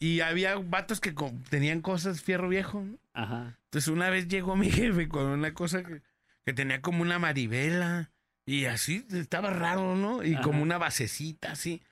[0.00, 2.82] Y había vatos que co- tenían cosas fierro viejo.
[2.82, 2.98] ¿no?
[3.14, 3.57] Ajá.
[3.68, 6.02] Entonces una vez llegó mi jefe con una cosa que,
[6.44, 8.10] que tenía como una maribela.
[8.46, 10.24] Y así, estaba raro, ¿no?
[10.24, 10.42] Y Ajá.
[10.42, 11.82] como una basecita así.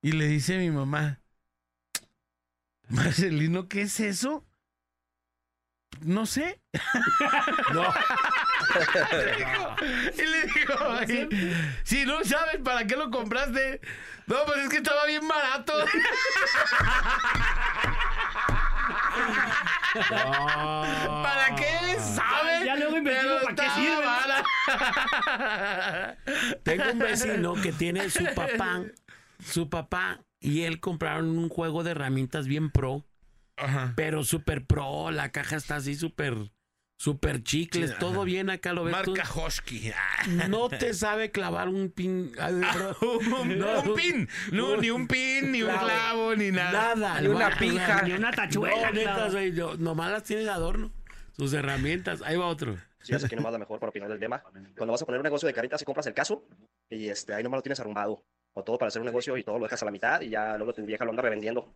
[0.00, 1.20] Y le dice a mi mamá,
[2.88, 4.46] Marcelino, ¿qué es eso?
[6.00, 6.60] No sé.
[7.72, 7.82] No.
[10.16, 11.28] y le digo, "Ay,
[11.84, 13.80] si no sabes para qué lo compraste,
[14.26, 15.72] no, pues es que estaba bien barato.
[21.22, 22.64] ¿Para qué sabes?
[22.64, 24.04] Ya luego investigó Pero para qué sirve.
[26.62, 28.82] Tengo un vecino que tiene su papá,
[29.42, 33.04] su papá y él compraron un juego de herramientas bien pro,
[33.56, 33.92] Ajá.
[33.96, 36.50] pero super pro, la caja está así súper,
[36.98, 38.24] súper chicles, Sí, todo ajá.
[38.24, 39.14] bien acá lo ves tú.
[39.16, 39.92] Marca Hosky.
[40.48, 42.32] No te sabe clavar un pin.
[43.00, 43.80] un, No.
[43.82, 44.28] un pin.
[44.52, 46.34] No, ni un pin, ni un Clavo.
[46.36, 46.94] ni nada.
[46.94, 47.20] Nada.
[47.20, 48.02] Ni una pija.
[48.02, 48.88] Ni una tachuela.
[48.90, 49.76] No, neta, soy yo.
[49.78, 50.90] Nomás las tiene de adorno.
[51.36, 52.20] Sus herramientas.
[52.22, 52.76] Ahí va otro.
[53.00, 54.42] Sí, es aquí nomás la mejor para opinar del tema.
[54.76, 56.44] Cuando vas a poner un negocio de caritas y compras el caso,
[56.90, 58.24] y este, ahí nomás lo tienes arrumbado.
[58.54, 60.56] O todo para hacer un negocio y todo lo dejas a la mitad y ya
[60.56, 61.72] luego tu vieja lo anda revendiendo.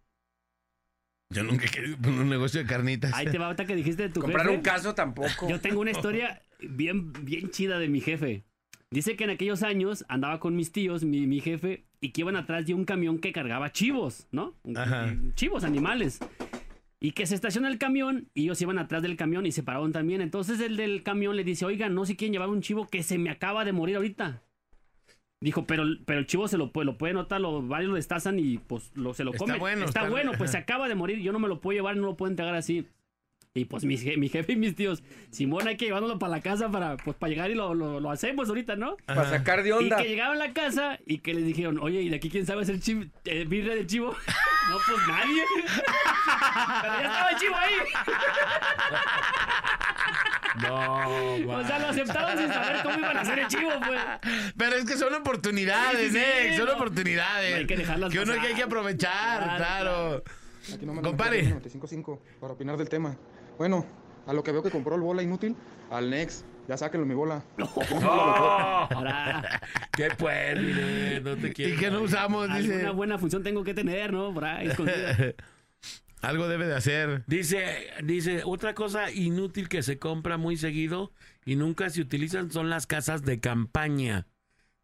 [1.32, 3.12] Yo nunca he querido poner un negocio de carnitas.
[3.14, 4.56] Ahí te va ahorita que dijiste de tu Comprar jefe.
[4.56, 5.48] un caso tampoco.
[5.48, 8.44] Yo tengo una historia bien, bien chida de mi jefe.
[8.90, 12.36] Dice que en aquellos años andaba con mis tíos, mi, mi jefe, y que iban
[12.36, 14.54] atrás de un camión que cargaba chivos, ¿no?
[14.76, 15.16] Ajá.
[15.34, 16.18] Chivos, animales.
[17.00, 19.92] Y que se estaciona el camión y ellos iban atrás del camión y se pararon
[19.92, 20.20] también.
[20.20, 23.18] Entonces el del camión le dice, oigan, no sé quieren llevar un chivo que se
[23.18, 24.42] me acaba de morir ahorita.
[25.42, 28.38] Dijo, pero, pero el chivo se lo, puede- lo puede notar, lo, varios lo destazan
[28.38, 29.58] y pues lo, se lo Está comen.
[29.58, 31.96] bueno, Está está- bueno, pues se acaba de morir, yo no me lo puedo llevar,
[31.96, 32.86] no lo puedo entregar así.
[33.54, 36.70] Y pues mi, mi jefe y mis tíos, Simón, hay que llevándolo para la casa
[36.70, 38.96] para, pues, para llegar y lo, lo, lo hacemos ahorita, ¿no?
[39.04, 40.00] Para sacar de onda.
[40.00, 42.46] Y que llegaron a la casa y que les dijeron, oye, ¿y de aquí quién
[42.46, 44.16] sabe hacer chivo, eh, birria de chivo?
[44.70, 45.42] no, pues nadie.
[46.82, 47.74] Pero ya estaba el chivo ahí.
[50.60, 54.00] No, O sea, lo aceptaron sin saber cómo iban a hacer el chivo, pues.
[54.56, 56.48] Pero es que son oportunidades, Sí, sí, ¿eh?
[56.50, 56.74] sí, Son no.
[56.74, 57.54] oportunidades.
[57.54, 58.42] Hay que dejarlas Que uno pasar.
[58.42, 60.24] que hay que aprovechar, Claro, claro.
[60.74, 61.44] Aquí nomás Compare.
[61.60, 63.16] 95.5 para opinar del tema.
[63.58, 63.84] Bueno,
[64.26, 65.56] a lo que veo que compró el bola inútil,
[65.90, 66.44] al Nex.
[66.68, 67.42] Ya sáquenlo mi bola.
[68.02, 69.60] Ahora,
[69.92, 71.20] ¿Qué pues, mire?
[71.20, 71.74] No te quiero.
[71.74, 72.74] Y que no usamos, dice.
[72.74, 74.32] alguna buena función tengo que tener, ¿no?
[74.32, 75.16] Por ahí, escondida.
[76.22, 77.24] Algo debe de hacer.
[77.26, 81.12] Dice, dice, otra cosa inútil que se compra muy seguido
[81.44, 84.26] y nunca se utilizan son las casas de campaña.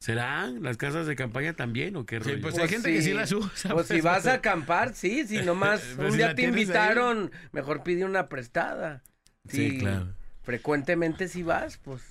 [0.00, 0.46] ¿Será?
[0.48, 3.72] ¿Las casas de campaña también o qué Sí, pues hay gente que sí las usa.
[3.72, 4.04] Pues si pues.
[4.04, 6.48] vas a acampar, sí, si nomás Pues un si día te ahí.
[6.48, 9.02] invitaron, mejor pide una prestada.
[9.48, 10.14] Sí, Si claro.
[10.42, 12.02] Frecuentemente si vas, pues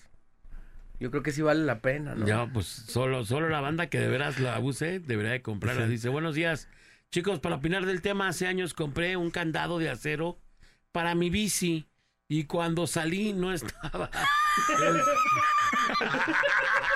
[1.00, 2.26] yo creo que sí vale la pena, ¿no?
[2.26, 5.88] Ya, pues solo, solo la banda que de veras la abuse debería de comprarla.
[5.88, 6.68] Dice, buenos días.
[7.12, 10.40] Chicos, para opinar del tema, hace años compré un candado de acero
[10.92, 11.90] para mi bici
[12.28, 14.12] y cuando salí no estaba.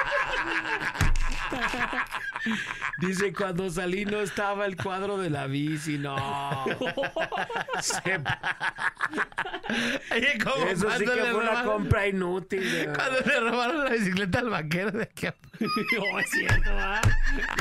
[2.99, 6.15] Dice, cuando salí no estaba el cuadro de la bici, no.
[7.82, 8.22] Se-
[10.11, 12.90] Oye, ¿cómo Eso sí que fue una compra inútil.
[12.95, 15.28] Cuando le robaron la bicicleta al vaquero de aquí.
[15.61, 16.72] No, es cierto.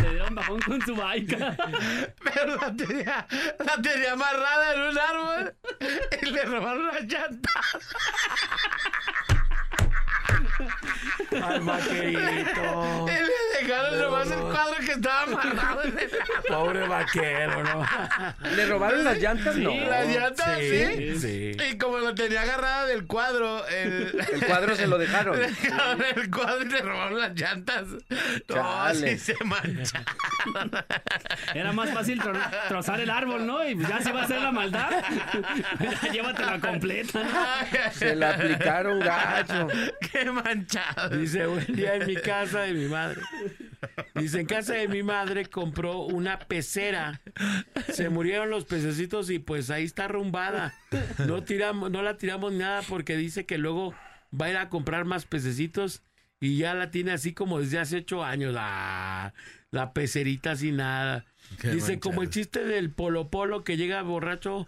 [0.02, 1.36] Le dieron bajón con su bike.
[2.24, 3.26] Pero la tenía,
[3.58, 5.54] la tenía amarrada en un árbol
[6.22, 7.94] y le robaron las llantas.
[11.42, 13.06] Al vaquerito.
[13.08, 16.10] Y le dejaron nomás el cuadro que estaba amarrado en el
[16.48, 17.86] Pobre vaquero, ¿no?
[18.56, 19.54] ¿Le robaron las llantas?
[19.54, 19.74] Sí, No.
[19.88, 21.18] las llantas, sí.
[21.20, 21.56] sí.
[21.70, 25.38] Y como lo tenía agarrada del cuadro, el, El cuadro se lo dejaron.
[25.38, 27.84] Le dejaron el cuadro y le robaron las llantas.
[27.88, 29.18] No, Chale.
[29.18, 30.06] sí se mancharon.
[31.54, 32.38] Era más fácil tro-
[32.68, 33.64] trozar el árbol, ¿no?
[33.64, 34.90] Y ya se va a hacer la maldad.
[36.12, 37.92] Llévatela completa, ¿no?
[37.92, 39.68] Se la aplicaron gacho.
[40.12, 41.16] Qué manchado.
[41.16, 43.20] Dice, un día en mi casa de mi madre.
[44.14, 47.20] Dice, en casa de mi madre compró una pecera.
[47.92, 50.74] Se murieron los pececitos y pues ahí está arrumbada.
[51.26, 53.94] No, tiramos, no la tiramos nada porque dice que luego
[54.38, 56.02] va a ir a comprar más pececitos
[56.40, 58.54] y ya la tiene así como desde hace ocho años.
[58.58, 59.32] Ah,
[59.70, 61.24] la pecerita sin nada.
[61.60, 62.00] Qué dice, manchado.
[62.00, 64.66] como el chiste del polo polo que llega borracho,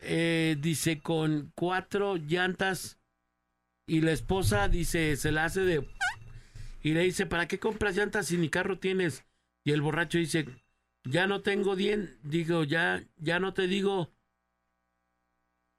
[0.00, 2.98] eh, dice, con cuatro llantas
[3.86, 5.86] y la esposa dice, se la hace de...
[6.82, 9.24] Y le dice, ¿para qué compras llantas si ni carro tienes?
[9.64, 10.46] Y el borracho dice,
[11.04, 14.12] ya no tengo dien, digo, ya, ya no te digo,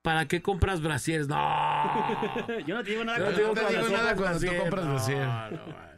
[0.02, 1.28] ¿para qué compras brasieres?
[1.28, 1.36] No.
[2.68, 3.18] Yo no te digo nada.
[3.18, 5.28] Yo no cuando te digo cuando digo nada cuando tú compras brasier.
[5.52, 5.96] no.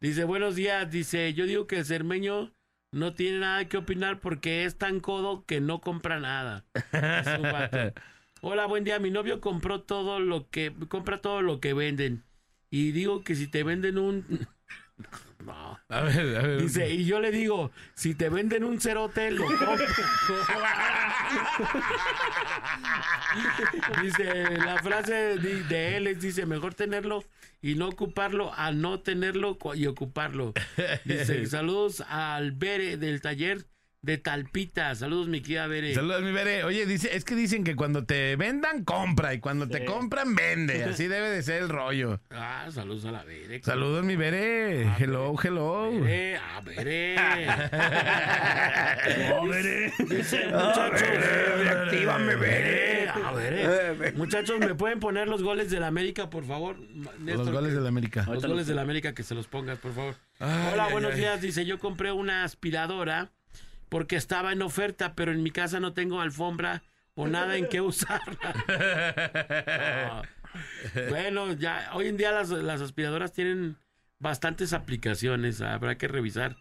[0.00, 2.52] Dice, buenos días, dice, yo digo que el cermeño
[2.90, 6.64] no tiene nada que opinar porque es tan codo que no compra nada.
[8.44, 8.98] Hola, buen día.
[8.98, 12.24] Mi novio compró todo lo que compra todo lo que venden.
[12.70, 14.48] Y digo que si te venden un
[15.46, 15.78] no.
[15.88, 16.60] A ver, a ver.
[16.60, 19.46] Dice, y yo le digo, si te venden un cerote, lo
[24.02, 27.22] dice, la frase de, de él es, dice, mejor tenerlo
[27.60, 30.52] y no ocuparlo a no tenerlo y ocuparlo.
[31.04, 33.66] Dice, saludos al Bere del taller
[34.02, 34.92] de Talpita.
[34.96, 35.94] Saludos, mi querida Bere.
[35.94, 36.64] Saludos, mi Bere.
[36.64, 39.32] Oye, dice, es que dicen que cuando te vendan, compra.
[39.32, 40.82] Y cuando te compran, vende.
[40.84, 42.20] Así debe de ser el rollo.
[42.30, 43.62] Ah, saludos a la Bere.
[43.62, 44.82] Saludos, mi Bere.
[44.98, 45.92] Hello, hello.
[46.00, 47.16] Bere, ah, Bere.
[49.28, 49.92] No, veré.
[50.08, 51.00] Dice, muchachos,
[51.58, 53.08] reactívame, Bere.
[53.08, 56.76] A ver, muchachos, ¿me pueden poner los goles del América, por favor?
[57.20, 58.26] Néstor, Los goles que- del América.
[58.28, 60.16] Los goles del América, que se los pongas, por favor.
[60.40, 61.20] Ay, Hola, ay, buenos ay.
[61.20, 61.40] días.
[61.40, 63.30] Dice, yo compré una aspiradora
[63.92, 66.82] porque estaba en oferta, pero en mi casa no tengo alfombra
[67.14, 68.54] o nada en qué usarla.
[71.08, 73.78] Bueno, ya, hoy en día las, las aspiradoras tienen
[74.18, 76.58] bastantes aplicaciones, habrá que revisar.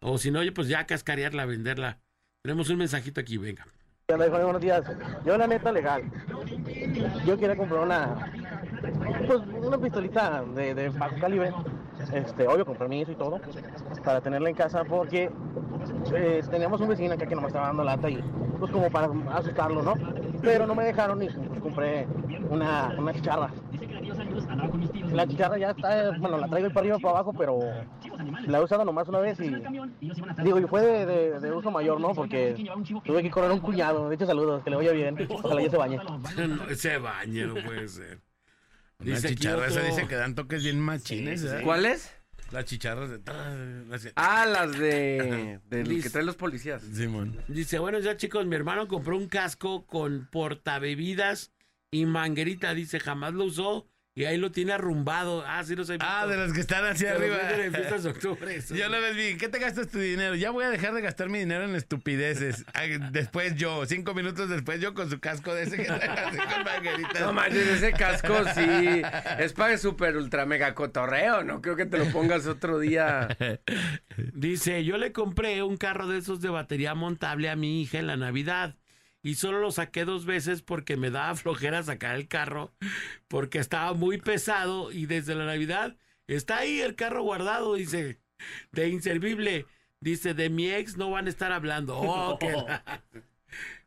[0.00, 1.98] O si no, oye, pues ya cascarearla, venderla.
[2.40, 3.66] Tenemos un mensajito aquí, venga.
[4.08, 4.82] Buenos días.
[5.26, 6.10] Yo la neta legal.
[7.26, 8.32] Yo quería comprar una
[9.26, 11.52] pues una pistolita de, de bajo calibre.
[12.12, 13.40] Este, obvio con permiso y todo.
[14.04, 15.30] Para tenerla en casa porque
[16.14, 18.22] eh, teníamos un vecino acá que nos estaba dando lata y
[18.58, 19.94] pues como para asustarlo, ¿no?
[20.42, 21.28] Pero no me dejaron y
[21.60, 22.06] compré
[22.50, 23.50] una, una chicharra.
[25.12, 27.60] La chicharra ya está, bueno, la traigo para arriba para abajo, pero
[28.46, 29.54] la he usado nomás una vez y
[30.42, 32.12] digo, y fue de, uso mayor, ¿no?
[32.14, 32.54] Porque
[33.04, 34.08] tuve que correr un cuñado.
[34.08, 35.16] De hecho, saludos, que le vaya bien.
[35.30, 36.00] Ojalá ya se bañe.
[36.74, 38.20] Se bañe, no puede ser.
[39.00, 41.40] Una Dice aquí chicharra, esa otro- dice que dan toques bien machines.
[41.40, 41.54] Sí, sí.
[41.56, 41.60] ¿eh?
[41.62, 42.10] ¿Cuáles?
[42.52, 43.20] Las chicharras de...
[43.88, 45.60] las- Ah, las de.
[45.70, 46.04] del Liz.
[46.04, 46.82] que traen los policías.
[46.82, 47.36] Simón.
[47.48, 51.52] Dice, bueno, ya chicos, mi hermano compró un casco con portabebidas
[51.90, 52.74] y manguerita.
[52.74, 55.42] Dice, jamás lo usó y ahí lo tiene arrumbado.
[55.46, 56.04] Ah, sí los visto.
[56.08, 57.36] Ah, de los que están hacia Que arriba.
[57.38, 58.54] venden en fiestas de octubre.
[58.54, 58.74] eso.
[58.74, 59.38] Yo lo ves bien.
[59.38, 60.34] ¿Qué te gastas tu dinero?
[60.36, 62.64] Ya voy a dejar de gastar mi dinero en estupideces.
[63.12, 67.20] Después yo, cinco minutos después yo con su casco de ese que así con mangueritas.
[67.20, 69.02] No manches, ese casco sí.
[69.38, 71.42] Es para super ultra mega cotorreo.
[71.42, 73.28] No creo que te lo pongas otro día.
[74.32, 78.06] Dice, yo le compré un carro de esos de batería montable a mi hija en
[78.06, 78.76] la Navidad.
[79.24, 82.72] Y solo lo saqué dos veces porque me daba flojera sacar el carro,
[83.26, 85.96] porque estaba muy pesado y desde la Navidad
[86.28, 88.20] está ahí el carro guardado, dice,
[88.70, 89.66] de inservible.
[90.00, 91.96] Dice, de mi ex no van a estar hablando.
[91.98, 93.02] Oh, la-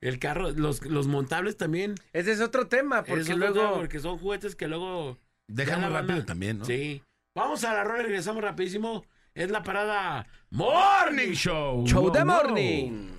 [0.01, 1.93] El carro, los, los montables también.
[2.13, 3.53] Ese es otro tema, porque Es otro luego.
[3.61, 5.19] tema, porque son juguetes que luego...
[5.47, 6.65] Van rápido a- también, ¿no?
[6.65, 7.03] Sí.
[7.35, 9.05] Vamos a la rola y regresamos rapidísimo.
[9.35, 11.85] Es la parada Morning Show.
[11.85, 13.09] Show de morning.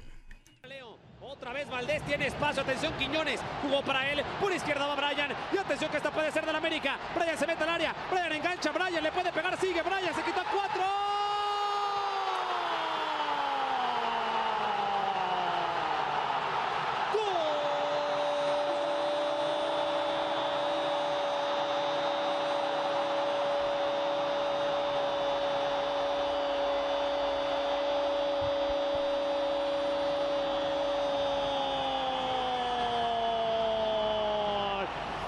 [1.38, 1.68] Otra vez.
[1.70, 5.98] Valdés tiene espacio, atención Quiñones, jugó para él, por izquierda va Brian, y atención que
[5.98, 9.32] esta puede ser del América, Brian se mete al área, Brian engancha, Brian le puede
[9.32, 9.80] pegar, sigue.
[9.82, 10.82] Brian, se quita cuatro.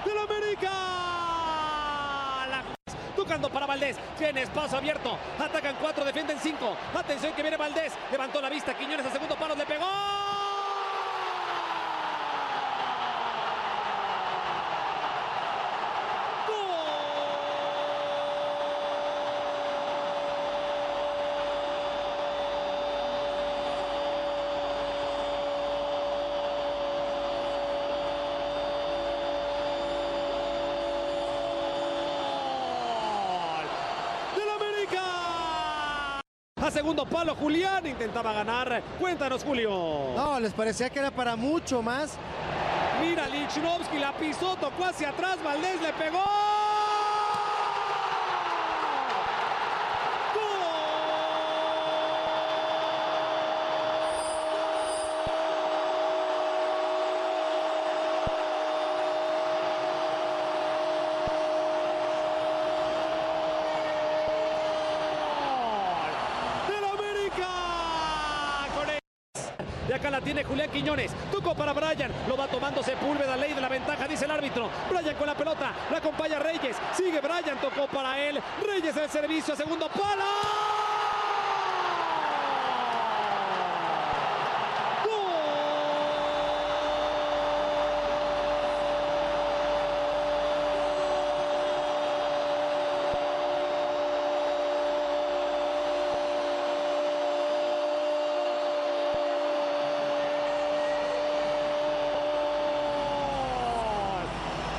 [0.05, 0.71] del América.
[2.51, 2.65] La-
[3.17, 3.67] Tocando para
[4.19, 5.19] Tiene espacio abierto.
[5.39, 6.77] Atacan cuatro, defienden cinco.
[6.95, 7.93] Atención que viene Valdés.
[8.11, 8.75] Levantó la vista.
[8.75, 9.55] Quiñones a segundo palo.
[9.55, 9.87] Le pegó.
[34.37, 36.21] del América.
[36.57, 38.83] A segundo palo, Julián intentaba ganar.
[38.99, 39.71] Cuéntanos, Julio.
[40.17, 42.17] No, les parecía que era para mucho más.
[43.03, 46.25] Mira, Lichnowsky la pisó, tocó hacia atrás, Valdés le pegó.
[66.69, 67.49] del América.
[68.75, 68.99] Con él.
[69.89, 71.13] Y acá la tiene Julián Quiñones.
[71.31, 72.11] Tocó para Brian.
[72.29, 73.37] Lo va tomando Sepúlveda.
[73.37, 74.60] Ley de la ventaja, dice el árbitro.
[74.91, 75.73] Brian con la pelota.
[75.91, 76.77] La acompaña Reyes.
[76.97, 77.59] Sigue Brian.
[77.61, 78.41] Tocó para él.
[78.67, 79.57] Reyes el servicio.
[79.57, 80.25] Segundo palo.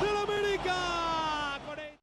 [0.00, 1.58] del América.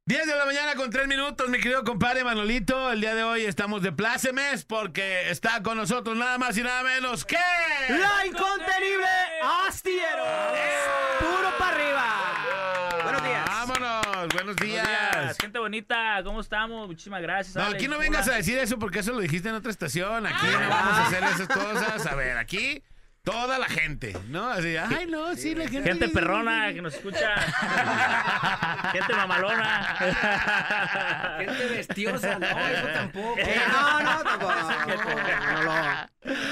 [0.06, 2.90] 10 de la mañana con 3 minutos, mi querido compadre Manolito.
[2.90, 6.82] El día de hoy estamos de plácemes porque está con nosotros nada más y nada
[6.82, 7.36] menos que...
[7.88, 9.06] La incontenible
[9.68, 10.24] Astillero.
[11.20, 13.02] Puro para arriba.
[13.04, 13.44] Buenos días.
[13.46, 15.36] Vámonos, buenos días.
[15.40, 16.88] Gente bonita, ¿cómo estamos?
[16.88, 17.54] Muchísimas gracias.
[17.54, 17.76] No, Alex.
[17.76, 20.26] aquí no vengas a decir eso porque eso lo dijiste en otra estación.
[20.26, 22.06] Aquí no vamos a hacer esas cosas.
[22.06, 22.82] A ver, aquí
[23.22, 24.48] toda la gente, ¿no?
[24.50, 25.90] Así, ay, no, sí, la gente.
[25.90, 27.34] Gente perrona que nos escucha.
[28.92, 29.96] Gente mamalona.
[31.38, 33.36] Gente vestiosa, no, eso tampoco.
[33.72, 34.52] no, no, tampoco.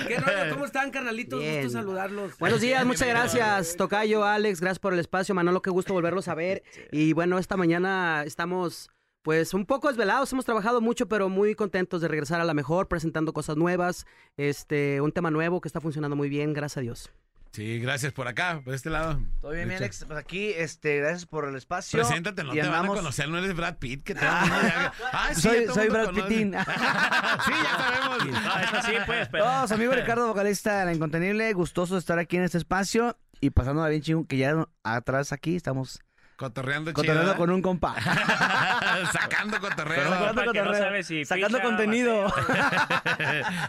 [0.07, 0.53] ¿Qué rollo?
[0.53, 1.40] ¿Cómo están, carnalitos?
[1.40, 1.62] Bien.
[1.62, 2.39] Gusto saludarlos.
[2.39, 6.35] Buenos días, muchas gracias, Tocayo, Alex, gracias por el espacio, Manolo, qué gusto volverlos a
[6.35, 6.62] ver.
[6.93, 8.90] Y bueno, esta mañana estamos
[9.28, 12.88] pues un poco desvelados, hemos trabajado mucho, pero muy contentos de regresar a la mejor,
[12.88, 14.06] presentando cosas nuevas,
[14.38, 17.10] este, un tema nuevo que está funcionando muy bien, gracias a Dios.
[17.52, 19.20] Sí, gracias por acá, por este lado.
[19.42, 20.06] Todo bien, mi Alex.
[20.06, 21.98] Pues aquí, este, gracias por el espacio.
[21.98, 24.02] Preséntate, no Y te van a andamos- conocer, no eres Brad Pitt.
[24.02, 26.09] Que el mundo ya- Ah, sí, soy soy Brad.
[26.14, 26.52] Pittín.
[27.44, 28.18] sí, ya sabemos.
[28.72, 29.68] No, sí, pues, pero.
[29.68, 33.50] Su amigo Ricardo, vocalista de La Incontenible, gustoso de estar aquí en este espacio y
[33.50, 36.00] pasándola bien chingón, que ya atrás aquí estamos
[36.39, 37.97] Cotorreando cotorreando chido, con un compa.
[39.12, 40.09] Sacando cotorreo.
[40.32, 40.73] No cotorreo.
[40.74, 42.32] sabe si Sacando picha, contenido.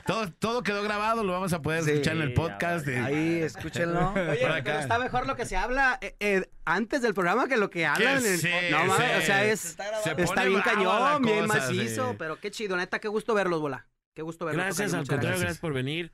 [0.06, 2.88] todo, todo quedó grabado, lo vamos a poder Sí, escuchar en el podcast.
[2.88, 4.14] Ahí, escúchenlo.
[4.16, 4.64] Oye, Por acá.
[4.64, 7.88] pero está mejor lo que se habla eh, eh, antes del programa que lo que
[7.88, 8.20] hablan.
[8.20, 9.18] en el- sí, no mames, sí.
[9.18, 9.60] o sea, es,
[10.04, 12.16] Se está, bien cañón, bien macizo, sí.
[12.20, 13.88] pero qué chido, neta, qué gusto verlos, bola.
[14.14, 14.64] Qué gusto verlos.
[14.64, 16.12] Gracias, al contrario, gracias por venir.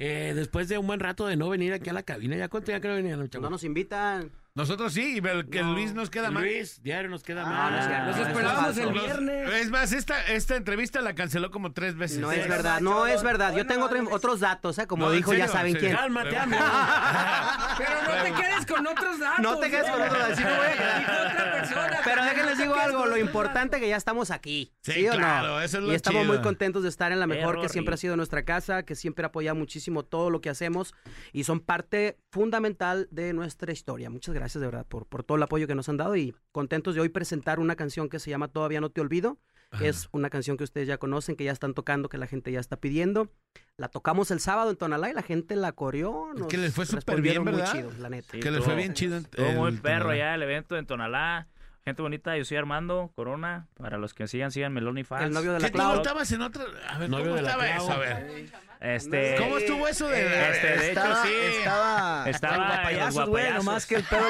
[0.00, 2.70] Eh, después de un buen rato de no venir aquí a la cabina, ¿ya cuánto
[2.70, 3.42] ya creo que venían, chavos?
[3.42, 4.30] No nos invitan.
[4.54, 6.42] Nosotros sí, pero que No, Luis nos queda mal.
[6.42, 7.72] Luis, diario nos queda Ah, mal.
[7.72, 8.06] no es cierto.
[8.06, 9.52] Los Eso es esperábamos el viernes.
[9.54, 12.18] Es más, esta, esta entrevista la canceló como tres veces.
[12.18, 13.54] No es verdad, no es verdad.
[13.56, 14.86] Yo tengo otro- otros datos, ¿eh?
[14.88, 15.94] Como No, dijo, ya saben en quién.
[15.94, 16.60] Cálmate, amigo.
[17.78, 19.38] Pero no te quedes con otros datos.
[19.40, 20.36] No te quedes con otros datos.
[20.38, 20.98] sí me voy a quedar.
[20.98, 21.98] Dijo otra persona.
[22.04, 24.72] Pero déjenles digo algo, lo importante es que ya estamos aquí.
[24.82, 25.60] Sí, Sí, o claro, no?
[25.60, 26.32] eso es y lo estamos chido.
[26.34, 29.24] muy contentos de estar en la mejor, que siempre ha sido nuestra casa, que siempre
[29.24, 30.94] ha apoyado muchísimo todo lo que hacemos
[31.32, 34.10] y son parte fundamental de nuestra historia.
[34.10, 36.94] Muchas gracias de verdad por, por todo el apoyo que nos han dado y contentos
[36.94, 39.38] de hoy presentar una canción que se llama Todavía no te olvido.
[39.78, 42.50] que Es una canción que ustedes ya conocen, que ya están tocando, que la gente
[42.50, 43.30] ya está pidiendo.
[43.76, 46.32] La tocamos el sábado en Tonalá y la gente la coreó.
[46.32, 47.72] Es nos que les fue súper bien, muy ¿verdad?
[47.72, 48.28] chido, la neta.
[48.32, 49.18] Sí, que les fue bien chido.
[49.18, 50.16] Estuvo muy el perro Tonalá.
[50.18, 51.48] ya el evento en Tonalá.
[51.84, 53.68] Gente bonita, yo soy Armando Corona.
[53.74, 55.24] Para los que sigan, sigan Meloni Fans.
[55.24, 55.96] El novio de la ¿Qué Clau.
[55.96, 56.64] estabas en otra?
[56.88, 57.92] A ver, Novio ¿cómo de estaba eso?
[57.92, 58.50] A ver.
[58.80, 61.32] Este, ¿Cómo estuvo eso de Este, de hecho, sí.
[61.58, 64.22] estaba, Estaba guapayazos, güey, nomás que el pedo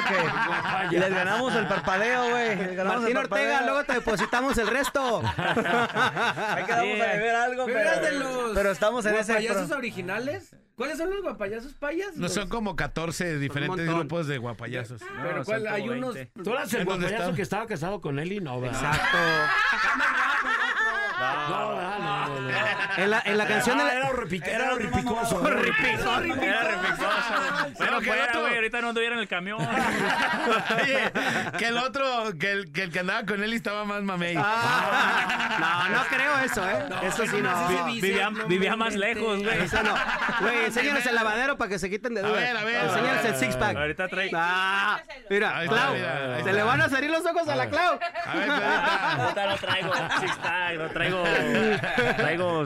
[0.89, 2.55] que les ganamos el parpadeo, güey.
[2.55, 2.77] Martín
[3.09, 3.61] el Ortega, parpadeo.
[3.65, 5.21] luego te depositamos el resto.
[5.37, 7.01] Ahí quedamos Sí.
[7.01, 9.33] a beber algo, ¿Pero pero, eras de los pero estamos en ese...
[9.33, 10.55] guapayazos pro- originales?
[10.75, 12.15] ¿Cuáles son los guapayazos payas?
[12.15, 15.01] No son como 14 diferentes grupos de guapayazos.
[15.21, 15.67] Pero No, ¿cuál?
[15.67, 16.15] Hay unos...
[16.15, 16.41] 20.
[16.43, 18.81] Tú eras el ¿En dónde guapayazo que estaba casado con Eli, no, ¿verdad?
[18.95, 19.17] Exacto.
[21.49, 21.78] No,
[22.97, 25.37] En la, en la canción de Ah, la- era horripic- era horripicoso.
[25.41, 26.21] Horripicoso.
[26.23, 27.09] Era Era horripicoso.
[27.61, 29.59] Bueno, Pero que otro- güey, ahorita no anduviera en el camión.
[29.61, 31.11] Oye,
[31.57, 34.35] que el otro, que el, que el que andaba con él estaba más mamey.
[34.37, 36.85] Ah, no, no creo eso, ¿eh?
[37.03, 37.67] eso sí no.
[37.85, 39.59] Vi- vivía, vivía más lejos, güey.
[39.63, 39.95] Eso no.
[40.41, 42.35] Güey, enséñanos el lavadero para que se quiten de dudas.
[42.41, 42.83] ver, a ver.
[42.85, 43.77] Enséñanos el six pack.
[43.77, 44.29] Ahorita trae.
[44.35, 44.99] Ah,
[45.29, 45.95] mira, Clau,
[46.43, 47.99] se le van a salir los ojos a la Clau.
[48.25, 49.15] Ahorita
[49.47, 51.23] no traigo six pack, no traigo.
[52.37, 52.63] Traigo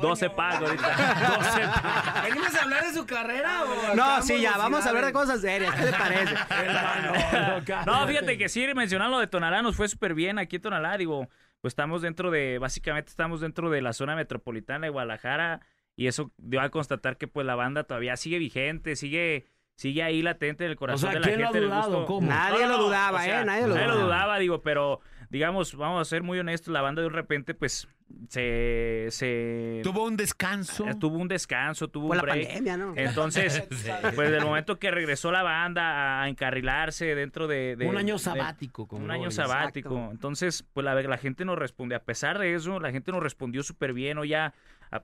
[0.00, 0.88] 12 pack ahorita.
[1.38, 2.22] 12 pack.
[2.24, 5.40] ¿Venimos a hablar de su carrera o No, sí, ya, vamos a hablar de cosas
[5.40, 5.74] serias.
[5.74, 6.34] ¿Qué le parece?
[7.86, 10.96] No, fíjate que sí, mencionar lo de Tonalá nos fue súper bien aquí en Tonalá,
[10.96, 11.28] digo,
[11.60, 15.60] pues estamos dentro de, básicamente estamos dentro de la zona metropolitana de Guadalajara
[15.96, 19.46] y eso dio a constatar que pues la banda todavía sigue vigente, sigue
[19.76, 21.60] sigue ahí latente en el corazón sea, de la ¿quién lo ha gente.
[21.60, 21.90] del dudado?
[21.90, 22.06] gusto.
[22.06, 22.28] ¿Cómo?
[22.28, 23.44] Nadie lo dudaba, ¿eh?
[23.44, 23.94] Nadie lo dudaba.
[23.94, 25.00] dudaba, digo, pero
[25.30, 27.88] digamos, vamos a ser muy honestos, la banda de repente pues
[28.28, 29.06] se...
[29.10, 30.88] se Tuvo un descanso.
[30.88, 32.46] eh, Tuvo un descanso, tuvo Por un la break.
[32.46, 32.92] pandemia, ¿no?
[32.96, 33.90] Entonces, Sí.
[34.14, 37.76] pues del momento que regresó la banda a encarrilarse dentro de...
[37.76, 39.88] de- Un año de- sabático, como un año sabático.
[39.94, 40.12] Exacto.
[40.12, 41.94] Entonces, pues la, la gente nos responde.
[41.94, 44.18] A pesar de eso, la gente nos respondió súper bien.
[44.18, 44.54] O ya,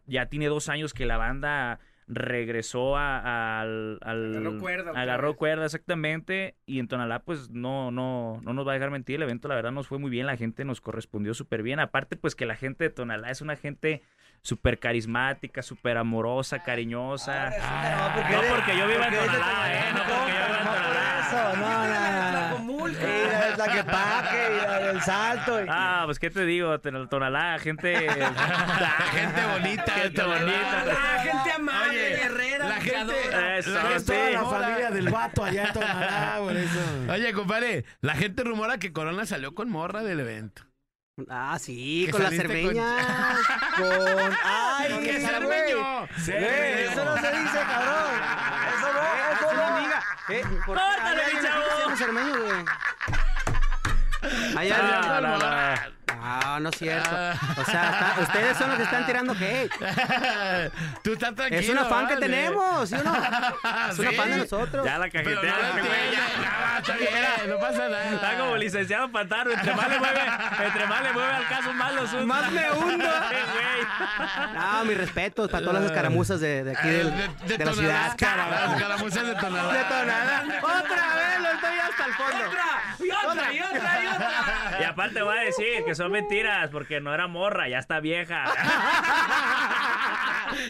[0.07, 1.81] ya tiene dos años que la banda
[2.15, 5.37] regresó a- al, al- Agarró cuerda agarró vez.
[5.37, 9.23] cuerda exactamente y en Tonalá pues no no no nos va a dejar mentir el
[9.23, 12.35] evento la verdad nos fue muy bien la gente nos correspondió súper bien aparte pues
[12.35, 14.03] que la gente de Tonalá es una gente
[14.43, 18.15] súper carismática súper amorosa cariñosa no
[18.55, 22.59] porque, yo viva en Tonalá eh no porque yo viva en Tonalá Eso, no, no,
[22.59, 22.73] no.
[22.93, 25.63] Mira, es la que paque y la del salto.
[25.63, 27.95] y- Ah, pues qué te digo, Tonal- Tonalá, gente,
[29.13, 30.85] gente bonita, gente bonita.
[31.23, 33.59] Gente amable, guerrera, la gente.
[33.59, 34.05] Eso, la sí.
[34.07, 36.81] toda la familia del vato allá en Tonalá, por eso.
[37.13, 40.63] Oye, compadre, la gente rumora que Corona salió con morra del evento.
[41.29, 42.75] Ah, sí, con las saliste con-.
[43.77, 44.33] Con.
[44.45, 46.09] ¡Ay, ¿Con qué cerveño?
[46.19, 46.91] Cerveño.
[46.91, 48.62] Eso no se dice, cabrón.
[50.28, 51.97] Eh, ¿por qué Córtale, mi chavo.
[51.97, 52.65] cermeño, güey?
[54.57, 55.91] Hay No, alguien- no, no.
[56.07, 57.09] No, no es cierto.
[57.11, 59.73] O sea, está- ustedes son los que están tirando hate.
[61.03, 61.61] Tú estás tranquilo.
[61.61, 62.27] Es una fan que vale.
[62.27, 63.15] tenemos, ¿sí o no?
[63.15, 64.16] Es una Sí.
[64.16, 64.85] fan de nosotros.
[64.85, 66.20] Ya la Pero cajetearon, no, güey, ya.
[66.43, 68.09] ya, está bien, no pasa nada.
[68.11, 70.20] Está como licenciado Pantaro, entre más le mueve,
[70.65, 72.27] entre más le mueve al caso, más lo hunde.
[72.27, 73.07] Más me hundo.
[74.55, 77.73] No, mis respetos para todas las escaramuzas de, de aquí del- De, de de la
[77.73, 78.16] ciudad.
[78.16, 79.73] Tonalá, Las caramuzas de Tonalá.
[79.73, 80.59] De.
[80.59, 82.45] Otra vez, lo estoy hasta el fondo.
[83.05, 84.31] Y otra, y otra, y otra.
[84.81, 88.44] Y aparte voy a decir que son mentiras, porque no era morra, ya está vieja.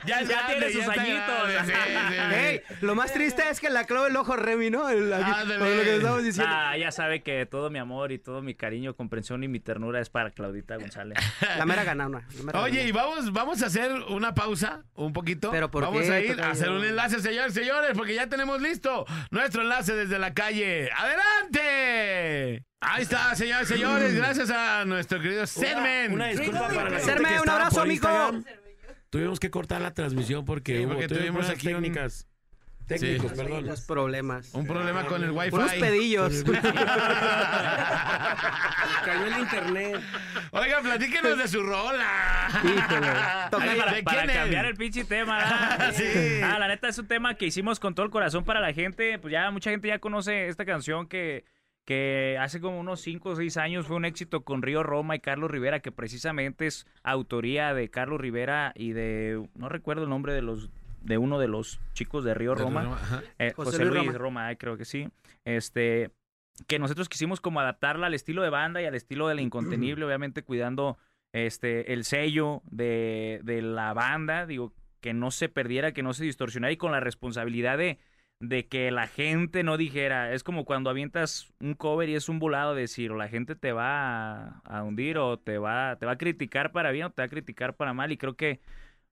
[0.07, 1.49] Ya, es Ya grande, tiene sus añitos.
[1.51, 2.35] grande, sí, sí, sí.
[2.35, 4.89] Ey, lo más triste es que la clave el ojo Remy, ¿no?
[4.89, 6.55] El, aquí, con lo que estamos diciendo.
[6.55, 10.01] Ah, ya sabe que todo mi amor y todo mi cariño, comprensión y mi ternura
[10.01, 11.19] es para Claudita González.
[11.59, 15.51] La mera mera Oye, y vamos, vamos a hacer una pausa, un poquito.
[15.51, 18.61] ¿Pero por vamos qué, a ir a hacer un enlace, señores, señores, porque ya tenemos
[18.61, 20.91] listo nuestro enlace desde la calle.
[20.97, 22.65] ¡Adelante!
[22.85, 26.13] Ahí está, señores, señores, gracias a nuestro querido Sermen.
[26.13, 28.09] Una disculpa para la gente Serme, que un estaba abrazo, por amigo.
[28.09, 28.45] Instagram.
[29.11, 32.27] Tuvimos que cortar la transmisión porque, Sí, hubo porque tuvimos problemas aquí un- técnicas.
[32.89, 33.37] Técnicos, Sí.
[33.37, 33.67] perdón.
[33.67, 34.53] Los problemas.
[34.55, 35.55] Un problema con el wifi.
[35.55, 36.43] Unos pedillos.
[39.05, 40.01] Cayó el internet.
[40.51, 42.49] Oiga, platíquenos de su rola.
[42.65, 43.07] Híjole.
[43.53, 44.37] Para, ¿De para quién es?
[44.37, 45.39] cambiar el pinche tema.
[45.39, 45.93] ¿verdad?
[45.95, 46.41] Sí.
[46.43, 49.19] Ah, la neta es un tema que hicimos con todo el corazón para la gente.
[49.21, 51.45] Pues ya mucha gente ya conoce esta canción que,
[51.85, 55.21] que hace como unos 5 o 6 años fue un éxito con Río Roma y
[55.21, 60.33] Carlos Rivera, que precisamente es autoría de Carlos Rivera y de, no recuerdo el nombre
[60.33, 60.71] de los
[61.03, 62.97] de uno de los chicos de Río De Roma.
[63.39, 64.19] Eh, José José, Luis Luis Roma.
[64.19, 65.09] Roma, eh, creo que sí.
[65.45, 66.13] Este,
[66.69, 70.05] que nosotros quisimos como adaptarla al estilo de banda y al estilo de la incontenible,
[70.07, 70.99] obviamente cuidando
[71.33, 76.25] este el sello de, de la banda, digo, que no se perdiera, que no se
[76.25, 77.99] distorsionara y con la responsabilidad de,
[78.43, 82.41] de que la gente no dijera, es como cuando avientas un cover y es un
[82.41, 86.13] volado decir, o la gente te va a, a hundir o te va, te va
[86.13, 88.11] a criticar para bien o te va a criticar para mal.
[88.11, 88.61] Y creo que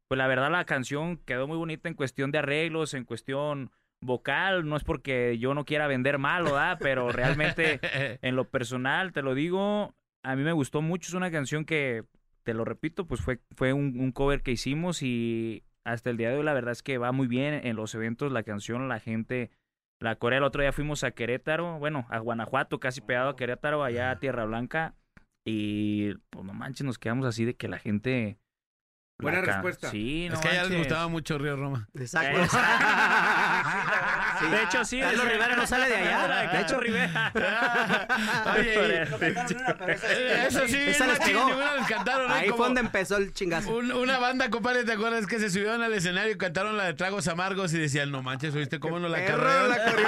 [0.09, 3.70] pues la verdad la canción quedó muy bonita en cuestión de arreglos, en cuestión
[4.01, 6.78] vocal, no es porque yo no quiera vender mal, ¿verdad?
[6.81, 7.78] Pero realmente
[8.23, 9.94] en lo personal, te lo digo,
[10.24, 12.02] a mí me gustó mucho, es una canción que,
[12.43, 16.30] te lo repito, pues fue, fue un, un cover que hicimos y hasta el día
[16.30, 19.00] de hoy la verdad es que va muy bien en los eventos, la canción, la
[19.00, 19.50] gente,
[20.00, 23.84] la corea, el otro día fuimos a Querétaro, bueno, a Guanajuato, casi pegado a Querétaro,
[23.84, 24.94] allá a Tierra Blanca,
[25.44, 28.38] y pues no manches, nos quedamos así de que la gente...
[29.18, 29.90] Buena la respuesta.
[29.90, 31.90] Sí, no es que a ella les gustaba mucho Río Roma.
[31.94, 32.40] Exacto.
[34.48, 35.00] De hecho, sí.
[35.00, 36.50] Carlos es- Rivera no sale de allá.
[36.52, 37.32] De hecho, Rivera.
[38.56, 39.02] Oye,
[40.46, 41.46] eso sí, Esa no les pegó.
[41.46, 42.34] ninguna les cantaron, ¿no?
[42.34, 43.70] Ahí fue donde empezó el chingazo.
[43.76, 46.94] un- una banda, compadre, ¿te acuerdas que se subieron al escenario y cantaron la de
[46.94, 50.02] Tragos Amargos y decían, no manches, ¿oíste cómo no la corrió la gente.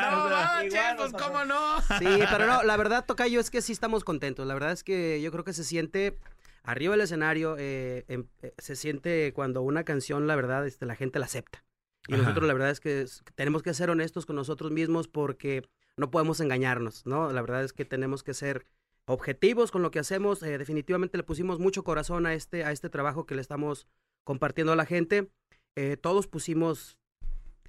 [0.00, 1.80] No manches, pues cómo no.
[1.98, 4.46] Sí, pero no, la verdad, Tocayo, es que sí estamos contentos.
[4.46, 6.16] La verdad es que yo creo que se siente
[6.64, 10.96] arriba del escenario, eh, em- eh, se siente cuando una canción, la verdad, este, la
[10.96, 11.62] gente la acepta.
[12.08, 12.22] Y Ajá.
[12.22, 16.40] nosotros, la verdad es que tenemos que ser honestos con nosotros mismos porque no podemos
[16.40, 17.32] engañarnos, ¿no?
[17.32, 18.66] La verdad es que tenemos que ser
[19.06, 20.42] objetivos con lo que hacemos.
[20.42, 23.86] Eh, definitivamente le pusimos mucho corazón a este, a este trabajo que le estamos
[24.24, 25.30] compartiendo a la gente.
[25.74, 26.98] Eh, todos pusimos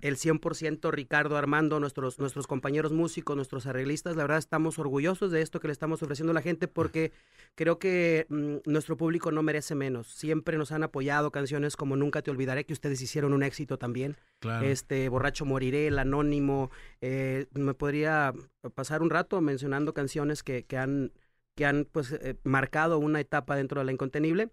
[0.01, 4.15] el 100% Ricardo, Armando, nuestros, nuestros compañeros músicos, nuestros arreglistas.
[4.15, 7.11] La verdad estamos orgullosos de esto que le estamos ofreciendo a la gente porque
[7.55, 10.07] creo que mm, nuestro público no merece menos.
[10.07, 14.17] Siempre nos han apoyado canciones como Nunca te olvidaré, que ustedes hicieron un éxito también.
[14.39, 14.65] Claro.
[14.65, 16.69] Este, Borracho Moriré, El Anónimo.
[17.01, 18.33] eh, me podría
[18.75, 21.11] pasar un rato mencionando canciones que, que han,
[21.55, 24.49] que han pues, eh, marcado una etapa dentro de la incontenible.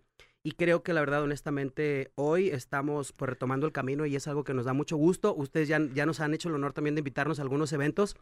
[0.47, 4.45] Y creo que la verdad, honestamente, hoy estamos pues, retomando el camino y es algo
[4.45, 5.35] que nos da mucho gusto.
[5.35, 8.15] Ustedes ya, ya nos han hecho el honor también de invitarnos a algunos eventos.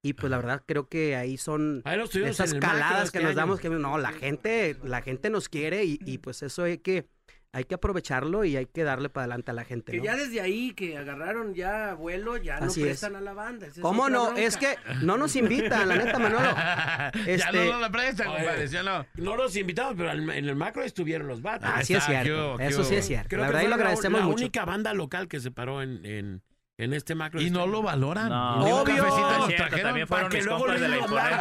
[0.00, 3.36] Y pues la verdad creo que ahí son Ahí esas caladas este que nos año.
[3.36, 7.06] damos que no, la gente, la gente nos quiere y, y, pues eso hay que,
[7.54, 9.92] hay que aprovecharlo y hay que darle para adelante a la gente.
[9.92, 10.04] Que ¿no?
[10.04, 12.86] ya desde ahí que agarraron ya vuelo, ya no Así es.
[12.88, 13.66] prestan a la banda.
[13.66, 14.24] Esa es ¿Cómo no?
[14.24, 14.40] bronca.
[14.42, 16.48] Es que no nos invitan, la neta, Manolo.
[16.54, 19.06] Ya Este- no nos la prestan, compadre, ¿sí o no?
[19.14, 21.70] No los invitamos, pero en el macro estuvieron los vatos.
[21.72, 22.58] Ah, sí es cierto.
[22.58, 23.28] Eso sí es cierto.
[23.28, 24.42] Creo La que verdad, y lo agradecemos la, mucho.
[24.42, 26.42] única banda local que se paró en, en,
[26.76, 27.40] en este macro.
[27.40, 28.28] Y este no lo valoran.
[28.30, 28.80] No.
[28.82, 28.96] Obvio.
[28.96, 29.82] cafecito No nos es cierto, trajeron.
[29.90, 31.36] también fueron mis luego compas de la nos imponente.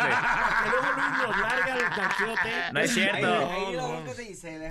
[1.31, 2.49] Larga el cachote.
[2.71, 3.49] No es cierto.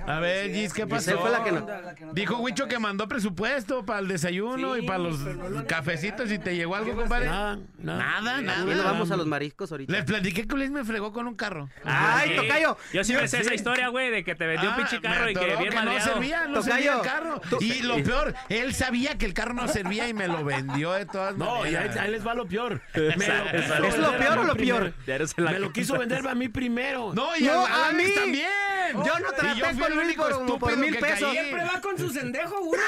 [0.07, 1.19] A ver, Gis, ¿qué pasó?
[1.19, 1.67] Fue la que no-
[2.13, 5.17] Dijo Huicho que mandó presupuesto para el desayuno y para los
[5.67, 7.25] cafecitos y te llegó algo, compadre.
[7.27, 8.21] Nada, nada.
[8.41, 9.91] Nada, nos vamos a los mariscos ahorita.
[9.91, 11.69] Les platiqué que Luis me fregó con un carro.
[11.83, 12.35] ¡Ay, Sí.
[12.35, 12.77] tocayo!
[12.93, 13.43] Yo sí me sé Sí.
[13.43, 15.99] esa historia, güey, de que te vendió un Ah, pinche carro y que bien no
[15.99, 17.41] servía, no Tocayo, servía el carro.
[17.59, 21.05] Y lo peor, él sabía que el carro no servía y me lo vendió de
[21.05, 21.97] todas No, y ahí, maneras.
[21.97, 22.81] ahí les va lo peor.
[22.93, 24.93] ¿Es lo peor o lo peor?
[25.37, 27.13] Me lo quiso vender a mí primero.
[27.13, 28.03] No, y No, a, a mí.
[28.15, 28.49] también.
[28.93, 30.99] Yo no traté Y yo fui con el único por- como por estúpido mil que
[30.99, 31.19] pesos.
[31.33, 31.37] caí.
[31.45, 32.81] Siempre va con su sendejo uno.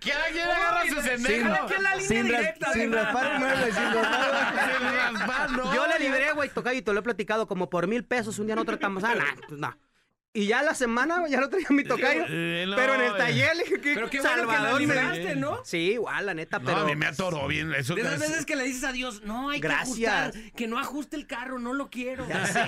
[0.00, 1.48] ¿Quién, quién agarra su sendejo?
[1.74, 2.72] En la línea Sin, directa.
[2.72, 4.54] sin raspar muebles, sin raspar.
[4.78, 5.74] Sin raspar, no.
[5.74, 6.50] Yo le libré, güey,
[6.82, 8.38] te lo he platicado como por mil pesos.
[8.38, 9.04] Un día no tratamos.
[9.04, 9.76] Ah, nah, pues no.
[10.36, 12.24] Y ya la semana, güey, ya lo traía mi tocayo.
[12.28, 13.16] Eh, no, pero en el eh.
[13.16, 15.64] taller, le dije que Pero qué bueno que la Salvador me- libraste, ¿no?
[15.64, 16.78] Sí, igual, la neta, No, pero.
[16.80, 17.72] a mí me atoró bien.
[17.72, 19.96] Eso De esas que- veces que le dices a Dios, no, hay Gracias.
[19.96, 22.26] que ajustar, que no ajuste el carro, no lo quiero.
[22.28, 22.64] Ya sé.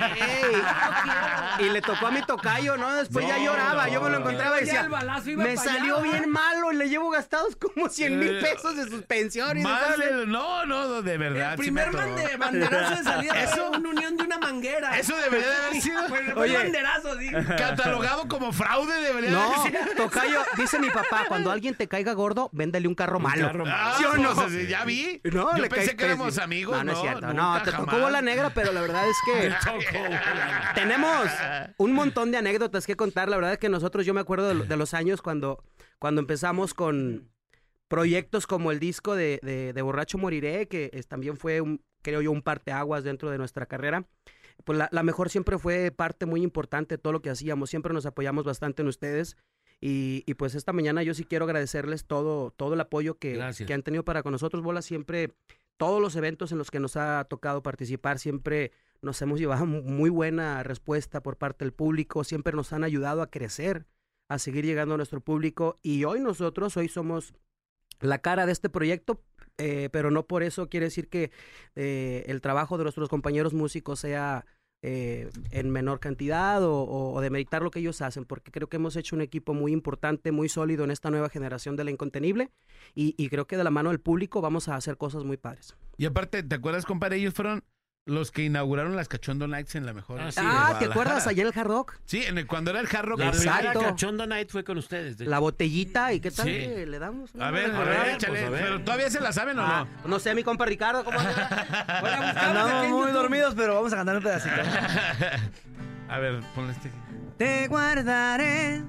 [1.59, 2.93] y le tocó a mi tocayo, ¿no?
[2.95, 3.87] Después ya lloraba.
[3.89, 3.93] no.
[3.93, 6.71] Yo me lo encontraba y decía, el balazo iba me allá, salió ¿va?" bien malo
[6.73, 9.59] y le llevo gastados como 100 mil Eh, pesos de suspensión.
[9.59, 11.55] Y de- no, no, de verdad.
[11.59, 14.97] El sí me primer mande- banderazo de salida Eso- fue una unión de una manguera.
[14.99, 16.07] Eso debería de haber sido-
[16.37, 16.57] Oye.
[16.57, 17.31] banderazo, sí.
[17.77, 19.53] Catalogado como fraude debería No,
[19.97, 23.47] tocayo, dice mi papá, cuando alguien te caiga gordo, véndele un carro malo.
[23.47, 23.77] carro malo.
[23.79, 24.35] Ah, ¿Sí o no?
[24.35, 25.21] pues, sí, ya vi.
[25.25, 26.45] No, Yo le pensé que éramos pésimo.
[26.45, 27.27] amigos, No, no es no, cierto.
[27.29, 28.01] nunca, no, te tocó jamás.
[28.01, 29.53] bola negra, pero la verdad es que
[30.75, 31.27] tenemos
[31.79, 33.29] un montón de anécdotas que contar.
[33.29, 35.63] La verdad es que nosotros, yo me acuerdo de, lo- de los años cuando,
[35.99, 37.31] cuando empezamos con
[37.89, 42.21] proyectos como el disco de, de- de Borracho Moriré, que es- también fue, un, creo
[42.21, 44.05] yo, un parteaguas dentro de nuestra carrera.
[44.65, 47.71] Pues la, la mejor siempre fue parte muy importante de todo lo que hacíamos.
[47.71, 49.37] Siempre nos apoyamos bastante en ustedes.
[49.81, 53.75] Y, y pues esta mañana yo sí quiero agradecerles todo, todo el apoyo que, que
[53.75, 54.63] han tenido para con nosotros.
[54.63, 55.35] Bola siempre,
[55.77, 58.73] todos los eventos en los que nos ha tocado participar, siempre
[59.03, 62.25] nos hemos llevado mu- muy buena respuesta por parte del público.
[62.25, 63.87] Siempre nos han ayudado a crecer,
[64.29, 65.79] a seguir llegando a nuestro público.
[65.83, 67.35] Y hoy nosotros, hoy somos
[68.01, 69.21] la cara de este proyecto,
[69.59, 71.31] eh, pero no por eso quiere decir que
[71.75, 74.45] eh, el trabajo de nuestros compañeros músicos sea
[74.83, 78.77] eh, en menor cantidad o, o, o demeritar lo que ellos hacen, porque creo que
[78.77, 82.51] hemos hecho un equipo muy importante, muy sólido en esta nueva generación de la incontenible
[82.95, 85.75] y, y creo que de la mano del público vamos a hacer cosas muy padres.
[85.97, 87.17] Y aparte, ¿te acuerdas, compadre?
[87.17, 87.65] Ellos fueron
[88.07, 90.21] los que inauguraron las Cachondo Nights en la mejor.
[90.21, 90.39] Ah, sí.
[90.41, 91.95] Ah, ¿te acuerdas allá en el Hard Rock?
[92.05, 93.19] Sí, en el- cuando era el Hard Rock.
[93.19, 93.73] La primera.
[93.73, 95.19] Cachondo Night fue con ustedes.
[95.21, 96.53] La botellita y qué tal Sí.
[96.87, 97.35] le damos.
[97.35, 98.33] A ver, a ver, échale.
[98.39, 98.63] pues, a ver.
[98.63, 100.09] Pero todavía se la saben o Ah, no?
[100.09, 102.37] no sé, mi compa Ricardo, ¿cómo anda?
[102.49, 104.55] Andamos muy dormidos, pero vamos a cantar un pedacito.
[106.09, 106.93] a ver, ponle este.
[107.39, 108.85] Te guardaré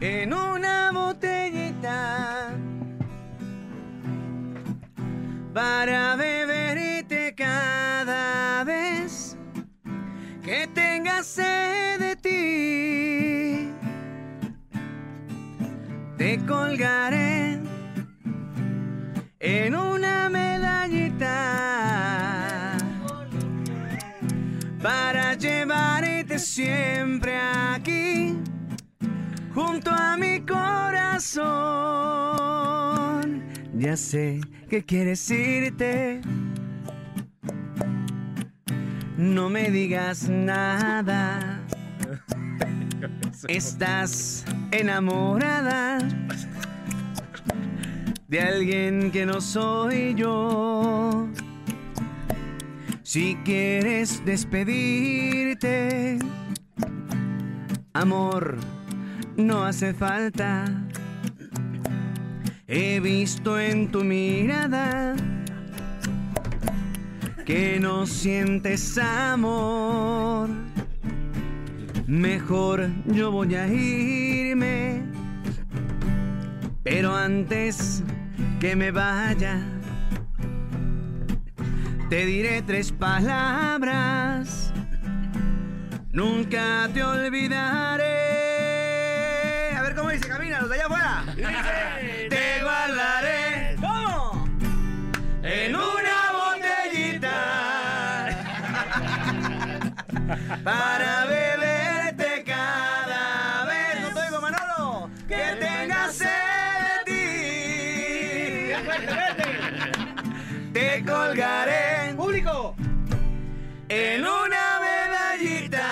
[0.00, 2.50] en una botellita
[5.58, 9.36] para beberte cada vez
[10.40, 13.72] que tengas sed de ti.
[16.16, 17.60] Te colgaré
[19.40, 21.26] en una medallita
[24.80, 28.38] para llevarte siempre aquí
[29.52, 32.37] junto a mi corazón.
[33.78, 36.20] Ya sé que quieres irte.
[39.16, 41.60] No me digas nada.
[43.46, 45.98] Estás enamorada
[48.26, 51.28] de alguien que no soy yo.
[53.04, 56.18] Si quieres despedirte,
[57.92, 58.56] amor,
[59.36, 60.87] no hace falta.
[62.70, 65.16] He visto en tu mirada
[67.46, 70.50] que no sientes amor.
[72.06, 75.02] Mejor yo voy a irme,
[76.82, 78.02] pero antes
[78.60, 79.62] que me vaya,
[82.10, 84.74] te diré tres palabras.
[86.12, 88.04] Nunca te olvidaré.
[89.74, 91.24] A ver cómo dice, camina, los de allá afuera.
[93.80, 94.46] ¿Cómo?
[95.42, 97.36] En una botellita.
[100.62, 104.00] Para beberte cada vez.
[104.00, 105.10] No te oigo, Manolo.
[105.26, 106.28] Que tengas sed
[107.04, 107.20] de ti.
[110.72, 112.14] Te colgaré.
[112.16, 112.76] Público.
[113.88, 115.88] En una medallita.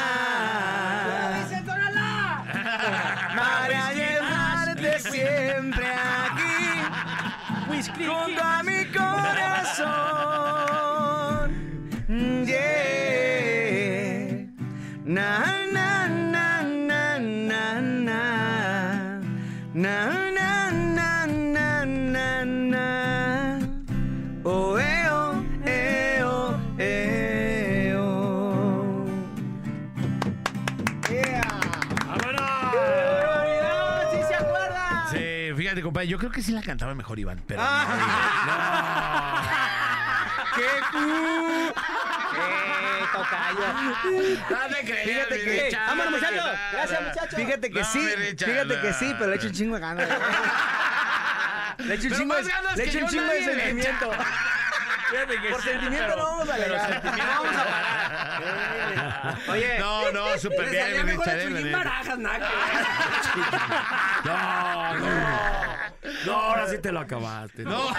[3.37, 6.16] Para llevarte siempre aquí.
[7.85, 9.87] Junto a mi corazón.
[12.47, 12.77] Yeah.
[36.07, 37.63] Yo creo que sí la cantaba mejor Iván, pero.
[40.55, 41.73] ¡Qué cu!
[42.33, 43.67] ¡Qué tocayo!
[44.51, 45.63] No te creas, Fíjate que.
[45.65, 46.51] Richard, ¡Vámonos, no muchachos!
[46.73, 47.35] Gracias, muchachos.
[47.37, 48.15] Fíjate que No, sí.
[48.17, 48.95] Richard, Fíjate que no.
[48.99, 50.09] sí, pero le echo un chingo de ganas.
[51.79, 52.41] Le echo un chingo le
[52.85, 54.11] echo un chingo de sentimiento.
[55.11, 59.39] Fíjate que Por sí, sentimiento pero- no vamos a sentimiento- No vamos a parar.
[59.49, 59.79] Oye.
[59.79, 61.73] No, no, súper Le bien, mejor Richard.
[61.73, 62.47] Barajas, naco.
[64.25, 65.86] No, no.
[66.25, 67.65] No, ahora sí te lo acabaste.
[67.65, 67.89] No.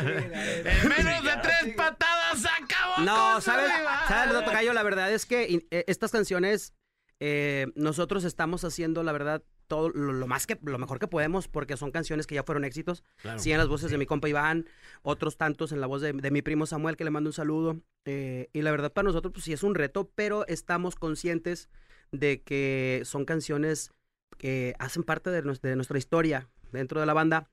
[0.00, 3.04] en menos de tres patadas acabó.
[3.04, 3.70] No, ¿sabes?
[4.08, 4.74] ¿Sabes?
[4.74, 6.74] La verdad es que eh, estas canciones
[7.20, 11.48] eh, nosotros estamos haciendo, la verdad, todo lo, lo más que lo mejor que podemos
[11.48, 13.02] porque son canciones que ya fueron éxitos.
[13.22, 13.38] Claro.
[13.38, 14.66] Sí, en las voces de mi compa Iván,
[15.02, 17.80] otros tantos en la voz de, de mi primo Samuel, que le mando un saludo.
[18.04, 21.68] eh, y la verdad, para nosotros, pues sí es un reto, pero estamos conscientes
[22.12, 23.92] de que son canciones
[24.36, 26.48] que hacen parte de nuestra historia
[26.78, 27.48] dentro de la banda,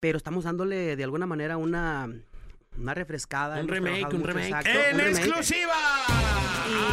[0.00, 2.08] pero estamos dándole de alguna manera una,
[2.76, 3.60] una refrescada.
[3.60, 4.46] Un remake, un remake.
[4.48, 5.18] exacto, En un remake.
[5.24, 5.74] exclusiva.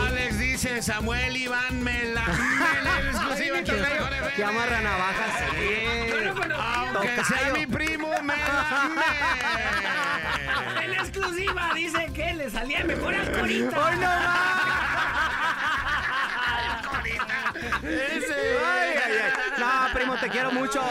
[0.08, 2.24] Alex dice Samuel Iván Mela.
[3.00, 3.62] En exclusiva.
[3.64, 5.44] Que- que amarra navajas.
[6.96, 8.90] Aunque sea mi primo Mela.
[10.84, 13.68] En exclusiva dice que le salía mejor al corito.
[13.82, 14.10] ¡Hoy no
[17.84, 18.34] Ese.
[18.66, 19.32] Ay, ay, ay.
[19.58, 20.82] No, primo, te quiero mucho.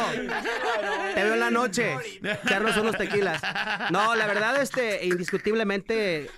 [1.15, 1.97] Te veo en la noche.
[2.23, 3.43] Echarnos unos tequilas.
[3.91, 6.31] No, la verdad, este, indiscutiblemente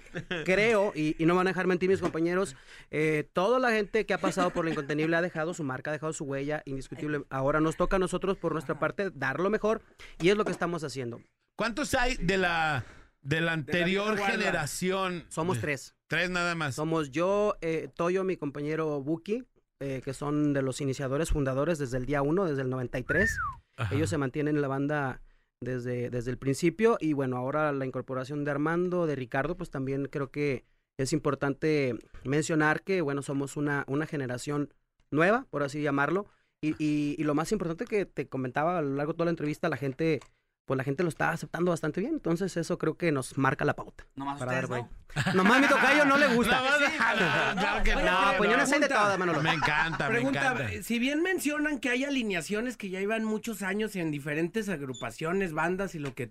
[0.44, 2.56] creo, y, y no me van a dejar mentir mis compañeros,
[2.90, 5.92] eh, toda la gente que ha pasado por lo incontenible ha dejado su marca, ha
[5.92, 7.24] dejado su huella, indiscutible.
[7.30, 9.82] Ahora nos toca a nosotros, por nuestra parte, dar lo mejor,
[10.20, 11.20] y es lo que estamos haciendo.
[11.56, 12.84] ¿Cuántos hay de la,
[13.22, 15.24] de la anterior generación?
[15.28, 15.94] Somos tres.
[16.08, 16.74] Tres nada más.
[16.74, 19.44] Somos yo, eh, Toyo, mi compañero Buki,
[19.80, 23.38] eh, que son de los iniciadores, fundadores desde el día uno, desde el 93.
[23.76, 23.94] Ajá.
[23.94, 25.20] Ellos se mantienen en la banda
[25.62, 30.06] desde, desde el principio y bueno, ahora la incorporación de Armando, de Ricardo, pues también
[30.06, 30.64] creo que
[30.98, 31.94] es importante
[32.24, 34.72] mencionar que bueno, somos una, una generación
[35.10, 36.26] nueva, por así llamarlo.
[36.62, 39.30] Y, y- y lo más importante que te comentaba a lo largo de toda la
[39.30, 40.20] entrevista, la gente,
[40.66, 42.12] pues la gente lo está aceptando bastante bien.
[42.14, 44.04] Entonces eso creo que nos marca la pauta.
[44.16, 45.34] Nomás para dar, ustedes, güey.
[45.34, 46.60] Nomás mi tocayo no le gusta.
[47.16, 48.38] No, no, claro que No, no.
[48.38, 49.40] pues yo no sé de todo, Manolo.
[49.42, 50.82] Me encanta, me Pregunta, encanta.
[50.82, 55.94] si bien mencionan que hay alineaciones que ya llevan muchos años en diferentes agrupaciones, bandas
[55.94, 56.28] y lo que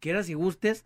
[0.00, 0.84] quieras y gustes,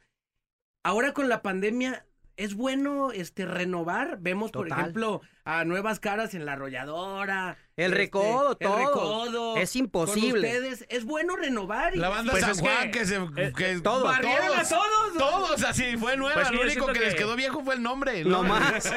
[0.85, 2.05] ahora con la pandemia,
[2.37, 4.19] es bueno este renovar.
[4.21, 7.57] Vemos, por ejemplo, a nuevas caras en la arrolladora.
[7.77, 8.77] El este, recodo, el todo.
[8.79, 10.49] recodo, Es imposible.
[10.49, 10.87] Con ustedes.
[10.89, 11.95] Es bueno renovar.
[11.95, 14.05] y- La banda Pues San Juan que- que, se eh, que todo.
[14.05, 15.17] Barrieron a todos.
[15.19, 16.35] Todos así, fue nueva.
[16.35, 18.25] Pues lo único que, les que- quedó viejo fue el nombre.
[18.25, 18.83] No más.
[18.85, 18.91] sí,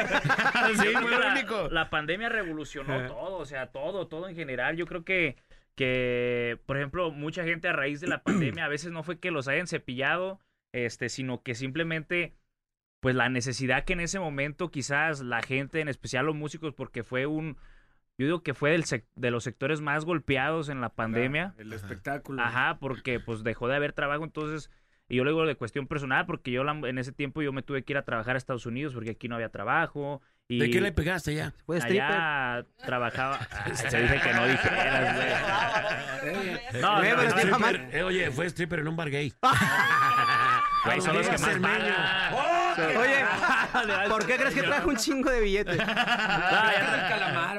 [0.93, 1.69] fue lo la, único.
[1.69, 4.75] la pandemia revolucionó todo, o sea, todo, todo en general.
[4.77, 5.37] Yo creo que,
[5.75, 9.31] que, por ejemplo, mucha gente a raíz de la pandemia, a veces no fue que
[9.31, 10.39] los hayan cepillado,
[10.73, 12.33] este, sino que simplemente,
[13.07, 17.03] pues la necesidad que en ese momento quizás la gente, en especial los músicos, porque
[17.03, 17.55] fue un,
[18.17, 21.53] yo digo que fue del sec- de los sectores más golpeados en la pandemia.
[21.57, 22.41] El espectáculo.
[22.43, 24.69] Ajá, porque pues dejó de haber trabajo, entonces,
[25.07, 27.61] y yo lo digo de cuestión personal, porque yo la- en ese tiempo yo me
[27.63, 30.21] tuve que ir a trabajar a Estados Unidos porque aquí no había trabajo.
[30.49, 31.53] Y ¿De qué le pegaste ya?
[31.65, 33.39] Fue allá trabajaba.
[33.65, 36.81] Ay, te dije que no dijeras, güey.
[36.81, 37.21] No, no.
[37.23, 39.31] Stripper, eh, oye, fue stripper en un bar gay.
[40.85, 41.93] güey, son los que más pagan.
[42.77, 43.25] Oye,
[44.09, 45.77] ¿por qué crees que trajo un chingo de billetes?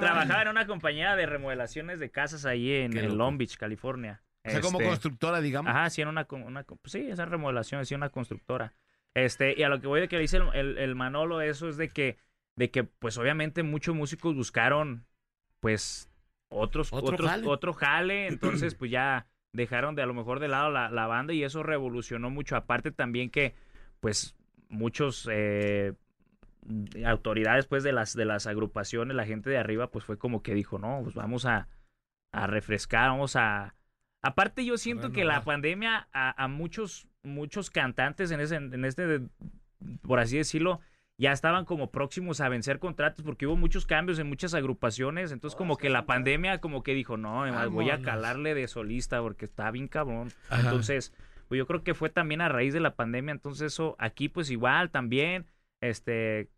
[0.00, 3.16] Trabajaba en una compañía de remodelaciones de casas ahí en.
[3.16, 4.22] Long Beach, California.
[4.44, 5.70] O sea, como Este, constructora, digamos.
[5.70, 6.46] Ajá, sí, en una, pues
[6.86, 8.72] sí, esa remodelación, sí, una constructora.
[9.14, 11.68] Este, y a lo que voy de que le dice el, el- el Manolo, eso
[11.68, 12.18] es de que,
[12.56, 15.04] de que, pues obviamente muchos músicos buscaron,
[15.60, 16.08] pues,
[16.48, 17.46] otros, Otro otros, jale.
[17.46, 21.32] otro jale, entonces pues ya dejaron de a lo mejor de lado la, la banda
[21.34, 22.56] y eso revolucionó mucho.
[22.56, 23.54] Aparte también que,
[24.00, 24.34] pues,
[24.68, 25.94] muchos eh,
[27.04, 30.54] autoridades pues de las de las agrupaciones, la gente de arriba, pues fue como que
[30.54, 31.68] dijo, no, pues vamos a,
[32.32, 33.74] a refrescar, vamos a...
[34.20, 39.20] Aparte yo siento que la pandemia a, a muchos, muchos cantantes en ese, en este,
[40.02, 40.80] por así decirlo,
[41.18, 45.56] ya estaban como próximos a vencer contratos porque hubo muchos cambios en muchas agrupaciones, entonces
[45.56, 49.44] como que la pandemia como que dijo, no, además voy a calarle de solista porque
[49.44, 50.30] está bien cabrón.
[50.48, 50.62] Ajá.
[50.62, 51.12] Entonces,
[51.48, 54.50] pues yo creo que fue también a raíz de la pandemia, entonces eso aquí pues
[54.50, 55.46] igual también,
[55.80, 56.50] este,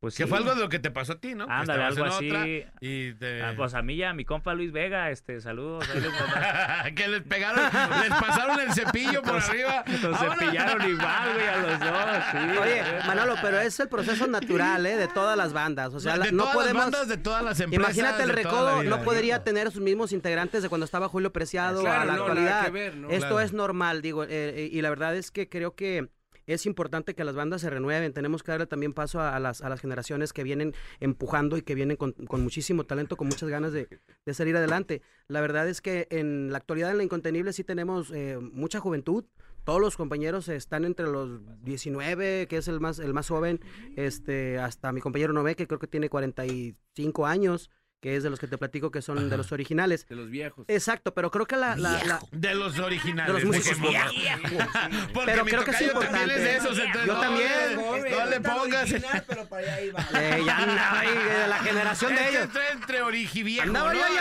[0.00, 0.28] pues, Que sí.
[0.28, 1.46] fue algo de lo que te pasó a ti, ¿no?
[1.46, 2.28] Que Ándale, algo así.
[2.30, 2.46] otra
[2.80, 3.42] y te...
[3.42, 5.86] Ah, pues a mí y a mi compa Luis Vega, este, saludos.
[6.96, 9.84] que les pegaron, les pasaron el cepillo por arriba.
[10.02, 10.38] ¡Vámonos!
[10.38, 12.58] cepillaron igual, güey, a los dos, sí.
[12.58, 14.96] Oye, Manolo, pero es el proceso natural, ¿eh?
[14.96, 15.92] De todas las bandas.
[15.94, 16.74] O sea, la- de no todas podemos.
[16.82, 17.96] las bandas, de todas las empresas.
[17.96, 18.90] Imagínate el de recodo, vida.
[18.96, 22.20] no podría tener sus mismos integrantes de cuando estaba Julio Preciado Claro, a la no,
[22.22, 22.50] actualidad.
[22.50, 23.10] nada que ver, ¿no?
[23.10, 23.40] Esto Claro.
[23.40, 26.08] es normal, digo, eh, eh, y la verdad es que creo que
[26.46, 28.12] es importante que las bandas se renueven.
[28.12, 31.74] Tenemos que darle también paso a, las, a las generaciones que vienen empujando y que
[31.74, 33.88] vienen con, con muchísimo talento, con muchas ganas de,
[34.24, 35.02] de salir adelante.
[35.28, 39.24] La verdad es que en la actualidad en la Incontenible sí tenemos eh, mucha juventud.
[39.64, 43.60] Todos los compañeros están entre los 19, que es el más, el más joven,
[43.94, 47.70] este, hasta mi compañero Nové, que creo que tiene 45 años,
[48.00, 50.06] que es de los que te platico que son de los originales.
[50.08, 50.64] De los viejos.
[50.68, 51.76] Exacto, pero creo que la...
[51.76, 53.34] la- la- De los originales.
[53.34, 54.12] De los músicos viejos.
[55.12, 56.34] Porque Pero mi creo que es tocayo también importante.
[56.34, 57.50] es de esos, entonces Yo no también.
[57.76, 58.94] No le pongas.
[59.26, 60.00] pero para allá iba.
[60.20, 62.42] Eh, ya andaba ahí de la generación de ellos.
[62.44, 63.98] Entre, entre origiviejo, Andaba ¿no?
[63.98, 64.14] yo ahí.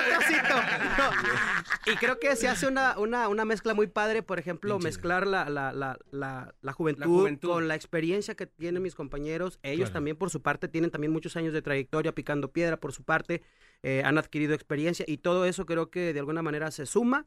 [0.97, 1.91] No.
[1.93, 5.49] Y creo que se hace una, una, una mezcla muy padre, por ejemplo, mezclar la,
[5.49, 7.49] la, la, la, la juventud, juventud.
[7.49, 9.59] con la experiencia que tienen mis compañeros.
[9.63, 9.93] Ellos Claro.
[9.93, 13.41] también, por su parte, tienen también muchos años de trayectoria picando piedra, por su parte,
[13.83, 17.25] eh, han adquirido experiencia y todo eso creo que de alguna manera se suma.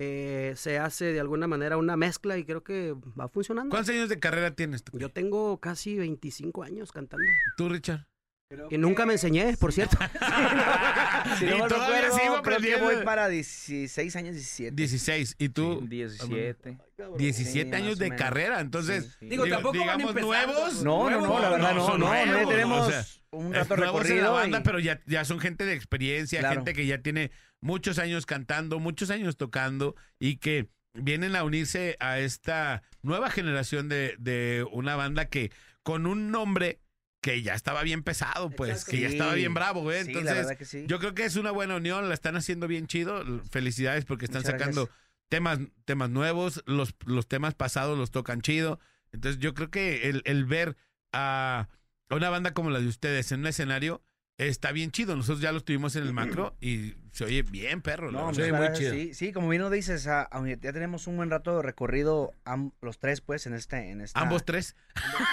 [0.00, 3.70] eh, se hace de alguna manera una mezcla y creo que va funcionando.
[3.70, 4.96] ¿Cuántos años de carrera tienes tú?
[4.96, 7.26] Yo tengo casi 25 años cantando.
[7.56, 8.06] ¿Tú, Richard?
[8.70, 9.98] Que nunca me enseñé, por cierto.
[11.38, 14.74] Si Y no todavía recuerdo, sigo creo que voy para 16 años, 17.
[14.74, 15.34] 16.
[15.38, 15.86] ¿Y tú?
[15.86, 16.78] 17.
[17.18, 18.18] 17 Sí, años más o de menos.
[18.18, 18.60] carrera.
[18.60, 19.26] Entonces, Sí, sí.
[19.28, 20.26] Digo, tampoco van digamos empezando.
[20.54, 20.82] nuevos.
[20.82, 23.58] No, no, no, la verdad no, son no, no, nuevos, tenemos o sea, un es
[23.68, 26.54] rato nuevos en la recorrido banda, y- pero ya, ya son gente de experiencia, Claro.
[26.54, 27.30] gente que ya tiene
[27.60, 33.90] muchos años cantando, muchos años tocando y que vienen a unirse a esta nueva generación
[33.90, 35.52] de, de una banda que
[35.82, 36.80] con un nombre
[37.20, 38.90] que ya estaba bien pesado, pues, Exacto.
[38.92, 40.04] que ya estaba bien bravo, güey.
[40.04, 40.84] Sí, la Entonces, verdad que sí.
[40.86, 43.24] yo creo que es una buena unión, la están haciendo bien chido.
[43.50, 45.04] Felicidades porque están Muchas sacando gracias.
[45.28, 48.78] temas, temas nuevos, los, los temas pasados los tocan chido.
[49.12, 50.76] Entonces yo creo que el, el ver
[51.12, 51.68] a
[52.10, 54.02] una banda como la de ustedes en un escenario
[54.36, 55.16] está bien chido.
[55.16, 58.10] Nosotros ya lo tuvimos en el macro y se oye bien, perro.
[58.12, 58.42] No, verdad.
[58.44, 61.56] muchas gracias, Sí, sí, como bien lo dices, a- a- ya tenemos un buen rato
[61.56, 64.20] de recorrido am- los tres, pues, en este, en esta...
[64.20, 64.76] Ambos tres.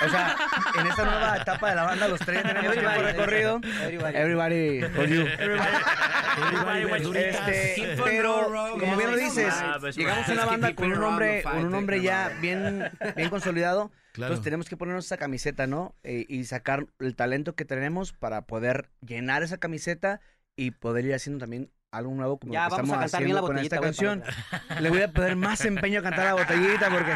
[0.06, 0.36] O sea,
[0.80, 3.60] en esta nueva etapa de la banda, los tres tenemos tiempo de recorrido.
[3.84, 4.16] Everybody.
[4.18, 5.22] Everybody, for you.
[5.40, 7.18] Everybody.
[7.18, 11.44] Este, pero, como bien lo dices, Ah, pues, llegamos a una banda con un nombre,
[11.44, 13.92] con un nombre ya take bien, bien consolidado.
[14.14, 14.32] Claro.
[14.34, 15.94] Entonces tenemos que ponernos esa camiseta, ¿no?
[16.04, 20.22] Eh, y sacar el talento que tenemos para poder llenar esa camiseta
[20.56, 23.24] y poder ir haciendo también algo nuevo como Ya, lo que vamos a estamos cantar
[23.24, 24.84] bien la haciendo con esta botellita, canción.
[24.84, 27.16] Le voy a poner más empeño a cantar la botellita porque,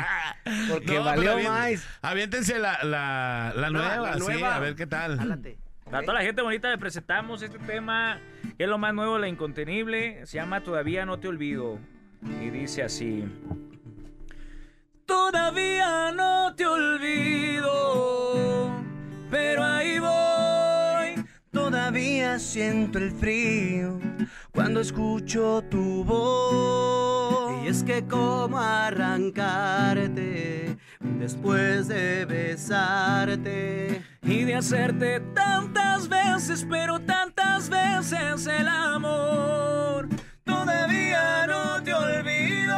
[0.70, 1.86] porque No, valió más.
[2.02, 5.20] Aviéntense la, la, la nueva, la sí, a ver qué tal.
[5.92, 8.20] A toda la gente bonita le presentamos este tema,
[8.58, 10.26] que es lo más nuevo, la incontenible.
[10.26, 11.80] Se llama Todavía no te olvido.
[12.22, 13.26] Y dice así.
[15.06, 17.72] Todavía no te olvido,
[19.32, 20.19] pero ahí voy.
[22.38, 24.00] Siento el frío
[24.52, 27.66] cuando escucho tu voz.
[27.66, 29.18] Y es que cómo arrancarte
[31.00, 34.04] después de besarte.
[34.22, 40.08] Y de hacerte tantas veces, pero tantas veces el amor.
[40.44, 42.78] Todavía no te olvido,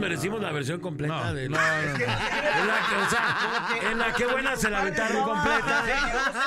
[0.00, 1.82] merecimos la versión completa de no, no, no.
[1.84, 5.84] En la que, o sea, en la que buena se la aventaron completa.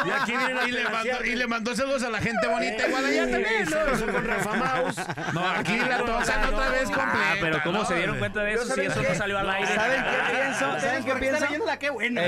[0.06, 2.88] Y aquí viene la y, le mandó, y le mandó saludos a la gente bonita
[2.88, 4.14] igual allá también, ¿no?
[4.14, 4.96] con Rafa Maus.
[5.34, 7.32] No, aquí la tosan otra vez completa.
[7.32, 7.86] Ah, pero ¿cómo ¿no?
[7.86, 9.10] se dieron cuenta de eso si ¿saben eso qué?
[9.10, 9.76] no salió al aire?
[9.76, 10.80] ¿Saben qué pienso?
[10.80, 11.46] ¿Saben qué pienso?
[11.80, 12.22] qué bueno.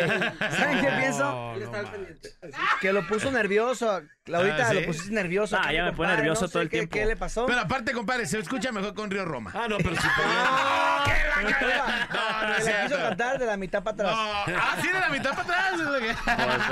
[0.58, 1.54] ¿Saben qué pienso?
[2.82, 4.02] Que lo puso nervioso.
[4.24, 4.76] Claudita, Ah, ¿sí?
[4.80, 5.58] lo pusiste nervioso.
[5.62, 6.94] Ah, ya me pone nervioso no todo el qué- tiempo.
[6.96, 7.46] ¿Qué le pasó?
[7.46, 9.52] Pero aparte, compadre, se escucha mejor con Río Roma.
[9.54, 10.08] Ah, no, pero sí.
[11.42, 14.16] No, no es Se la quiso cantar de la mitad para atrás.
[14.48, 14.56] No.
[14.58, 15.72] Ah, sí, de la mitad para atrás.
[15.76, 15.92] Pues de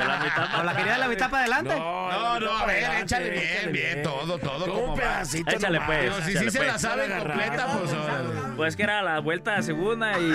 [0.05, 1.75] la mitad para ¿O la quería de la mitad para adelante?
[1.75, 4.03] No, no, a ver, adelante, échale bien, bien, bien.
[4.03, 4.65] todo, todo.
[4.65, 6.15] Como un pedacito Échale pues.
[6.25, 6.71] Si sí se pues.
[6.71, 8.29] la saben completa, pues órale.
[8.55, 10.33] Pues que era la vuelta a segunda y.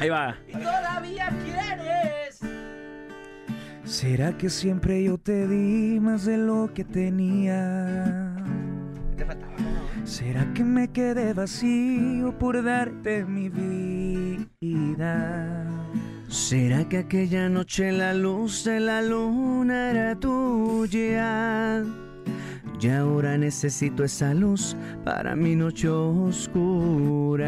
[0.00, 0.36] Ahí va.
[0.52, 2.40] Todavía quieres.
[3.84, 8.34] ¿Será que siempre yo te di más de lo que tenía?
[10.04, 14.54] ¿Será que me quedé vacío por darte mi vida?
[16.28, 21.82] ¿Será que aquella noche la luz de la luna era tuya?
[22.78, 24.76] Y ahora necesito esa luz
[25.06, 27.40] para mi noche oscura.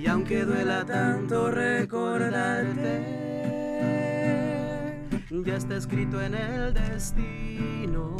[0.00, 3.02] Y aunque duela tanto recordarte,
[5.44, 8.16] ya está escrito en el destino.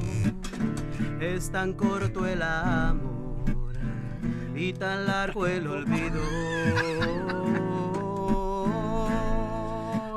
[1.20, 3.19] Es tan corto el amor
[4.60, 6.20] y tan largo el olvido.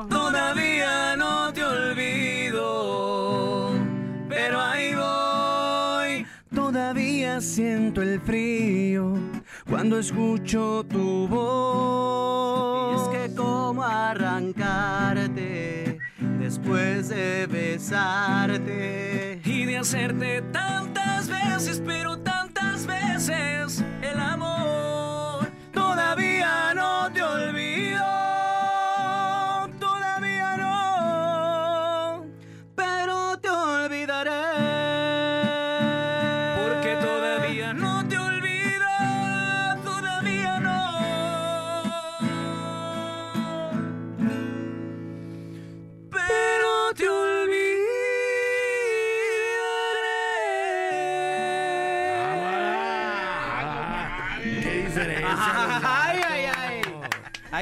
[0.09, 2.61] Todavía no te olvido,
[4.27, 6.25] pero ahí voy.
[6.53, 9.13] Todavía siento el frío
[9.69, 13.01] cuando escucho tu voz.
[13.01, 15.33] es que cómo arrancarte
[16.39, 19.39] después de besarte.
[19.45, 22.42] Y de hacerte tantas veces, pero tantas
[22.81, 25.47] veces el amor.
[25.71, 28.03] Todavía no te olvido,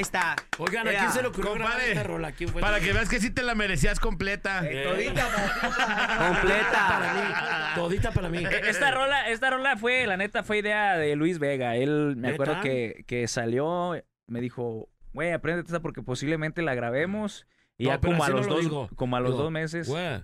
[0.01, 0.35] Ahí está.
[0.57, 2.31] Oigan, ¿a quién se le ocurrió grabar compadre, esta rola?
[2.31, 2.59] ¿Quién fue?
[2.59, 4.61] Para que veas que sí te la merecías completa.
[4.61, 7.13] Todita Para completa.
[7.13, 7.75] mí.
[7.75, 8.39] Todita para mí.
[8.43, 11.75] E- Esta rola, esta rola fue, la neta, fue idea de Luis Vega.
[11.75, 13.93] Él, me acuerdo que, que salió,
[14.25, 17.45] me dijo, güey, apréndete esta porque posiblemente la grabemos.
[17.77, 18.89] Y No, ya pero como a así no los lo dos, digo.
[18.95, 19.87] como a los Digo, dos meses.
[19.87, 20.23] Güey,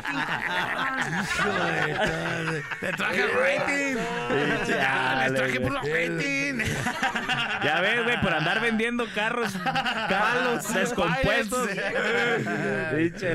[2.79, 3.95] Te traje el rating.
[4.67, 6.59] Ya, les traje por rating.
[7.63, 9.53] Ya ves, güey, por andar vendiendo carros,
[10.09, 11.69] carros descompuestos.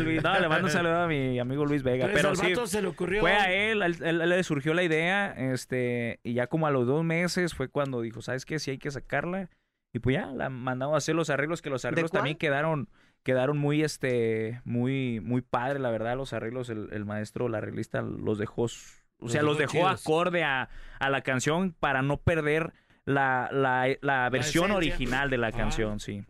[0.00, 0.22] Luis.
[0.22, 2.08] No, le mando un saludo a mi amigo Luis Vega.
[2.12, 3.20] Pero sí, se le ocurrió.
[3.20, 6.66] fue a él, a él, a él le surgió la idea, este, y ya como
[6.66, 8.58] a los dos meses fue cuando dijo, ¿sabes qué?
[8.58, 9.48] Si hay que sacarla.
[9.92, 12.88] Y pues ya, la mandamos a hacer los arreglos, que los arreglos también quedaron,
[13.26, 18.00] quedaron muy, este, muy, muy padre, la verdad, los arreglos, el, el maestro, el arreglista,
[18.00, 20.00] los dejó, o sea, los dejó dejó chidos.
[20.00, 20.68] acorde a,
[21.00, 22.72] a la canción para no perder
[23.04, 25.52] la, la, la versión original de la Ah.
[25.52, 26.24] canción, sí.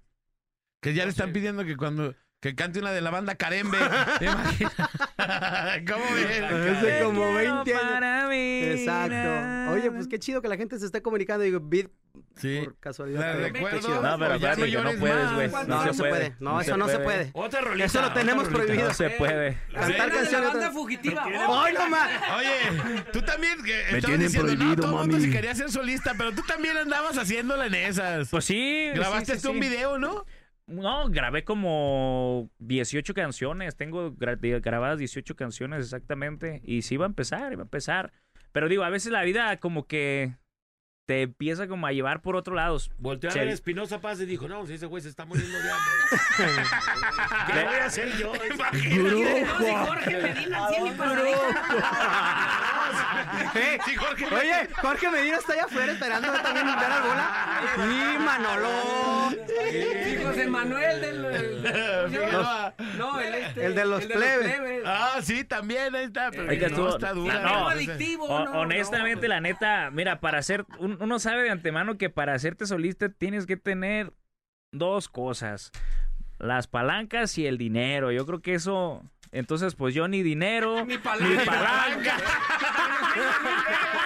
[0.80, 3.78] Que ya le están pidiendo que cuando Que cante una de la banda Carembe.
[4.18, 4.74] ¿Te imaginas?
[5.90, 6.44] ¿Cómo ven?
[6.44, 7.34] Hace como quiero
[7.64, 7.90] 20 años.
[7.92, 9.72] para mí, Exacto.
[9.72, 11.44] Oye, pues qué chido que la gente se esté comunicando.
[11.44, 11.90] Digo, beat
[12.36, 12.60] Sí.
[12.64, 13.20] por casualidad.
[13.20, 13.78] La pero recuerdo.
[13.80, 14.02] chido.
[14.02, 15.48] No, pero Ya espérate, no que no puedes, güey.
[15.66, 16.36] No, no se puede.
[16.38, 17.30] No, eso no se puede.
[17.32, 17.84] Otra rolita.
[17.86, 18.64] Eso lo tenemos rolita.
[18.64, 18.88] prohibido.
[18.88, 19.58] No se puede.
[19.72, 20.48] Cantar de la canciones.
[20.52, 21.24] banda fugitiva.
[21.24, 22.10] ¡Ay, no más!
[22.38, 23.62] Oye, tú también.
[23.64, 25.24] Que estabas tienen diciendo, no, prohibido, todo el mundo mami.
[25.26, 28.28] se quería ser solista, pero tú también andabas haciéndola en esas.
[28.28, 28.90] Pues sí.
[28.94, 29.68] Grabaste sí, sí, tú un sí.
[29.68, 30.26] video, ¿no?
[30.68, 33.76] No, grabé como 18 canciones.
[33.76, 36.60] Tengo gra- grabadas 18 canciones exactamente.
[36.64, 38.12] Y sí iba a empezar, iba a empezar.
[38.52, 40.34] Pero digo, a veces la vida como que
[41.06, 42.90] te empieza como a llevar por otros lados.
[42.98, 45.56] Volteó a ver a Espinosa Paz y dijo, no, si ese güey se está muriendo
[45.56, 46.64] de hambre.
[47.52, 48.32] ¿Qué voy a hacer yo?
[49.86, 50.68] Jorge Medina
[53.54, 53.78] Eh,
[54.32, 57.60] Oye, Jorge Medina está allá afuera esperando también ver al bola.
[57.76, 58.70] Y Manolo.
[59.72, 61.62] Y José Manuel del.
[62.98, 63.66] No, el este.
[63.66, 64.82] El de los plebes.
[64.84, 66.30] Ah, sí, también ahí está.
[66.30, 67.40] Pero que no, estuvo- está dura.
[67.40, 67.68] No, ¿no?
[67.68, 72.10] adictivo, O- no, honestamente, la neta, mira, para hacer, un- uno sabe de antemano que
[72.10, 74.12] para hacerte solista tienes que tener
[74.72, 75.70] dos cosas,
[76.38, 78.12] las palancas y el dinero.
[78.12, 79.02] Yo creo que eso,
[79.36, 82.16] entonces, pues yo ni dinero, ni palanca.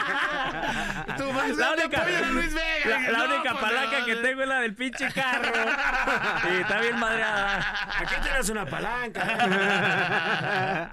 [1.32, 3.00] más La única, apoyo a Luis Vega.
[3.00, 4.20] la, la No, única pues, palanca no, que no.
[4.22, 5.52] tengo es la del pinche carro.
[6.52, 7.58] Y está bien madreada.
[7.98, 10.88] Aquí tienes una palanca.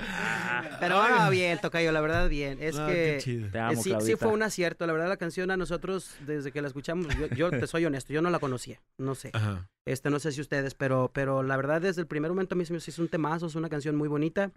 [0.79, 2.57] Pero va bien, Tocayo, la verdad, bien.
[2.61, 3.49] Es Ah, que chido.
[3.49, 4.85] Te amo, sí, sí fue un acierto.
[4.85, 8.13] La verdad, la canción a nosotros, desde que la escuchamos, yo, yo te soy honesto,
[8.13, 8.79] yo no la conocía.
[8.97, 9.31] No sé.
[9.33, 9.67] Ajá.
[9.85, 12.65] Este, no sé si ustedes, pero, pero la verdad, desde el primer momento a mí
[12.65, 14.51] se me hizo un temazo, es una canción muy bonita.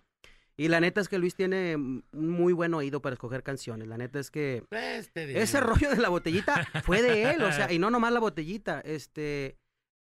[0.56, 3.88] Y la neta es que Luis tiene un muy buen oído para escoger canciones.
[3.88, 7.50] La neta es que Este de- ese rollo de la botellita fue de él, o
[7.52, 9.56] sea, y no nomás la botellita, este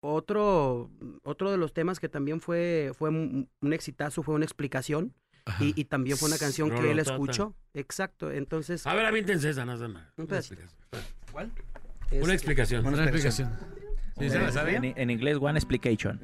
[0.03, 0.89] otro
[1.23, 5.13] otro de los temas que también fue fue un, un exitazo, fue una explicación
[5.59, 7.55] y, y también fue una canción que él escuchó.
[7.73, 9.85] Exacto, entonces A ver, avíntense esa, nada.
[9.85, 10.61] Un Una pedacito.
[10.61, 11.51] explicación.
[12.11, 12.85] es- Una explicación.
[12.85, 13.80] Una explicación.
[14.21, 14.75] ¿Sí se la sabe?
[14.75, 16.19] En, en inglés, one explication.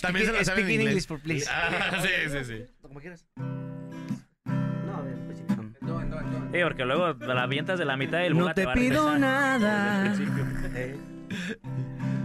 [0.00, 0.86] También se la sabe en Speak in inglés.
[0.88, 1.48] English, for please.
[1.50, 2.66] Ah, sí, sí, sí.
[2.80, 3.26] Como quieras.
[3.36, 5.38] No, a ver, pues,
[6.52, 10.14] Sí, porque luego la avientas de la mitad del No te va a pido nada.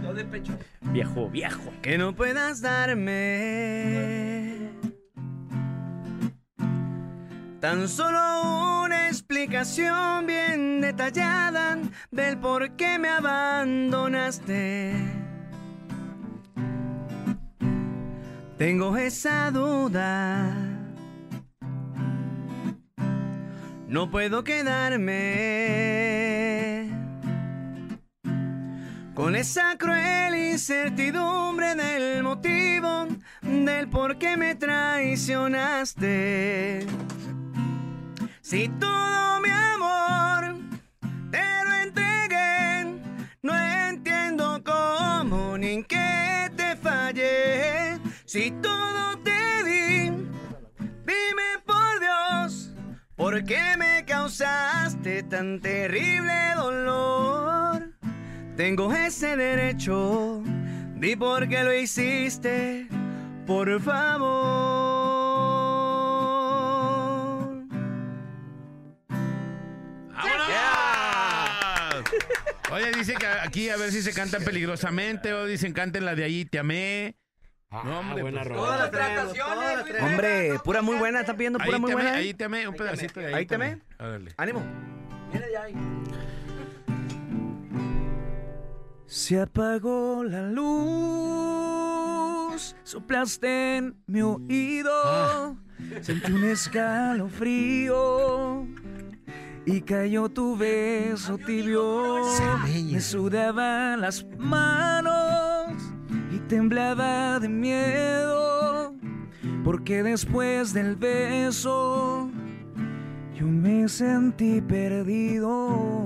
[0.02, 0.56] No de pecho.
[0.92, 1.72] Viejo, viejo.
[1.82, 4.12] que no puedas darme.
[7.62, 11.78] Tan solo una explicación bien detallada
[12.10, 14.94] del por qué me abandonaste.
[18.58, 20.52] Tengo esa duda.
[23.86, 25.12] No puedo quedarme
[29.14, 33.06] con esa cruel incertidumbre del motivo
[33.42, 36.88] del por qué me traicionaste.
[38.52, 40.58] Si todo mi amor
[41.30, 42.84] te lo entregué,
[43.40, 43.54] no
[43.88, 47.98] entiendo cómo ni en qué te fallé.
[48.26, 50.10] Si todo te di,
[50.80, 52.74] dime por Dios,
[53.16, 57.94] ¿por qué me causaste tan terrible dolor?
[58.54, 60.42] Tengo ese derecho,
[60.96, 62.86] di por qué lo hiciste,
[63.46, 64.81] por favor.
[70.22, 72.04] ¡Vámonos!
[72.70, 76.24] Oye, dice que aquí a ver si se cantan peligrosamente o dicen canten la de
[76.24, 77.16] ahí, te amé.
[77.70, 78.54] No, hombre, buena pues.
[78.56, 79.32] Todas las.
[80.02, 82.18] Hombre, pura muy buena, ¿están pidiendo pura Ahí muy te amé, buena?
[82.18, 83.34] ahí te amé, un pedacito de ahí.
[83.34, 83.78] Ahí te amé.
[84.36, 84.62] Ánimo.
[85.32, 85.74] Mira ya ahí.
[89.06, 91.84] Se apagó la luz,
[92.82, 95.56] soplaste en mi oído,
[96.00, 97.96] sentí un escalofrío
[99.64, 102.22] y cayó tu beso tibio.
[102.90, 105.72] Me sudaban las manos
[106.32, 108.94] y temblaba de miedo,
[109.64, 112.30] porque después del beso
[113.34, 116.02] yo me sentí perdido.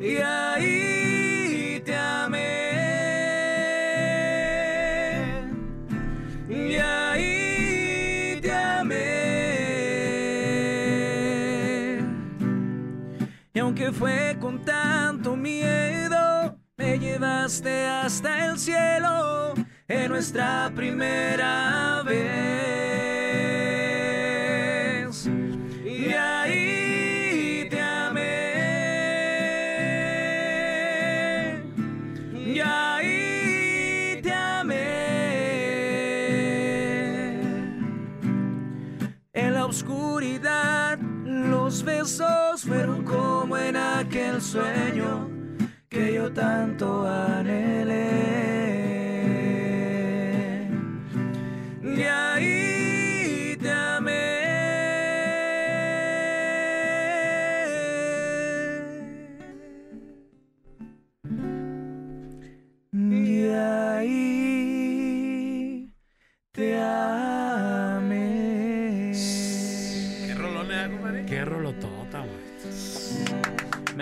[0.00, 1.94] Y ahí te
[13.98, 19.54] fue con tanto miedo, me llevaste hasta el cielo
[19.88, 22.18] en nuestra primera vez.
[25.84, 26.57] Y ahí
[41.88, 45.30] besos fueron como en aquel sueño
[45.88, 48.47] que yo tanto anhelé.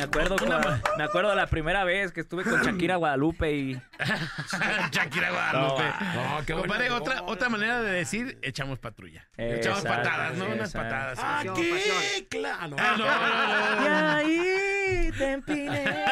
[0.07, 3.81] Acuerdo, cua- me acuerdo la primera vez que estuve con Shakira Guadalupe y
[4.93, 5.85] Shakira Guadalupe.
[6.15, 9.27] No, qué Compadre, otra, otra manera de decir, echamos patrulla.
[9.37, 10.47] echamos patadas, ¿no?
[10.47, 11.19] Unas patadas.
[11.23, 11.51] Ah, sí.
[11.55, 12.27] ¿qué?
[12.29, 12.77] Claro.
[12.79, 14.29] Ah, no, no, no, no.
[14.29, 15.85] Y ahí te empiné.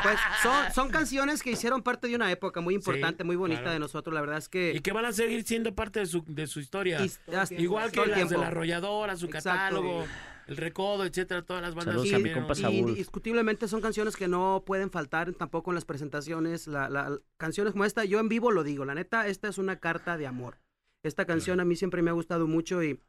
[0.00, 3.72] Pues son, son canciones que hicieron parte de una época muy importante, muy bonita claro.
[3.74, 4.14] de nosotros.
[4.14, 4.72] La verdad es que.
[4.72, 7.00] Y que van a seguir siendo parte de su, de su historia.
[7.04, 7.10] Y-
[7.60, 8.40] Igual que las de tiempo.
[8.40, 9.50] la arrolladora, su Exacto.
[9.50, 10.06] catálogo,
[10.48, 12.10] el recodo, etcétera, todas las bandas Y-
[12.42, 16.66] y indiscutiblemente son canciones que no pueden faltar tampoco en las presentaciones.
[16.66, 19.76] La, la- canciones como esta, yo en vivo lo digo, la neta, esta es una
[19.78, 20.58] carta de amor.
[21.04, 23.00] Esta canción a mí siempre me ha gustado mucho y,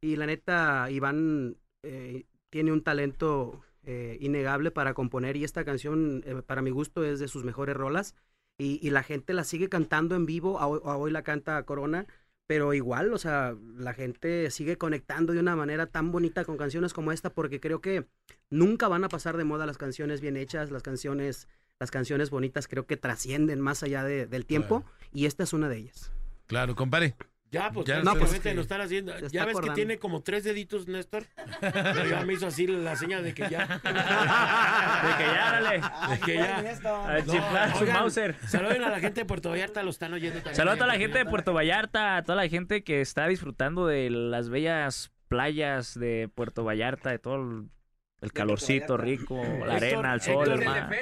[0.00, 6.22] y la neta, Iván eh, tiene un talento eh, innegable para componer y esta canción,
[6.26, 8.14] eh, para mi gusto, es de sus mejores rolas
[8.58, 11.62] y, y la gente la sigue cantando en vivo, a hoy, a hoy la canta
[11.64, 12.06] Corona.
[12.46, 16.92] Pero igual, o sea, la gente sigue conectando de una manera tan bonita con canciones
[16.92, 18.06] como esta porque creo que
[18.50, 21.48] nunca van a pasar de moda las canciones bien hechas, las canciones,
[21.80, 25.68] las canciones bonitas creo que trascienden más allá de- del tiempo y esta es una
[25.68, 26.12] de ellas.
[26.46, 27.16] Claro, compadre.
[27.56, 29.14] Ya, pues Ya no, pues, lo están haciendo.
[29.14, 29.74] está Ya ves acordando.
[29.74, 31.24] que tiene como tres deditos, Néstor.
[31.60, 33.66] Pero ya me hizo así la señal de que ya.
[35.06, 35.80] De que ya, dale.
[36.10, 36.58] De que ya.
[36.58, 38.36] A chiflar su oigan, Mauser.
[38.48, 40.54] Saluden a la gente de Puerto Vallarta, lo están oyendo también.
[40.56, 43.86] Saludos a toda la gente de Puerto Vallarta, a toda la gente que está disfrutando
[43.86, 47.68] de las bellas playas de Puerto Vallarta, de todo el,
[48.20, 50.96] el calorcito rico, la arena, el sol, el Héctor- mar.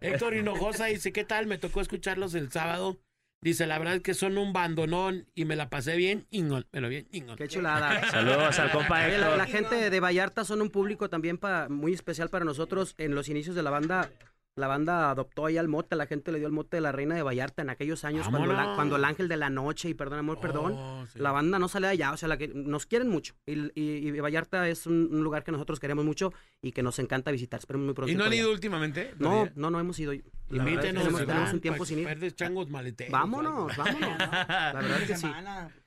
[0.00, 1.46] Héctor Hinojosa dice, ¿qué tal?
[1.46, 2.98] Me tocó escucharlos el sábado.
[3.44, 6.80] Dice, la verdad es que son un bandonón y me la pasé bien, ingol, me
[6.80, 7.36] lo bien, ingol.
[7.36, 8.02] Qué chulada.
[8.10, 9.36] Saludos al compa Oye, la, Héctor.
[9.36, 12.94] la gente de Vallarta son un público también pa- muy especial para nosotros.
[12.96, 14.10] En los inicios de la banda,
[14.56, 17.16] la banda adoptó ahí al mote, la gente le dio el mote de la reina
[17.16, 20.20] de Vallarta en aquellos años cuando, la- cuando el ángel de la noche y perdón
[20.20, 21.18] amor, perdón, Oh, sí.
[21.18, 24.08] la banda no sale de allá, o sea, la que nos quieren mucho y, y-
[24.08, 26.32] y Vallarta es un, un lugar que nosotros queremos mucho
[26.62, 27.58] y que nos encanta visitar.
[27.58, 28.12] Esperemos muy pronto.
[28.12, 28.54] ¿Y no han ido allá.
[28.54, 29.12] últimamente?
[29.18, 30.12] No, no, no hemos ido.
[30.12, 32.04] Invítenos, tenemos, tenemos Iván, un tiempo sin ir.
[32.06, 33.10] verdes changos maleteros.
[33.12, 34.18] Vámonos, vámonos.
[34.18, 35.26] La verdad es que sí.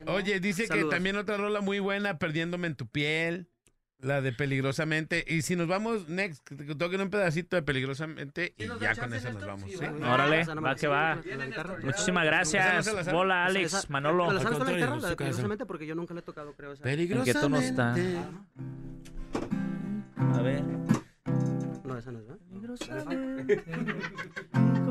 [0.08, 0.90] Oye, dice Saludos.
[0.90, 3.48] que también otra rola muy buena, Perdiéndome en tu piel,
[4.00, 5.24] la de Peligrosamente.
[5.28, 9.32] Y si nos vamos, next, que toquen un pedacito de Peligrosamente y ya con eso
[9.34, 9.70] nos vamos.
[9.72, 9.78] ¿sí?
[9.86, 11.20] Órale, va que va.
[11.84, 12.66] Muchísimas gracias.
[12.66, 14.28] ¿Esa no se la ¿Esa- Alex, esa- Manolo.
[14.28, 15.16] ¿te la sabes con la La de.
[15.16, 16.74] Peligrosamente, porque yo nunca le he tocado, creo.
[16.74, 16.90] Esa.
[16.92, 17.94] ¿En qué tono está?
[17.94, 17.96] A
[20.42, 20.64] ver.
[21.84, 22.38] No, esa no es, ¿verdad?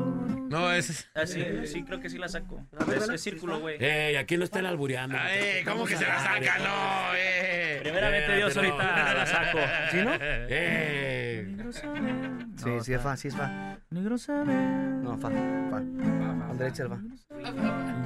[0.49, 1.09] No, es...
[1.13, 2.65] Ah, sí, sí, creo que sí la saco.
[2.87, 3.83] ver, Es, es círculo, güey.
[3.83, 5.17] Ey, aquí no están albureando.
[5.19, 6.57] Ay, ¿cómo que se la saca?
[6.59, 7.79] No, eh.
[7.81, 8.61] Primeramente Dios, no.
[8.61, 9.59] ahorita la saco.
[9.91, 10.11] ¿Sí, no?
[10.19, 11.53] Eh,
[12.57, 13.77] Sí, sí es fa, sí es fa.
[13.89, 14.53] Negro sabe.
[14.53, 15.77] No, fa, fa.
[15.77, 16.99] A la derecha el fa.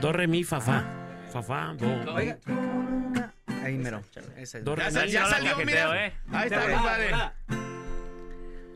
[0.02, 0.84] do, re, mi, fa, fa.
[1.32, 2.14] Fa, fa, do.
[2.14, 2.38] Oiga,
[3.64, 4.02] Ahí mero.
[4.36, 4.66] Ese es.
[4.66, 6.08] Do, re, Ya, ya salió, mira.
[6.08, 6.14] eh.
[6.32, 7.12] Ahí está, compadre.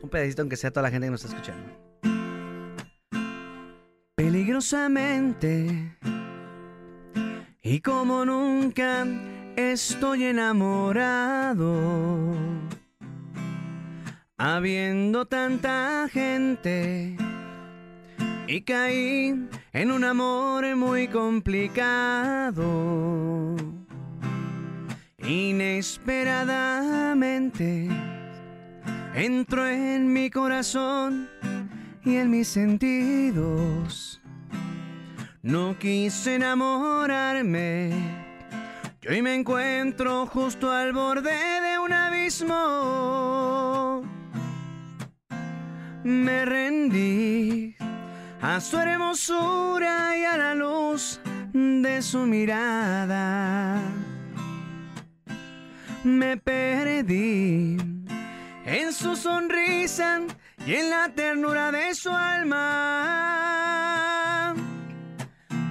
[0.02, 1.85] Un pedacito aunque sea toda la gente que nos está escuchando.
[7.62, 9.06] Y como nunca
[9.56, 11.74] estoy enamorado.
[14.38, 17.16] Habiendo tanta gente
[18.46, 22.64] y caí en un amor muy complicado.
[25.18, 27.88] Inesperadamente
[29.14, 31.28] entró en mi corazón
[32.04, 34.20] y en mis sentidos.
[35.46, 37.92] No quise enamorarme.
[39.00, 44.02] Y hoy me encuentro justo al borde de un abismo.
[46.02, 47.76] Me rendí
[48.42, 51.20] a su hermosura y a la luz
[51.52, 53.80] de su mirada.
[56.02, 57.76] Me perdí
[58.64, 60.22] en su sonrisa
[60.66, 63.36] y en la ternura de su alma.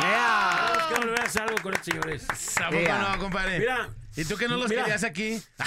[0.00, 2.26] Tenemos que volver a hacer algo con estos señores.
[2.60, 3.60] ¿A poco no, compadre?
[3.60, 3.88] Mira.
[4.14, 4.82] ¿Y tú que no los mira.
[4.82, 5.40] querías aquí?
[5.58, 5.64] No.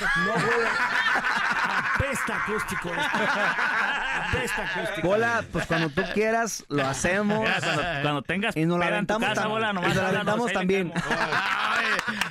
[2.07, 2.91] Apesta acústico.
[2.93, 5.07] Apesta acústico.
[5.07, 7.39] Bola, pues cuando tú quieras lo hacemos.
[7.39, 10.93] Mira, cuando, cuando tengas Y nos la aventamos casa, y nos la aventamos también.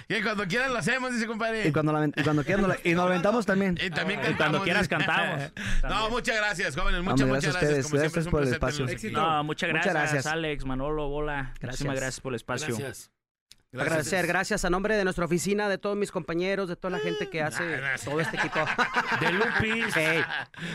[0.08, 1.68] que cuando quieran lo hacemos, dice compadre.
[1.68, 3.78] Y cuando, la, y cuando quieras, nos la- y nos lo aventamos también.
[3.82, 5.50] Y también Y cuando quieras cantamos.
[5.88, 7.00] No, muchas gracias, jóvenes.
[7.00, 7.62] Hombre, Muchas, gracias muchas gracias.
[7.62, 9.12] ustedes, Como siempre gracias es un por el placer espacio.
[9.12, 10.26] No, muchas Muchas gracias, gracias.
[10.26, 11.52] Alex, Manolo, Bola.
[11.60, 11.94] Muchísimas Gracias.
[11.94, 12.76] gracias por el espacio.
[12.76, 13.15] Gracias.
[13.80, 17.28] Agradecer, gracias a nombre de nuestra oficina, de todos mis compañeros, de toda la gente
[17.28, 18.60] que hace todo este equipo.
[19.20, 19.94] De Lupis.
[19.94, 20.22] Hey,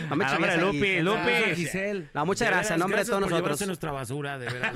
[0.09, 1.01] no me A nombre de chingues Lupi, ahí.
[1.01, 1.55] Lupi.
[1.55, 2.09] Giselle.
[2.13, 3.67] No, muchas De gracias, a nombre de gracias todos por nosotros.
[3.67, 4.71] nuestra basura, de verdad.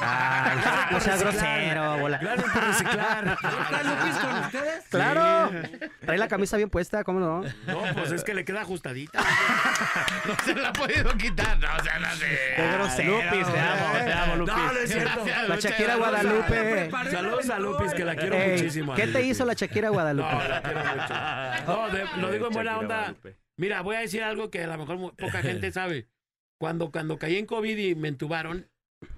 [0.00, 0.58] Ay,
[0.90, 2.18] no seas grosero, bola.
[2.18, 3.24] Gracias por reciclar.
[3.84, 4.84] Lupis con ustedes?
[4.90, 5.50] Claro.
[6.04, 7.42] Trae la camisa bien puesta, ¿cómo no?
[7.66, 9.20] No, pues es que le queda ajustadita.
[10.26, 11.58] No se la ha podido quitar.
[11.58, 12.26] No, o sea, no sé.
[12.56, 13.16] Qué grosero.
[13.22, 14.54] Lupis, te amo, te amo, Lupis.
[14.54, 15.24] No, no es cierto.
[15.24, 15.98] Gracias, La Shakira gracias.
[15.98, 16.90] Guadalupe.
[17.10, 18.94] Saludos a Lupis, que la quiero Ey, muchísimo.
[18.94, 20.28] ¿Qué te hizo la Shakira Guadalupe?
[20.32, 21.66] No, la quiero mucho.
[21.66, 22.96] No, de- lo digo en buena onda.
[22.98, 23.36] Guadalupe.
[23.56, 26.08] Mira, voy a decir algo que a lo mejor poca gente sabe.
[26.58, 28.68] Cuando, cuando caí en COVID y me entubaron,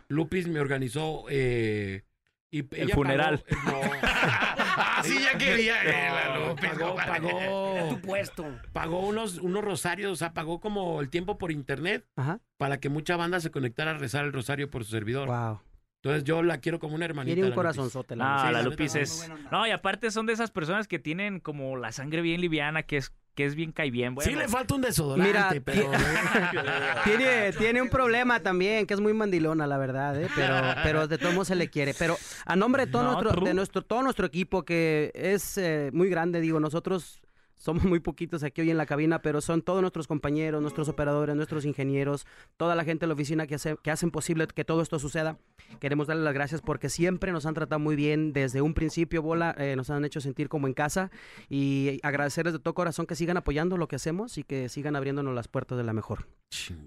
[0.09, 2.05] Lupis me organizó eh,
[2.51, 3.43] y El ella funeral.
[3.49, 3.91] pagó- no.
[4.03, 5.83] Ah, sí, ya quería.
[5.83, 7.11] eh, la Lupis, pagó, compadre.
[7.21, 8.47] pagó, Tu puesto.
[8.73, 12.41] pagó unos, unos rosarios, o sea, pagó como el tiempo por internet Ajá.
[12.59, 15.29] para que mucha banda se conectara a rezar el rosario por su servidor.
[15.29, 15.61] Wow.
[16.05, 17.35] Entonces yo la quiero como una hermanita.
[17.37, 17.77] Tiene un la Lupis.
[17.77, 18.17] corazonzote.
[18.17, 18.41] La No, Lupis.
[18.43, 19.31] Sí, la la Lupis es...
[19.53, 22.97] No, y aparte son de esas personas que tienen como la sangre bien liviana, que
[22.97, 24.17] es, que es bien cae bien.
[24.17, 25.93] Bueno, Sí le falta un desodorante, Mira, pero...
[27.05, 30.29] tiene, tiene un problema también, que es muy mandilona, la verdad, ¿eh?
[30.35, 31.95] pero, pero de todos modos se le quiere.
[31.95, 32.17] Pero
[32.47, 36.09] a nombre de todo, No, nuestro, de nuestro, todo nuestro equipo, que es eh, muy
[36.11, 37.22] grande, digo, nosotros
[37.63, 41.37] somos muy poquitos aquí hoy en la cabina, pero son todos nuestros compañeros, nuestros operadores,
[41.37, 42.27] nuestros ingenieros,
[42.57, 45.39] toda la gente de la oficina que, hace, que hacen posible que todo esto suceda.
[45.79, 49.55] Queremos darles las gracias porque siempre nos han tratado muy bien desde un principio, Bola,
[49.59, 51.13] eh, nos han hecho sentir como en casa
[51.49, 55.33] y agradecerles de todo corazón que sigan apoyando lo que hacemos y que sigan abriéndonos
[55.35, 56.27] las puertas de la mejor.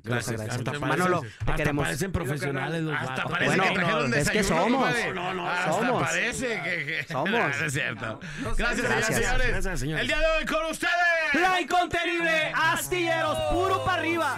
[0.03, 0.39] Gracias.
[0.41, 1.85] Hasta Manolo, parecen- te hasta queremos.
[1.85, 3.31] parecen profesionales los Hasta vatos.
[3.31, 4.95] parece Bueno, que trajeron es que somos.
[5.15, 6.03] No, no, Hasta somos.
[6.03, 6.85] parece que...
[6.85, 7.31] que- Somos.
[7.31, 8.19] No, no es cierto.
[8.57, 9.19] Gracias, Gracias.
[9.19, 9.47] señores.
[9.49, 10.01] Gracias, señores.
[10.01, 11.33] El día de hoy con ustedes.
[11.33, 14.37] La incontenible Astilleros, puro para arriba.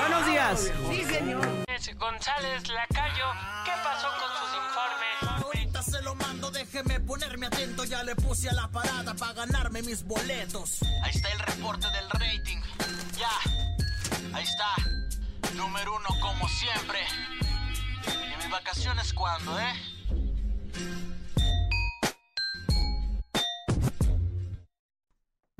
[0.00, 0.72] Buenos días.
[0.90, 1.46] Sí, señor.
[1.96, 3.26] González Lacayo,
[3.64, 5.44] ¿qué pasó con sus informes?
[5.44, 7.84] Ahorita se lo mando, déjeme ponerme atento.
[7.84, 10.80] Ya le puse a la parada para ganarme mis boletos.
[11.02, 12.58] Ahí está el reporte del rating.
[13.16, 13.30] Ya,
[14.34, 14.74] ahí está.
[15.54, 16.98] Número uno como siempre.
[18.06, 19.74] ¿Y mis vacaciones cuándo, eh?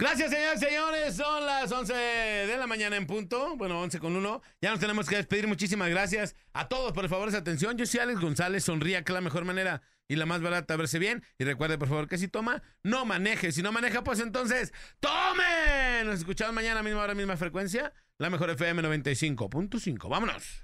[0.01, 1.17] Gracias, señores, señores.
[1.17, 3.57] Son las 11 de la mañana en punto.
[3.57, 4.43] Bueno, 11 con 1.
[4.63, 5.49] Ya nos tenemos que despedir.
[5.49, 7.77] Muchísimas gracias a todos por el favor de su atención.
[7.77, 8.63] Yo soy Alex González.
[8.63, 11.25] Sonría que la mejor manera y la más barata verse bien.
[11.37, 13.51] Y recuerde, por favor, que si toma, no maneje.
[13.51, 16.05] Si no maneja, pues entonces, ¡tome!
[16.05, 17.93] Nos escuchamos mañana, misma hora, misma frecuencia.
[18.19, 20.09] La mejor FM 95.5.
[20.09, 20.63] Vámonos.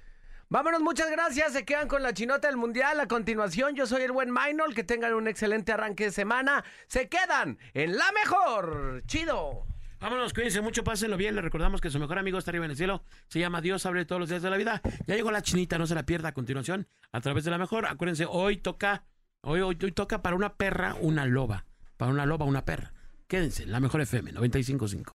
[0.48, 1.52] Vámonos, muchas gracias.
[1.52, 3.00] Se quedan con la chinota del mundial.
[3.00, 4.74] A continuación, yo soy el buen Maynol.
[4.74, 6.64] Que tengan un excelente arranque de semana.
[6.86, 9.02] Se quedan en la mejor.
[9.06, 9.66] Chido.
[10.00, 11.34] Vámonos, cuídense mucho, pásenlo bien.
[11.34, 13.04] Les recordamos que su mejor amigo está arriba en el cielo.
[13.28, 14.82] Se llama Dios, abre todos los días de la vida.
[15.06, 16.86] Ya llegó la chinita, no se la pierda a continuación.
[17.10, 17.86] A través de la mejor.
[17.86, 19.04] Acuérdense, hoy toca,
[19.40, 21.64] hoy, hoy, hoy toca para una perra, una loba.
[21.96, 22.92] Para una loba, una perra.
[23.26, 25.12] Quédense, en la mejor FM 95.5.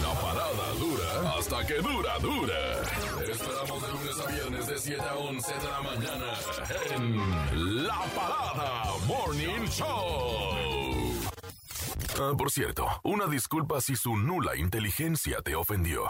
[0.00, 2.73] La parada dura hasta que dura, dura.
[4.84, 6.34] 7 a 11 de la mañana
[6.94, 9.86] en La Parada Morning Show.
[12.20, 16.04] Ah, por cierto, una disculpa si su nula inteligencia te ofendió.